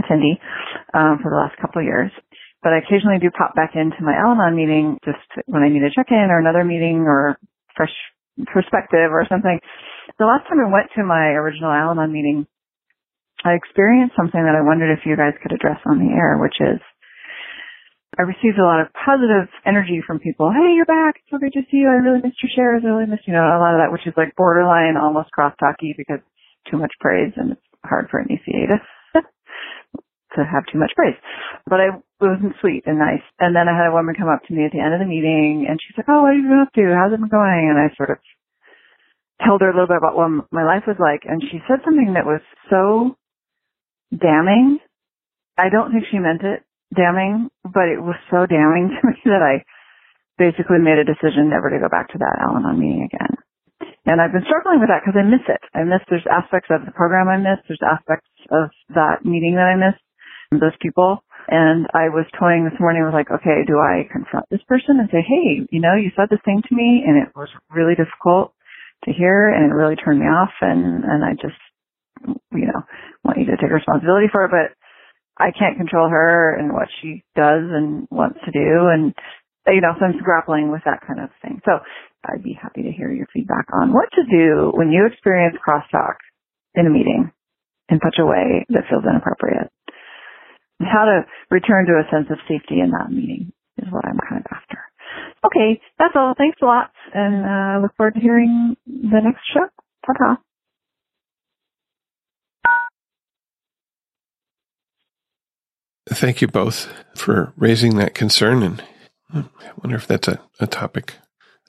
attendee 0.00 0.38
um, 0.94 1.18
for 1.22 1.30
the 1.30 1.36
last 1.36 1.58
couple 1.60 1.82
of 1.82 1.86
years. 1.86 2.12
But 2.66 2.74
I 2.74 2.82
occasionally 2.82 3.22
do 3.22 3.30
pop 3.30 3.54
back 3.54 3.78
into 3.78 4.02
my 4.02 4.10
Al-Anon 4.10 4.58
meeting 4.58 4.98
just 5.06 5.22
when 5.46 5.62
I 5.62 5.70
need 5.70 5.86
a 5.86 5.94
check-in 5.94 6.34
or 6.34 6.42
another 6.42 6.66
meeting 6.66 7.06
or 7.06 7.38
fresh 7.78 7.94
perspective 8.50 9.14
or 9.14 9.22
something. 9.30 9.62
The 10.18 10.26
last 10.26 10.50
time 10.50 10.58
I 10.58 10.66
went 10.66 10.90
to 10.98 11.06
my 11.06 11.38
original 11.38 11.70
Al-Anon 11.70 12.10
meeting, 12.10 12.42
I 13.46 13.54
experienced 13.54 14.18
something 14.18 14.42
that 14.42 14.58
I 14.58 14.66
wondered 14.66 14.90
if 14.90 15.06
you 15.06 15.14
guys 15.14 15.38
could 15.38 15.54
address 15.54 15.78
on 15.86 16.02
the 16.02 16.10
air, 16.10 16.42
which 16.42 16.58
is 16.58 16.82
I 18.18 18.26
received 18.26 18.58
a 18.58 18.66
lot 18.66 18.82
of 18.82 18.90
positive 18.98 19.46
energy 19.62 20.02
from 20.02 20.18
people. 20.18 20.50
Hey, 20.50 20.74
you're 20.74 20.90
back. 20.90 21.22
It's 21.22 21.30
so 21.30 21.38
great 21.38 21.54
to 21.54 21.62
see 21.70 21.86
you. 21.86 21.86
I 21.86 22.02
really 22.02 22.18
missed 22.18 22.42
your 22.42 22.50
shares. 22.50 22.82
I 22.82 22.90
really 22.90 23.06
missed, 23.06 23.30
you 23.30 23.36
know, 23.38 23.46
a 23.46 23.62
lot 23.62 23.78
of 23.78 23.80
that, 23.84 23.94
which 23.94 24.10
is 24.10 24.18
like 24.18 24.34
borderline 24.34 24.98
almost 24.98 25.30
crosstalky 25.30 25.94
because 25.94 26.18
too 26.66 26.82
much 26.82 26.98
praise 26.98 27.30
and 27.38 27.54
it's 27.54 27.62
hard 27.86 28.10
for 28.10 28.18
an 28.18 28.26
ACA 28.26 28.74
to, 28.74 28.82
to 30.36 30.44
have 30.44 30.68
too 30.70 30.78
much 30.78 30.92
praise. 30.94 31.16
But 31.66 31.80
I, 31.80 31.86
it 31.96 32.28
was 32.28 32.40
sweet 32.60 32.84
and 32.86 33.00
nice. 33.00 33.24
And 33.40 33.56
then 33.56 33.68
I 33.68 33.76
had 33.76 33.88
a 33.88 33.96
woman 33.96 34.14
come 34.14 34.28
up 34.28 34.44
to 34.46 34.54
me 34.54 34.64
at 34.64 34.72
the 34.72 34.80
end 34.80 34.94
of 34.94 35.00
the 35.00 35.08
meeting 35.08 35.66
and 35.68 35.80
she's 35.80 35.96
like, 35.96 36.08
Oh, 36.08 36.22
what 36.22 36.36
have 36.36 36.40
you 36.40 36.48
been 36.48 36.64
up 36.64 36.72
to? 36.76 36.94
How's 36.94 37.12
it 37.12 37.20
been 37.20 37.32
going? 37.32 37.72
And 37.72 37.80
I 37.80 37.90
sort 37.96 38.14
of 38.14 38.20
told 39.44 39.60
her 39.60 39.68
a 39.68 39.74
little 39.74 39.90
bit 39.90 40.00
about 40.00 40.16
what 40.16 40.48
my 40.52 40.64
life 40.64 40.84
was 40.86 40.96
like. 41.00 41.28
And 41.28 41.42
she 41.42 41.60
said 41.68 41.84
something 41.84 42.14
that 42.14 42.28
was 42.28 42.40
so 42.70 43.16
damning. 44.14 44.78
I 45.58 45.68
don't 45.68 45.92
think 45.92 46.04
she 46.08 46.20
meant 46.20 46.44
it 46.44 46.64
damning, 46.94 47.50
but 47.64 47.88
it 47.90 48.00
was 48.00 48.16
so 48.30 48.46
damning 48.46 48.92
to 48.94 49.00
me 49.02 49.16
that 49.26 49.42
I 49.42 49.64
basically 50.38 50.78
made 50.80 51.00
a 51.00 51.08
decision 51.08 51.48
never 51.48 51.68
to 51.72 51.80
go 51.80 51.88
back 51.88 52.12
to 52.12 52.18
that 52.20 52.38
Al-Anon 52.44 52.78
meeting 52.78 53.08
again. 53.08 53.36
And 54.06 54.22
I've 54.22 54.32
been 54.32 54.46
struggling 54.46 54.78
with 54.78 54.88
that 54.88 55.02
because 55.02 55.18
I 55.18 55.26
miss 55.26 55.42
it. 55.50 55.62
I 55.74 55.82
miss, 55.82 56.04
there's 56.06 56.26
aspects 56.30 56.70
of 56.70 56.86
the 56.86 56.94
program 56.94 57.26
I 57.26 57.42
miss, 57.42 57.58
there's 57.66 57.82
aspects 57.82 58.30
of 58.54 58.70
that 58.94 59.26
meeting 59.26 59.58
that 59.58 59.66
I 59.66 59.74
miss, 59.74 59.98
those 60.50 60.76
people. 60.80 61.22
And 61.48 61.86
I 61.94 62.10
was 62.10 62.26
toying 62.38 62.66
this 62.66 62.78
morning, 62.80 63.04
with 63.04 63.14
like, 63.14 63.30
okay, 63.30 63.62
do 63.66 63.78
I 63.78 64.08
confront 64.10 64.46
this 64.50 64.62
person 64.66 64.98
and 64.98 65.08
say, 65.10 65.22
hey, 65.22 65.66
you 65.70 65.80
know, 65.80 65.94
you 65.94 66.10
said 66.16 66.26
this 66.30 66.42
thing 66.44 66.62
to 66.66 66.74
me 66.74 67.04
and 67.06 67.22
it 67.22 67.30
was 67.34 67.48
really 67.70 67.94
difficult 67.94 68.52
to 69.04 69.12
hear 69.12 69.48
and 69.50 69.70
it 69.70 69.74
really 69.74 69.94
turned 69.94 70.18
me 70.18 70.26
off 70.26 70.50
and, 70.60 71.04
and 71.04 71.22
I 71.22 71.38
just, 71.38 71.60
you 72.50 72.66
know, 72.66 72.82
want 73.22 73.38
you 73.38 73.46
to 73.46 73.56
take 73.56 73.70
responsibility 73.70 74.26
for 74.32 74.44
it, 74.46 74.50
but 74.50 74.74
I 75.38 75.52
can't 75.52 75.76
control 75.76 76.08
her 76.08 76.56
and 76.58 76.72
what 76.72 76.88
she 77.00 77.22
does 77.36 77.62
and 77.70 78.08
wants 78.10 78.40
to 78.44 78.50
do. 78.50 78.90
And, 78.90 79.14
you 79.68 79.80
know, 79.80 79.94
so 79.98 80.06
I'm 80.06 80.18
grappling 80.18 80.72
with 80.72 80.82
that 80.86 81.06
kind 81.06 81.20
of 81.20 81.30
thing. 81.42 81.60
So 81.64 81.78
I'd 82.24 82.42
be 82.42 82.58
happy 82.60 82.82
to 82.82 82.92
hear 82.92 83.12
your 83.12 83.26
feedback 83.32 83.66
on 83.72 83.92
what 83.92 84.10
to 84.18 84.24
do 84.26 84.72
when 84.74 84.90
you 84.90 85.06
experience 85.06 85.56
crosstalk 85.62 86.18
in 86.74 86.86
a 86.86 86.90
meeting 86.90 87.30
in 87.88 88.00
such 88.02 88.16
a 88.18 88.26
way 88.26 88.66
that 88.70 88.88
feels 88.90 89.04
inappropriate. 89.04 89.70
How 90.80 91.04
to 91.04 91.22
return 91.50 91.86
to 91.86 91.92
a 91.92 92.10
sense 92.10 92.28
of 92.30 92.38
safety 92.48 92.80
in 92.80 92.90
that 92.90 93.10
meeting 93.10 93.52
is 93.78 93.90
what 93.90 94.04
I'm 94.06 94.18
kind 94.28 94.44
of 94.44 94.46
after. 94.52 94.78
Okay, 95.44 95.80
that's 95.98 96.14
all. 96.14 96.34
Thanks 96.36 96.58
a 96.62 96.66
lot, 96.66 96.90
and 97.14 97.44
uh, 97.44 97.82
look 97.82 97.96
forward 97.96 98.14
to 98.14 98.20
hearing 98.20 98.76
the 98.86 99.20
next 99.22 99.40
show. 99.52 99.66
Ta-ta. 100.04 100.38
Thank 106.08 106.40
you 106.40 106.48
both 106.48 106.92
for 107.14 107.52
raising 107.56 107.96
that 107.96 108.14
concern. 108.14 108.62
And 108.62 108.82
I 109.32 109.44
wonder 109.82 109.96
if 109.96 110.06
that's 110.06 110.28
a, 110.28 110.40
a 110.60 110.66
topic, 110.66 111.14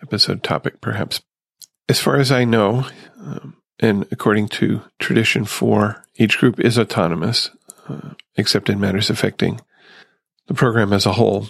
episode 0.02 0.44
topic, 0.44 0.80
perhaps. 0.80 1.22
As 1.90 2.00
far 2.00 2.18
as 2.18 2.32
I 2.32 2.44
know, 2.44 2.86
um, 3.20 3.58
and 3.80 4.08
according 4.12 4.50
to 4.50 4.82
tradition 5.00 5.46
four, 5.46 6.04
each 6.16 6.38
group 6.38 6.60
is 6.60 6.78
autonomous, 6.78 7.50
uh, 7.88 8.12
except 8.36 8.70
in 8.70 8.80
matters 8.80 9.10
affecting 9.10 9.62
the 10.48 10.54
program 10.54 10.94
as 10.94 11.06
a 11.06 11.14
whole. 11.14 11.50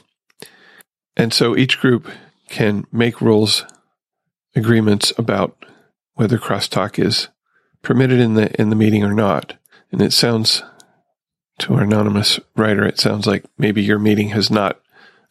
And 1.16 1.34
so 1.34 1.56
each 1.56 1.80
group 1.80 2.10
can 2.50 2.86
make 2.92 3.22
rules, 3.22 3.66
agreements 4.56 5.14
about 5.18 5.66
whether 6.14 6.38
crosstalk 6.38 7.04
is 7.04 7.28
permitted 7.82 8.20
in 8.20 8.34
the 8.34 8.60
in 8.60 8.70
the 8.70 8.76
meeting 8.76 9.04
or 9.04 9.14
not. 9.14 9.56
And 9.92 10.02
it 10.02 10.14
sounds 10.14 10.64
to 11.60 11.74
our 11.74 11.84
anonymous 11.84 12.40
writer, 12.56 12.86
it 12.86 13.00
sounds 13.00 13.26
like 13.26 13.46
maybe 13.58 13.82
your 13.82 14.00
meeting 14.00 14.30
has 14.30 14.52
not 14.52 14.80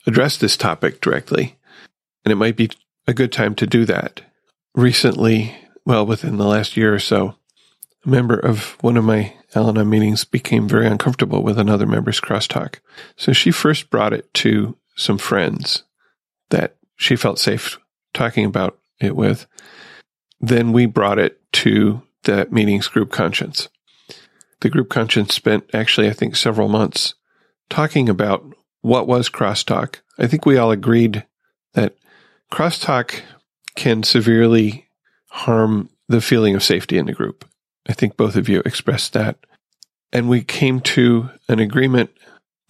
addressed 0.06 0.40
this 0.40 0.56
topic 0.56 1.00
directly, 1.00 1.56
and 2.24 2.32
it 2.32 2.36
might 2.36 2.56
be 2.56 2.70
a 3.06 3.14
good 3.14 3.32
time 3.32 3.54
to 3.56 3.66
do 3.66 3.84
that. 3.84 4.22
Recently, 4.74 5.56
well, 5.84 6.04
within 6.04 6.36
the 6.36 6.46
last 6.46 6.76
year 6.76 6.94
or 6.94 6.98
so, 6.98 7.36
a 8.04 8.08
member 8.08 8.38
of 8.38 8.76
one 8.82 8.96
of 8.96 9.04
my 9.04 9.34
Al 9.56 9.72
meetings 9.72 10.24
became 10.24 10.68
very 10.68 10.86
uncomfortable 10.86 11.42
with 11.42 11.58
another 11.58 11.86
member's 11.86 12.20
crosstalk. 12.20 12.80
So 13.16 13.32
she 13.32 13.50
first 13.50 13.90
brought 13.90 14.12
it 14.12 14.32
to 14.34 14.76
some 14.96 15.18
friends 15.18 15.84
that 16.50 16.76
she 16.96 17.16
felt 17.16 17.38
safe 17.38 17.78
talking 18.14 18.44
about 18.44 18.78
it 19.00 19.16
with. 19.16 19.46
Then 20.40 20.72
we 20.72 20.86
brought 20.86 21.18
it 21.18 21.40
to 21.54 22.02
that 22.24 22.52
meeting's 22.52 22.88
group 22.88 23.10
conscience 23.10 23.68
the 24.60 24.70
group 24.70 24.88
conscience 24.88 25.34
spent 25.34 25.68
actually, 25.74 26.08
I 26.08 26.12
think, 26.12 26.36
several 26.36 26.68
months 26.68 27.14
talking 27.68 28.08
about 28.08 28.44
what 28.80 29.06
was 29.06 29.28
crosstalk. 29.28 29.96
I 30.18 30.26
think 30.26 30.46
we 30.46 30.56
all 30.56 30.70
agreed 30.70 31.24
that 31.74 31.96
crosstalk 32.52 33.20
can 33.74 34.02
severely 34.02 34.88
harm 35.28 35.90
the 36.08 36.20
feeling 36.20 36.54
of 36.54 36.62
safety 36.62 36.96
in 36.96 37.06
the 37.06 37.12
group. 37.12 37.44
I 37.88 37.92
think 37.92 38.16
both 38.16 38.36
of 38.36 38.48
you 38.48 38.62
expressed 38.64 39.12
that. 39.12 39.38
And 40.12 40.28
we 40.28 40.42
came 40.42 40.80
to 40.80 41.30
an 41.48 41.58
agreement 41.58 42.10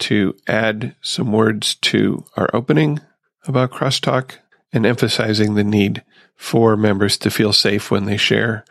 to 0.00 0.34
add 0.46 0.94
some 1.00 1.32
words 1.32 1.74
to 1.76 2.24
our 2.36 2.50
opening 2.54 3.00
about 3.46 3.70
crosstalk 3.70 4.36
and 4.72 4.84
emphasizing 4.84 5.54
the 5.54 5.64
need 5.64 6.04
for 6.34 6.76
members 6.76 7.16
to 7.18 7.30
feel 7.30 7.52
safe 7.52 7.90
when 7.90 8.04
they 8.04 8.16
share 8.16 8.64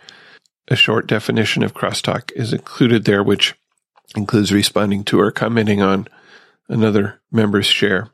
a 0.68 0.76
short 0.76 1.08
definition 1.08 1.64
of 1.64 1.74
crosstalk 1.74 2.32
is 2.36 2.54
included 2.54 3.06
there, 3.06 3.24
which 3.24 3.56
includes 4.16 4.52
responding 4.52 5.04
to 5.06 5.20
or 5.20 5.32
commenting 5.32 5.82
on 5.82 6.08
another 6.68 7.22
member's 7.32 7.68
share. 7.68 8.10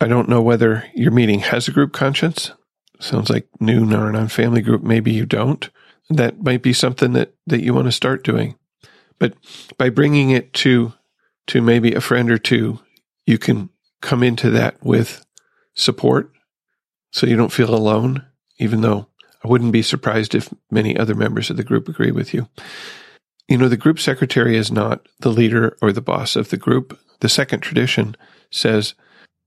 I 0.00 0.06
don't 0.06 0.28
know 0.28 0.40
whether 0.40 0.84
your 0.94 1.10
meeting 1.10 1.40
has 1.40 1.68
a 1.68 1.72
group 1.72 1.92
conscience. 1.92 2.52
Sounds 3.00 3.30
like 3.30 3.48
Nar-Anon 3.60 4.28
family 4.28 4.62
group. 4.62 4.82
Maybe 4.82 5.12
you 5.12 5.26
don't. 5.26 5.68
That 6.10 6.42
might 6.42 6.62
be 6.62 6.72
something 6.72 7.12
that, 7.14 7.34
that 7.46 7.62
you 7.62 7.72
want 7.72 7.86
to 7.86 7.92
start 7.92 8.24
doing. 8.24 8.56
But 9.18 9.34
by 9.78 9.90
bringing 9.90 10.30
it 10.30 10.52
to, 10.54 10.92
to 11.48 11.62
maybe 11.62 11.94
a 11.94 12.00
friend 12.00 12.30
or 12.30 12.38
two, 12.38 12.80
you 13.26 13.38
can 13.38 13.70
come 14.00 14.22
into 14.22 14.50
that 14.50 14.82
with 14.82 15.24
support 15.74 16.32
so 17.12 17.26
you 17.26 17.36
don't 17.36 17.52
feel 17.52 17.74
alone, 17.74 18.24
even 18.58 18.80
though 18.80 19.06
I 19.44 19.48
wouldn't 19.48 19.72
be 19.72 19.82
surprised 19.82 20.34
if 20.34 20.52
many 20.70 20.96
other 20.96 21.14
members 21.14 21.50
of 21.50 21.56
the 21.56 21.64
group 21.64 21.88
agree 21.88 22.10
with 22.10 22.34
you. 22.34 22.48
You 23.48 23.58
know, 23.58 23.68
the 23.68 23.76
group 23.76 23.98
secretary 23.98 24.56
is 24.56 24.70
not 24.70 25.08
the 25.20 25.30
leader 25.30 25.76
or 25.82 25.92
the 25.92 26.00
boss 26.00 26.36
of 26.36 26.50
the 26.50 26.56
group. 26.56 26.98
The 27.20 27.28
second 27.28 27.60
tradition 27.60 28.16
says, 28.50 28.94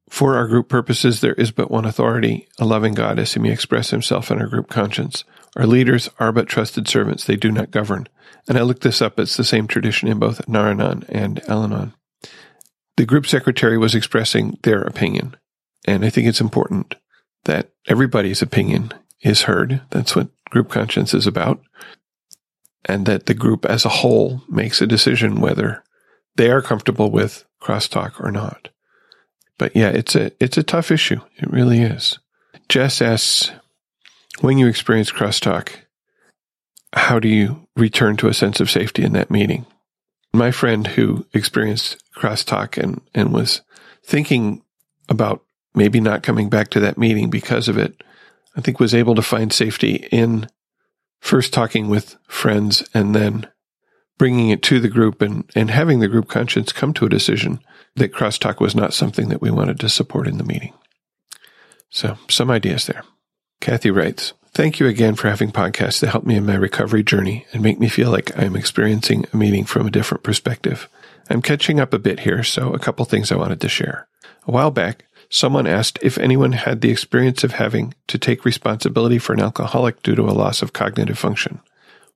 for 0.10 0.36
our 0.36 0.48
group 0.48 0.70
purposes, 0.70 1.22
there 1.22 1.34
is 1.34 1.52
but 1.52 1.72
one 1.72 1.86
authority, 1.86 2.48
a 2.60 2.66
loving 2.66 2.94
God, 2.94 3.18
as 3.18 3.34
he 3.34 3.40
may 3.40 3.52
express 3.52 3.90
himself 3.90 4.30
in 4.30 4.40
our 4.40 4.48
group 4.48 4.70
conscience. 4.70 5.24
Our 5.56 5.68
leaders 5.68 6.10
are 6.20 6.32
but 6.32 6.48
trusted 6.48 6.88
servants, 6.88 7.26
they 7.26 7.36
do 7.36 7.52
not 7.52 7.72
govern. 7.72 8.08
And 8.48 8.58
I 8.58 8.62
looked 8.62 8.82
this 8.82 9.02
up, 9.02 9.20
it's 9.20 9.38
the 9.38 9.44
same 9.44 9.68
tradition 9.68 10.08
in 10.08 10.20
both 10.20 10.48
Nar-Anon 10.48 11.06
and 11.10 11.48
Al-Anon. 11.50 11.94
The 12.98 13.06
group 13.06 13.28
secretary 13.28 13.78
was 13.78 13.96
expressing 13.96 14.58
their 14.64 14.82
opinion. 14.82 15.36
And 15.86 16.06
I 16.06 16.10
think 16.10 16.28
it's 16.28 16.42
important 16.42 16.96
that 17.46 17.72
everybody's 17.88 18.42
opinion 18.42 18.94
is 19.22 19.44
heard. 19.44 19.82
That's 19.90 20.16
what 20.16 20.30
group 20.50 20.70
conscience 20.70 21.14
is 21.14 21.28
about. 21.28 21.62
And 22.86 23.06
that 23.06 23.26
the 23.26 23.34
group 23.34 23.66
as 23.66 23.86
a 23.86 23.90
whole 23.90 24.42
makes 24.50 24.82
a 24.82 24.88
decision 24.88 25.40
whether 25.40 25.84
they 26.36 26.52
are 26.52 26.62
comfortable 26.62 27.12
with 27.12 27.46
crosstalk 27.62 28.20
or 28.20 28.32
not. 28.32 28.70
But 29.58 29.76
yeah, 29.76 29.90
it's 29.90 30.16
a, 30.16 30.32
it's 30.40 30.58
a 30.58 30.64
tough 30.64 30.92
issue. 30.92 31.22
It 31.38 31.52
really 31.52 31.82
is. 31.82 32.20
Jess 32.70 33.02
asks, 33.02 33.52
when 34.42 34.58
you 34.58 34.68
experience 34.68 35.12
crosstalk, 35.12 35.70
how 36.94 37.20
do 37.20 37.28
you 37.28 37.68
return 37.76 38.18
to 38.18 38.28
a 38.28 38.34
sense 38.34 38.60
of 38.60 38.70
safety 38.70 39.04
in 39.04 39.14
that 39.14 39.32
meeting? 39.32 39.66
My 40.34 40.52
friend 40.52 40.88
who 40.88 41.26
experienced 41.34 42.04
crosstalk 42.16 42.82
and, 42.82 43.02
and 43.14 43.34
was 43.34 43.62
thinking 44.04 44.64
about 45.10 45.44
maybe 45.76 46.00
not 46.00 46.24
coming 46.24 46.50
back 46.50 46.70
to 46.70 46.80
that 46.80 46.98
meeting 46.98 47.30
because 47.30 47.68
of 47.68 47.78
it 47.78 48.04
I 48.56 48.62
think 48.62 48.80
was 48.80 48.94
able 48.94 49.16
to 49.16 49.22
find 49.22 49.52
safety 49.52 50.08
in 50.12 50.48
first 51.20 51.54
talking 51.54 51.90
with 51.90 52.18
friends 52.28 52.88
and 52.94 53.16
then 53.16 53.48
bringing 54.18 54.50
it 54.50 54.62
to 54.64 54.80
the 54.80 54.90
group 54.90 55.22
and, 55.22 55.50
and 55.56 55.72
having 55.72 56.00
the 56.00 56.08
group 56.08 56.28
conscience 56.28 56.72
come 56.72 56.94
to 56.94 57.06
a 57.06 57.10
decision 57.10 57.60
that 57.96 58.14
crosstalk 58.14 58.60
was 58.60 58.76
not 58.76 58.94
something 58.94 59.30
that 59.30 59.42
we 59.42 59.50
wanted 59.50 59.80
to 59.80 59.90
support 59.90 60.28
in 60.28 60.38
the 60.38 60.44
meeting. 60.44 60.74
So 61.90 62.18
some 62.30 62.52
ideas 62.52 62.86
there. 62.86 63.04
Kathy 63.60 63.92
writes, 63.92 64.34
Thank 64.54 64.80
you 64.80 64.88
again 64.88 65.16
for 65.16 65.30
having 65.30 65.52
podcasts 65.52 66.00
to 66.02 66.08
help 66.08 66.26
me 66.26 66.36
in 66.36 66.46
my 66.46 66.56
recovery 66.56 67.04
journey 67.04 67.48
and 67.54 67.64
make 67.64 67.80
me 67.80 67.90
feel 67.90 68.12
like 68.12 68.38
I 68.38 68.44
am 68.44 68.56
experiencing 68.56 69.26
a 69.34 69.38
meeting 69.38 69.66
from 69.66 69.88
a 69.88 69.92
different 69.92 70.24
perspective. 70.24 70.88
I'm 71.30 71.42
catching 71.42 71.80
up 71.80 71.94
a 71.94 72.00
bit 72.00 72.20
here, 72.20 72.44
so 72.44 72.74
a 72.74 72.80
couple 72.80 73.06
things 73.06 73.32
I 73.32 73.36
wanted 73.36 73.62
to 73.62 73.70
share. 73.70 74.08
A 74.46 74.52
while 74.52 74.70
back, 74.70 75.06
Someone 75.34 75.66
asked 75.66 75.98
if 76.04 76.20
anyone 76.20 76.52
had 76.52 76.82
the 76.82 76.92
experience 76.92 77.44
of 77.44 77.54
having 77.54 77.96
to 78.06 78.20
take 78.20 78.46
responsibility 78.46 79.18
for 79.18 79.34
an 79.34 79.40
alcoholic 79.40 80.04
due 80.04 80.14
to 80.14 80.30
a 80.30 80.38
loss 80.38 80.62
of 80.62 80.74
cognitive 80.74 81.18
function. 81.18 81.60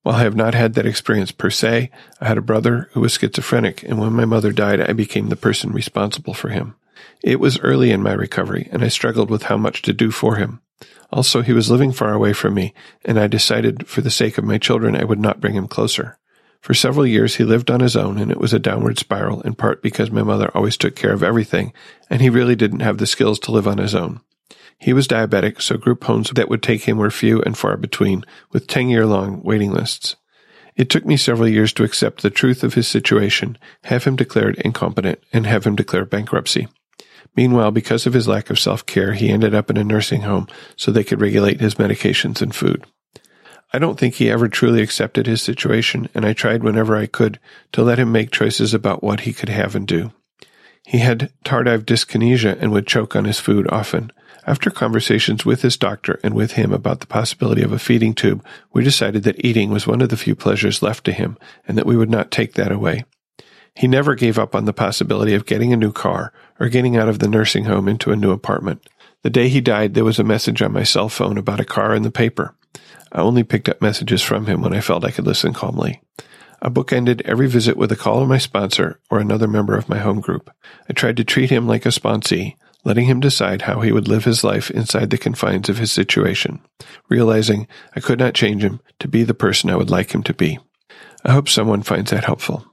While 0.04 0.18
I 0.18 0.20
have 0.20 0.36
not 0.36 0.54
had 0.54 0.76
that 0.76 0.86
experience 0.86 1.32
per 1.32 1.50
se, 1.50 1.90
I 2.22 2.28
had 2.28 2.38
a 2.38 2.44
brother 2.44 2.92
who 2.92 3.02
was 3.02 3.14
schizophrenic, 3.14 3.82
and 3.82 3.98
when 4.00 4.14
my 4.14 4.26
mother 4.26 4.52
died, 4.52 4.82
I 4.82 4.94
became 4.94 5.30
the 5.30 5.36
person 5.36 5.72
responsible 5.72 6.36
for 6.36 6.50
him. 6.50 6.76
It 7.24 7.40
was 7.40 7.60
early 7.62 7.90
in 7.90 8.04
my 8.04 8.14
recovery, 8.14 8.70
and 8.72 8.84
I 8.84 8.90
struggled 8.90 9.32
with 9.32 9.42
how 9.42 9.58
much 9.58 9.82
to 9.82 9.94
do 9.94 10.12
for 10.12 10.36
him. 10.36 10.62
Also, 11.12 11.42
he 11.42 11.54
was 11.54 11.72
living 11.72 11.92
far 11.92 12.14
away 12.14 12.34
from 12.34 12.54
me, 12.54 12.74
and 13.06 13.20
I 13.20 13.28
decided 13.28 13.88
for 13.88 14.02
the 14.02 14.12
sake 14.12 14.38
of 14.38 14.44
my 14.44 14.58
children 14.58 14.96
I 14.96 15.06
would 15.06 15.20
not 15.20 15.40
bring 15.40 15.54
him 15.54 15.68
closer. 15.68 16.18
For 16.62 16.74
several 16.74 17.08
years 17.08 17.36
he 17.36 17.44
lived 17.44 17.72
on 17.72 17.80
his 17.80 17.96
own, 17.96 18.18
and 18.18 18.32
it 18.32 18.40
was 18.40 18.52
a 18.52 18.60
downward 18.60 19.00
spiral, 19.00 19.42
in 19.42 19.56
part 19.56 19.82
because 19.82 20.12
my 20.12 20.24
mother 20.24 20.52
always 20.54 20.76
took 20.76 20.96
care 20.96 21.14
of 21.14 21.24
everything, 21.24 21.72
and 22.10 22.22
he 22.22 22.30
really 22.30 22.56
didn't 22.56 22.82
have 22.82 22.98
the 22.98 23.08
skills 23.08 23.40
to 23.40 23.52
live 23.52 23.68
on 23.68 23.78
his 23.78 23.96
own. 23.96 24.20
He 24.78 24.94
was 24.94 25.08
diabetic, 25.08 25.62
so 25.62 25.78
group 25.78 26.04
homes 26.04 26.30
that 26.32 26.50
would 26.50 26.62
take 26.62 26.84
him 26.84 26.98
were 26.98 27.10
few 27.10 27.42
and 27.42 27.58
far 27.58 27.78
between, 27.78 28.24
with 28.52 28.68
10 28.68 28.90
year 28.90 29.06
long 29.06 29.42
waiting 29.44 29.72
lists. 29.72 30.16
It 30.76 30.90
took 30.90 31.06
me 31.06 31.18
several 31.18 31.48
years 31.48 31.74
to 31.74 31.84
accept 31.84 32.22
the 32.22 32.30
truth 32.30 32.64
of 32.64 32.76
his 32.76 32.88
situation, 32.88 33.58
have 33.86 34.04
him 34.04 34.16
declared 34.16 34.58
incompetent, 34.58 35.20
and 35.34 35.48
have 35.48 35.66
him 35.66 35.76
declare 35.76 36.06
bankruptcy. 36.06 36.68
Meanwhile, 37.38 37.70
because 37.70 38.08
of 38.08 38.14
his 38.14 38.28
lack 38.28 38.50
of 38.50 38.60
self 38.60 38.86
care, 38.88 39.14
he 39.14 39.30
ended 39.30 39.54
up 39.54 39.70
in 39.70 39.78
a 39.78 39.84
nursing 39.84 40.22
home 40.22 40.48
so 40.76 40.92
they 40.92 41.04
could 41.04 41.22
regulate 41.22 41.62
his 41.62 41.76
medications 41.76 42.42
and 42.42 42.54
food. 42.54 42.84
I 43.72 43.80
don't 43.80 44.00
think 44.00 44.16
he 44.16 44.32
ever 44.32 44.48
truly 44.48 44.82
accepted 44.82 45.28
his 45.28 45.42
situation, 45.42 46.10
and 46.16 46.26
I 46.26 46.34
tried 46.34 46.64
whenever 46.64 46.96
I 46.96 47.06
could 47.06 47.40
to 47.74 47.84
let 47.84 48.00
him 48.00 48.12
make 48.12 48.32
choices 48.32 48.74
about 48.74 49.04
what 49.04 49.22
he 49.22 49.34
could 49.34 49.50
have 49.50 49.76
and 49.76 49.88
do. 49.88 50.12
He 50.84 51.00
had 51.00 51.32
tardive 51.46 51.84
dyskinesia 51.84 52.58
and 52.60 52.72
would 52.72 52.88
choke 52.88 53.16
on 53.16 53.26
his 53.26 53.40
food 53.40 53.68
often. 53.70 54.12
After 54.48 54.72
conversations 54.72 55.46
with 55.46 55.62
his 55.62 55.76
doctor 55.76 56.20
and 56.24 56.34
with 56.34 56.54
him 56.54 56.72
about 56.72 57.02
the 57.02 57.08
possibility 57.08 57.62
of 57.62 57.74
a 57.74 57.80
feeding 57.80 58.14
tube, 58.14 58.44
we 58.72 58.84
decided 58.84 59.24
that 59.24 59.44
eating 59.46 59.70
was 59.70 59.86
one 59.86 60.02
of 60.02 60.08
the 60.08 60.18
few 60.18 60.34
pleasures 60.34 60.82
left 60.82 61.04
to 61.04 61.12
him 61.12 61.38
and 61.68 61.78
that 61.78 61.86
we 61.86 61.98
would 61.98 62.10
not 62.10 62.32
take 62.32 62.54
that 62.54 62.72
away. 62.72 63.04
He 63.78 63.88
never 63.88 64.16
gave 64.16 64.40
up 64.40 64.56
on 64.56 64.66
the 64.66 64.74
possibility 64.74 65.36
of 65.36 65.46
getting 65.46 65.72
a 65.72 65.78
new 65.78 65.92
car 65.92 66.34
or 66.60 66.68
getting 66.68 66.98
out 66.98 67.08
of 67.08 67.20
the 67.20 67.28
nursing 67.28 67.66
home 67.66 67.88
into 67.88 68.12
a 68.12 68.16
new 68.16 68.32
apartment. 68.32 68.90
The 69.22 69.30
day 69.30 69.50
he 69.50 69.62
died, 69.62 69.94
there 69.94 70.04
was 70.04 70.18
a 70.18 70.24
message 70.24 70.64
on 70.64 70.72
my 70.72 70.82
cell 70.82 71.10
phone 71.10 71.38
about 71.38 71.60
a 71.60 71.66
car 71.66 71.94
in 71.94 72.02
the 72.02 72.10
paper. 72.10 72.56
I 73.12 73.20
only 73.20 73.44
picked 73.44 73.70
up 73.70 73.80
messages 73.80 74.24
from 74.24 74.48
him 74.48 74.64
when 74.64 74.74
I 74.74 74.82
felt 74.82 75.06
I 75.06 75.12
could 75.12 75.28
listen 75.28 75.54
calmly. 75.54 76.02
I 76.60 76.70
bookended 76.70 77.22
every 77.22 77.46
visit 77.46 77.78
with 77.78 77.92
a 77.92 77.96
call 77.96 78.22
to 78.22 78.26
my 78.26 78.40
sponsor 78.40 79.00
or 79.12 79.20
another 79.20 79.48
member 79.48 79.78
of 79.78 79.90
my 79.90 80.00
home 80.00 80.22
group. 80.22 80.50
I 80.90 80.94
tried 80.94 81.18
to 81.18 81.24
treat 81.24 81.52
him 81.52 81.68
like 81.68 81.86
a 81.86 81.90
sponsee, 81.90 82.56
letting 82.84 83.06
him 83.06 83.20
decide 83.20 83.62
how 83.62 83.82
he 83.82 83.92
would 83.92 84.08
live 84.08 84.26
his 84.26 84.44
life 84.44 84.72
inside 84.72 85.12
the 85.12 85.20
confines 85.20 85.70
of 85.70 85.78
his 85.78 85.92
situation, 85.92 86.62
realizing 87.10 87.68
I 87.96 88.00
could 88.00 88.18
not 88.18 88.34
change 88.34 88.64
him 88.64 88.80
to 88.98 89.08
be 89.08 89.22
the 89.24 89.36
person 89.36 89.70
I 89.70 89.76
would 89.76 89.92
like 89.92 90.16
him 90.16 90.24
to 90.24 90.34
be. 90.34 90.58
I 91.24 91.32
hope 91.32 91.48
someone 91.48 91.84
finds 91.84 92.10
that 92.10 92.26
helpful. 92.26 92.66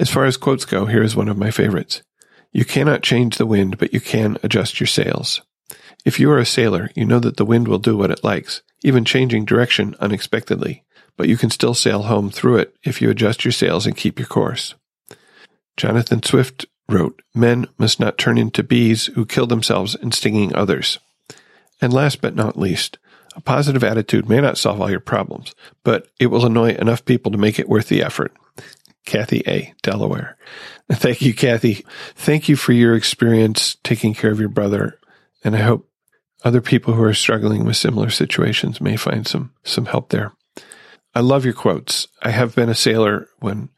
As 0.00 0.10
far 0.10 0.24
as 0.24 0.36
quotes 0.36 0.64
go, 0.64 0.86
here 0.86 1.02
is 1.02 1.14
one 1.14 1.28
of 1.28 1.38
my 1.38 1.52
favorites. 1.52 2.02
You 2.50 2.64
cannot 2.64 3.04
change 3.04 3.36
the 3.36 3.46
wind, 3.46 3.78
but 3.78 3.94
you 3.94 4.00
can 4.00 4.36
adjust 4.42 4.80
your 4.80 4.88
sails. 4.88 5.42
If 6.04 6.18
you 6.18 6.28
are 6.32 6.38
a 6.38 6.46
sailor, 6.46 6.90
you 6.96 7.04
know 7.04 7.20
that 7.20 7.36
the 7.36 7.44
wind 7.44 7.68
will 7.68 7.78
do 7.78 7.96
what 7.96 8.10
it 8.10 8.24
likes, 8.24 8.62
even 8.82 9.04
changing 9.04 9.44
direction 9.44 9.94
unexpectedly 10.00 10.82
but 11.20 11.28
you 11.28 11.36
can 11.36 11.50
still 11.50 11.74
sail 11.74 12.04
home 12.04 12.30
through 12.30 12.56
it 12.56 12.74
if 12.82 13.02
you 13.02 13.10
adjust 13.10 13.44
your 13.44 13.52
sails 13.52 13.84
and 13.84 13.94
keep 13.94 14.18
your 14.18 14.26
course. 14.26 14.74
Jonathan 15.76 16.22
Swift 16.22 16.64
wrote, 16.88 17.20
Men 17.34 17.66
must 17.76 18.00
not 18.00 18.16
turn 18.16 18.38
into 18.38 18.62
bees 18.62 19.04
who 19.08 19.26
kill 19.26 19.46
themselves 19.46 19.94
in 19.94 20.12
stinging 20.12 20.54
others. 20.54 20.98
And 21.78 21.92
last 21.92 22.22
but 22.22 22.34
not 22.34 22.58
least, 22.58 22.96
a 23.36 23.40
positive 23.42 23.84
attitude 23.84 24.30
may 24.30 24.40
not 24.40 24.56
solve 24.56 24.80
all 24.80 24.90
your 24.90 24.98
problems, 24.98 25.54
but 25.84 26.08
it 26.18 26.28
will 26.28 26.46
annoy 26.46 26.70
enough 26.70 27.04
people 27.04 27.30
to 27.32 27.36
make 27.36 27.58
it 27.58 27.68
worth 27.68 27.88
the 27.88 28.02
effort. 28.02 28.32
Kathy 29.06 29.42
A., 29.46 29.74
Delaware. 29.82 30.36
Thank 30.90 31.22
you, 31.22 31.34
Kathy. 31.34 31.84
Thank 32.14 32.48
you 32.48 32.56
for 32.56 32.72
your 32.72 32.94
experience 32.94 33.76
taking 33.82 34.14
care 34.14 34.30
of 34.30 34.40
your 34.40 34.48
brother. 34.48 34.98
And 35.44 35.54
I 35.54 35.60
hope 35.60 35.88
other 36.44 36.60
people 36.60 36.94
who 36.94 37.02
are 37.02 37.14
struggling 37.14 37.64
with 37.64 37.76
similar 37.76 38.10
situations 38.10 38.80
may 38.80 38.96
find 38.96 39.26
some, 39.26 39.52
some 39.64 39.86
help 39.86 40.10
there. 40.10 40.32
I 41.14 41.20
love 41.20 41.44
your 41.44 41.54
quotes. 41.54 42.08
I 42.22 42.30
have 42.30 42.54
been 42.54 42.68
a 42.68 42.74
sailor 42.74 43.28
when 43.40 43.68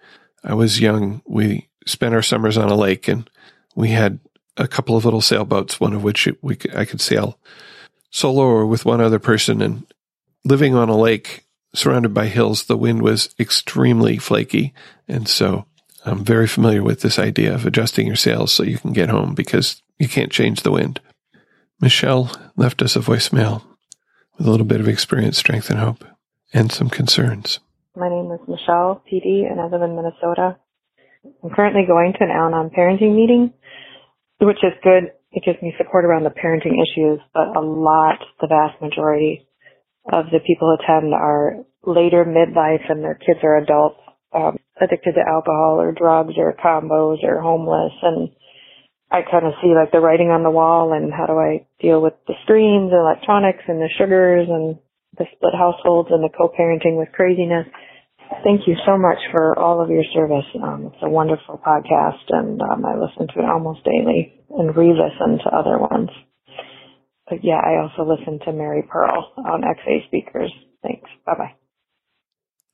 I 0.45 0.55
was 0.55 0.81
young. 0.81 1.23
We 1.27 1.69
spent 1.87 2.15
our 2.15 2.23
summers 2.23 2.59
on 2.59 2.69
a 2.69 2.77
lake 2.77 3.09
and 3.09 3.29
we 3.75 3.89
had 3.89 4.21
a 4.57 4.69
couple 4.69 4.97
of 4.97 5.05
little 5.05 5.21
sailboats, 5.21 5.81
one 5.81 5.95
of 5.95 6.03
which 6.03 6.29
we 6.43 6.59
I 6.75 6.85
could 6.85 7.01
sail 7.01 7.39
solo 8.11 8.43
or 8.43 8.67
with 8.67 8.85
one 8.85 9.01
other 9.01 9.19
person. 9.19 9.63
And 9.63 9.87
living 10.45 10.75
on 10.75 10.89
a 10.89 10.97
lake 10.97 11.47
surrounded 11.75 12.13
by 12.15 12.27
hills, 12.27 12.65
the 12.65 12.77
wind 12.77 13.03
was 13.03 13.35
extremely 13.39 14.19
flaky. 14.19 14.75
And 15.09 15.29
so 15.29 15.67
I'm 16.05 16.25
very 16.25 16.47
familiar 16.47 16.83
with 16.83 17.01
this 17.01 17.19
idea 17.19 17.55
of 17.55 17.67
adjusting 17.67 18.07
your 18.07 18.17
sails 18.17 18.53
so 18.53 18.63
you 18.63 18.79
can 18.79 18.93
get 18.93 19.09
home 19.09 19.35
because 19.35 19.83
you 19.99 20.09
can't 20.09 20.33
change 20.33 20.63
the 20.63 20.73
wind. 20.73 21.01
Michelle 21.81 22.31
left 22.57 22.83
us 22.83 22.97
a 22.97 23.01
voicemail 23.01 23.63
with 24.37 24.47
a 24.47 24.51
little 24.51 24.67
bit 24.67 24.81
of 24.81 24.89
experience, 24.89 25.39
strength, 25.39 25.71
and 25.71 25.79
hope 25.79 26.05
and 26.53 26.71
some 26.71 26.91
concerns. 26.91 27.61
My 27.97 28.09
name 28.09 28.31
is 28.33 28.41
Michelle 28.49 29.03
PD, 29.11 29.51
and 29.51 29.61
I 29.61 29.67
live 29.67 29.83
in 29.83 29.97
Minnesota. 29.97 30.57
I'm 31.43 31.51
currently 31.51 31.85
going 31.87 32.13
to 32.15 32.25
an 32.25 32.31
Al 32.31 32.49
Anon 32.49 32.71
parenting 32.71 33.15
meeting, 33.15 33.53
which 34.41 34.59
is 34.63 34.73
good. 34.83 35.13
It 35.33 35.45
gives 35.45 35.63
me 35.63 35.75
support 35.79 36.05
around 36.05 36.25
the 36.25 36.31
parenting 36.31 36.77
issues, 36.83 37.21
but 37.33 37.57
a 37.57 37.61
lot, 37.61 38.19
the 38.41 38.49
vast 38.49 38.81
majority 38.83 39.47
of 40.11 40.27
the 40.33 40.41
people 40.41 40.69
who 40.69 40.83
attend 40.83 41.15
are 41.15 41.65
later 41.85 42.25
midlife 42.25 42.91
and 42.91 43.03
their 43.03 43.15
kids 43.15 43.41
are 43.43 43.59
adults, 43.59 44.01
um, 44.33 44.57
addicted 44.81 45.13
to 45.13 45.29
alcohol 45.29 45.81
or 45.81 45.93
drugs 45.93 46.35
or 46.37 46.55
combos 46.55 47.23
or 47.23 47.41
homeless. 47.41 47.93
And 48.03 48.31
I 49.11 49.23
kind 49.23 49.47
of 49.47 49.53
see 49.63 49.75
like 49.75 49.93
the 49.93 50.01
writing 50.01 50.31
on 50.31 50.43
the 50.43 50.51
wall 50.51 50.93
and 50.93 51.13
how 51.13 51.27
do 51.27 51.35
I 51.39 51.67
deal 51.81 52.01
with 52.01 52.15
the 52.27 52.35
screens, 52.45 52.91
the 52.91 52.99
electronics 52.99 53.63
and 53.69 53.81
the 53.81 53.91
sugars 53.99 54.49
and 54.49 54.79
the 55.19 55.27
split 55.37 55.55
households 55.55 56.09
and 56.11 56.25
the 56.25 56.33
co-parenting 56.33 56.99
with 56.99 57.13
craziness. 57.13 57.67
Thank 58.43 58.67
you 58.67 58.75
so 58.87 58.97
much 58.97 59.19
for 59.31 59.59
all 59.59 59.83
of 59.83 59.91
your 59.91 60.05
service. 60.15 60.49
Um, 60.57 60.89
it's 60.89 61.03
a 61.03 61.11
wonderful 61.11 61.61
podcast, 61.61 62.25
and 62.31 62.63
um, 62.63 62.85
I 62.87 62.97
listen 62.97 63.29
to 63.29 63.41
it 63.45 63.45
almost 63.45 63.85
daily 63.85 64.41
and 64.57 64.75
re-listen 64.75 65.39
to 65.45 65.55
other 65.55 65.77
ones. 65.77 66.09
But 67.29 67.45
yeah, 67.45 67.61
I 67.63 67.81
also 67.83 68.09
listen 68.09 68.41
to 68.45 68.53
Mary 68.53 68.83
Pearl 68.89 69.33
on 69.37 69.63
XA 69.63 70.07
speakers. 70.07 70.53
Thanks. 70.83 71.09
Bye 71.25 71.35
bye. 71.39 71.55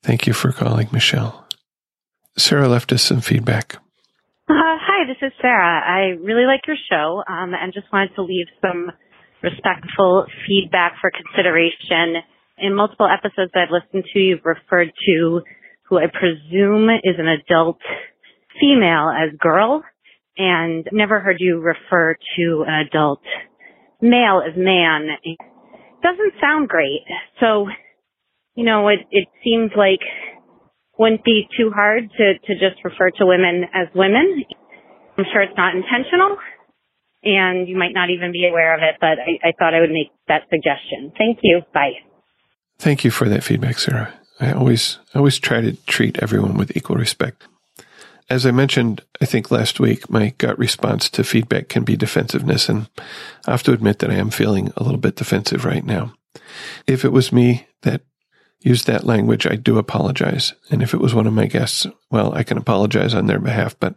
Thank 0.02 0.26
you 0.26 0.32
for 0.32 0.52
calling, 0.52 0.88
Michelle. 0.92 1.46
Sarah 2.36 2.68
left 2.68 2.92
us 2.92 3.02
some 3.02 3.20
feedback. 3.20 3.76
Uh, 4.48 4.54
hi, 4.80 5.06
this 5.06 5.18
is 5.20 5.32
Sarah. 5.42 5.82
I 5.84 6.16
really 6.22 6.46
like 6.46 6.62
your 6.66 6.76
show 6.90 7.22
um, 7.28 7.52
and 7.52 7.74
just 7.74 7.86
wanted 7.92 8.14
to 8.14 8.22
leave 8.22 8.46
some 8.62 8.90
respectful 9.42 10.24
feedback 10.46 10.94
for 11.00 11.10
consideration. 11.10 12.22
In 12.56 12.74
multiple 12.74 13.06
episodes 13.06 13.50
that 13.54 13.68
I've 13.68 13.70
listened 13.70 14.04
to, 14.12 14.18
you've 14.18 14.44
referred 14.44 14.92
to 15.06 15.42
who 15.88 15.98
I 15.98 16.06
presume 16.06 16.88
is 17.04 17.16
an 17.18 17.28
adult 17.28 17.78
female 18.60 19.10
as 19.10 19.36
girl, 19.38 19.82
and 20.36 20.88
never 20.92 21.20
heard 21.20 21.36
you 21.38 21.60
refer 21.60 22.14
to 22.36 22.64
an 22.66 22.86
adult 22.86 23.20
male 24.00 24.42
as 24.46 24.56
man. 24.56 25.08
Doesn't 26.02 26.34
sound 26.40 26.68
great. 26.68 27.02
So, 27.40 27.66
you 28.54 28.64
know, 28.64 28.88
it, 28.88 29.00
it 29.10 29.28
seems 29.44 29.70
like 29.76 30.00
wouldn't 30.98 31.24
be 31.24 31.48
too 31.56 31.70
hard 31.74 32.10
to, 32.18 32.38
to 32.46 32.54
just 32.54 32.82
refer 32.84 33.10
to 33.18 33.26
women 33.26 33.64
as 33.72 33.88
women. 33.94 34.44
I'm 35.16 35.24
sure 35.32 35.42
it's 35.42 35.56
not 35.56 35.74
intentional, 35.74 36.36
and 37.24 37.68
you 37.68 37.76
might 37.76 37.92
not 37.92 38.10
even 38.10 38.30
be 38.32 38.46
aware 38.48 38.74
of 38.74 38.82
it, 38.82 38.96
but 39.00 39.18
I, 39.18 39.48
I 39.48 39.52
thought 39.58 39.74
I 39.74 39.80
would 39.80 39.90
make 39.90 40.10
that 40.28 40.42
suggestion. 40.50 41.12
Thank 41.18 41.40
you. 41.42 41.62
Bye. 41.74 41.98
Thank 42.78 43.04
you 43.04 43.10
for 43.10 43.28
that 43.28 43.42
feedback, 43.42 43.78
Sarah. 43.78 44.14
I 44.40 44.52
always 44.52 44.98
I 45.14 45.18
always 45.18 45.38
try 45.38 45.60
to 45.60 45.72
treat 45.86 46.18
everyone 46.22 46.56
with 46.56 46.76
equal 46.76 46.96
respect. 46.96 47.48
As 48.30 48.44
I 48.44 48.50
mentioned, 48.50 49.02
I 49.20 49.24
think 49.24 49.50
last 49.50 49.80
week, 49.80 50.10
my 50.10 50.34
gut 50.36 50.58
response 50.58 51.08
to 51.10 51.24
feedback 51.24 51.68
can 51.68 51.84
be 51.84 51.96
defensiveness, 51.96 52.68
and 52.68 52.88
I 53.46 53.52
have 53.52 53.62
to 53.64 53.72
admit 53.72 54.00
that 54.00 54.10
I 54.10 54.16
am 54.16 54.30
feeling 54.30 54.72
a 54.76 54.82
little 54.82 55.00
bit 55.00 55.16
defensive 55.16 55.64
right 55.64 55.84
now. 55.84 56.12
If 56.86 57.04
it 57.04 57.12
was 57.12 57.32
me 57.32 57.66
that 57.82 58.02
used 58.60 58.86
that 58.86 59.04
language, 59.04 59.46
I 59.46 59.56
do 59.56 59.78
apologize. 59.78 60.52
And 60.70 60.82
if 60.82 60.92
it 60.92 61.00
was 61.00 61.14
one 61.14 61.26
of 61.26 61.32
my 61.32 61.46
guests, 61.46 61.86
well, 62.10 62.34
I 62.34 62.42
can 62.42 62.58
apologize 62.58 63.14
on 63.14 63.26
their 63.26 63.38
behalf, 63.38 63.78
but 63.78 63.94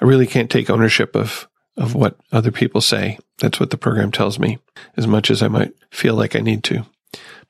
I 0.00 0.04
really 0.04 0.26
can't 0.26 0.50
take 0.50 0.70
ownership 0.70 1.14
of 1.14 1.48
of 1.76 1.94
what 1.94 2.16
other 2.32 2.50
people 2.50 2.80
say. 2.80 3.18
That's 3.38 3.60
what 3.60 3.68
the 3.68 3.76
program 3.76 4.10
tells 4.10 4.38
me, 4.38 4.58
as 4.96 5.06
much 5.06 5.30
as 5.30 5.42
I 5.42 5.48
might 5.48 5.74
feel 5.90 6.14
like 6.14 6.34
I 6.34 6.40
need 6.40 6.64
to. 6.64 6.86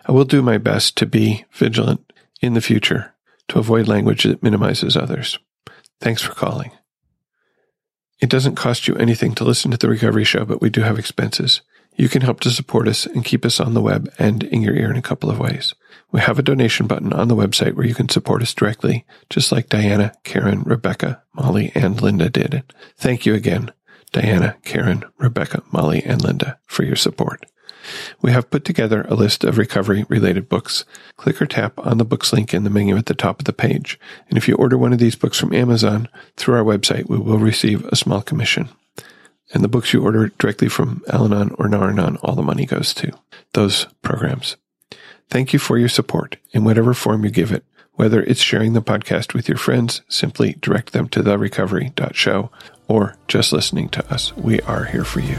I 0.05 0.13
will 0.13 0.25
do 0.25 0.43
my 0.43 0.59
best 0.59 0.97
to 0.99 1.07
be 1.07 1.45
vigilant 1.53 2.13
in 2.41 2.55
the 2.55 2.61
future 2.61 3.15
to 3.49 3.61
avoid 3.61 3.87
language 3.87 4.25
that 4.25 4.43
minimizes 4.43 4.97
others. 4.97 5.39
Thanks 6.01 6.23
for 6.23 6.33
calling. 6.33 6.73
It 8.21 8.31
doesn't 8.31 8.55
cost 8.55 8.89
you 8.89 8.95
anything 8.97 9.35
to 9.35 9.45
listen 9.45 9.71
to 9.71 9.77
the 9.77 9.89
recovery 9.89 10.25
show, 10.25 10.45
but 10.45 10.61
we 10.61 10.71
do 10.71 10.83
have 10.83 10.99
expenses. 10.99 11.61
You 11.97 12.09
can 12.09 12.23
help 12.23 12.41
to 12.41 12.51
support 12.51 12.89
us 12.89 13.07
and 13.07 13.25
keep 13.25 13.45
us 13.45 13.59
on 13.59 13.75
the 13.75 13.81
web 13.81 14.13
and 14.19 14.43
in 14.43 14.63
your 14.63 14.75
ear 14.75 14.91
in 14.91 14.97
a 14.97 15.03
couple 15.03 15.31
of 15.31 15.39
ways. 15.39 15.75
We 16.13 16.21
have 16.21 16.39
a 16.39 16.43
donation 16.43 16.87
button 16.87 17.13
on 17.13 17.29
the 17.29 17.37
website 17.37 17.75
where 17.75 17.87
you 17.87 17.95
can 17.95 18.09
support 18.09 18.43
us 18.43 18.55
directly, 18.55 19.05
just 19.29 19.51
like 19.51 19.69
Diana, 19.69 20.13
Karen, 20.23 20.63
Rebecca, 20.63 21.23
Molly, 21.35 21.73
and 21.75 22.01
Linda 22.01 22.29
did. 22.31 22.63
Thank 22.97 23.27
you 23.27 23.35
again. 23.35 23.73
Diana, 24.13 24.57
Karen, 24.63 25.05
Rebecca, 25.19 25.63
Molly, 25.73 26.03
and 26.03 26.23
Linda 26.23 26.59
for 26.67 26.85
your 26.85 26.97
support. 26.97 27.45
We 28.23 28.33
have 28.33 28.51
put 28.51 28.65
together 28.65 29.03
a 29.03 29.15
list 29.15 29.45
of 29.45 29.59
recovery 29.59 30.05
related 30.09 30.49
books. 30.49 30.85
Click 31.17 31.41
or 31.41 31.47
tap 31.47 31.79
on 31.79 31.99
the 31.99 32.05
books 32.05 32.33
link 32.33 32.55
in 32.55 32.65
the 32.65 32.71
menu 32.71 32.97
at 32.97 33.07
the 33.07 33.15
top 33.15 33.41
of 33.41 33.45
the 33.45 33.53
page. 33.53 33.99
And 34.29 34.37
if 34.37 34.49
you 34.49 34.55
order 34.55 34.79
one 34.79 34.93
of 34.93 34.99
these 34.99 35.17
books 35.17 35.39
from 35.39 35.55
Amazon 35.55 36.09
through 36.37 36.57
our 36.57 36.65
website, 36.65 37.09
we 37.09 37.19
will 37.19 37.39
receive 37.39 37.85
a 37.87 37.97
small 37.97 38.23
commission. 38.23 38.69
And 39.53 39.63
the 39.63 39.69
books 39.69 39.93
you 39.93 40.03
order 40.03 40.29
directly 40.39 40.69
from 40.69 41.03
Al 41.09 41.27
Anon 41.27 41.55
or 41.59 41.69
Nar 41.69 41.91
Anon, 41.91 42.17
all 42.23 42.35
the 42.35 42.43
money 42.43 42.67
goes 42.67 42.93
to 42.95 43.17
those 43.53 43.87
programs. 44.03 44.57
Thank 45.31 45.53
you 45.53 45.59
for 45.59 45.79
your 45.79 45.89
support 45.89 46.37
in 46.53 46.65
whatever 46.65 46.95
form 46.95 47.25
you 47.25 47.31
give 47.31 47.53
it. 47.53 47.65
Whether 47.93 48.23
it's 48.23 48.41
sharing 48.41 48.75
the 48.75 48.83
podcast 48.83 49.33
with 49.33 49.49
your 49.49 49.57
friends, 49.57 50.03
simply 50.09 50.57
direct 50.61 50.93
them 50.93 51.09
to 51.09 51.23
therecovery.show, 51.23 52.51
or 52.89 53.17
just 53.27 53.53
listening 53.53 53.89
to 53.91 54.13
us. 54.13 54.37
We 54.37 54.61
are 54.61 54.85
here 54.85 55.05
for 55.05 55.21
you 55.21 55.39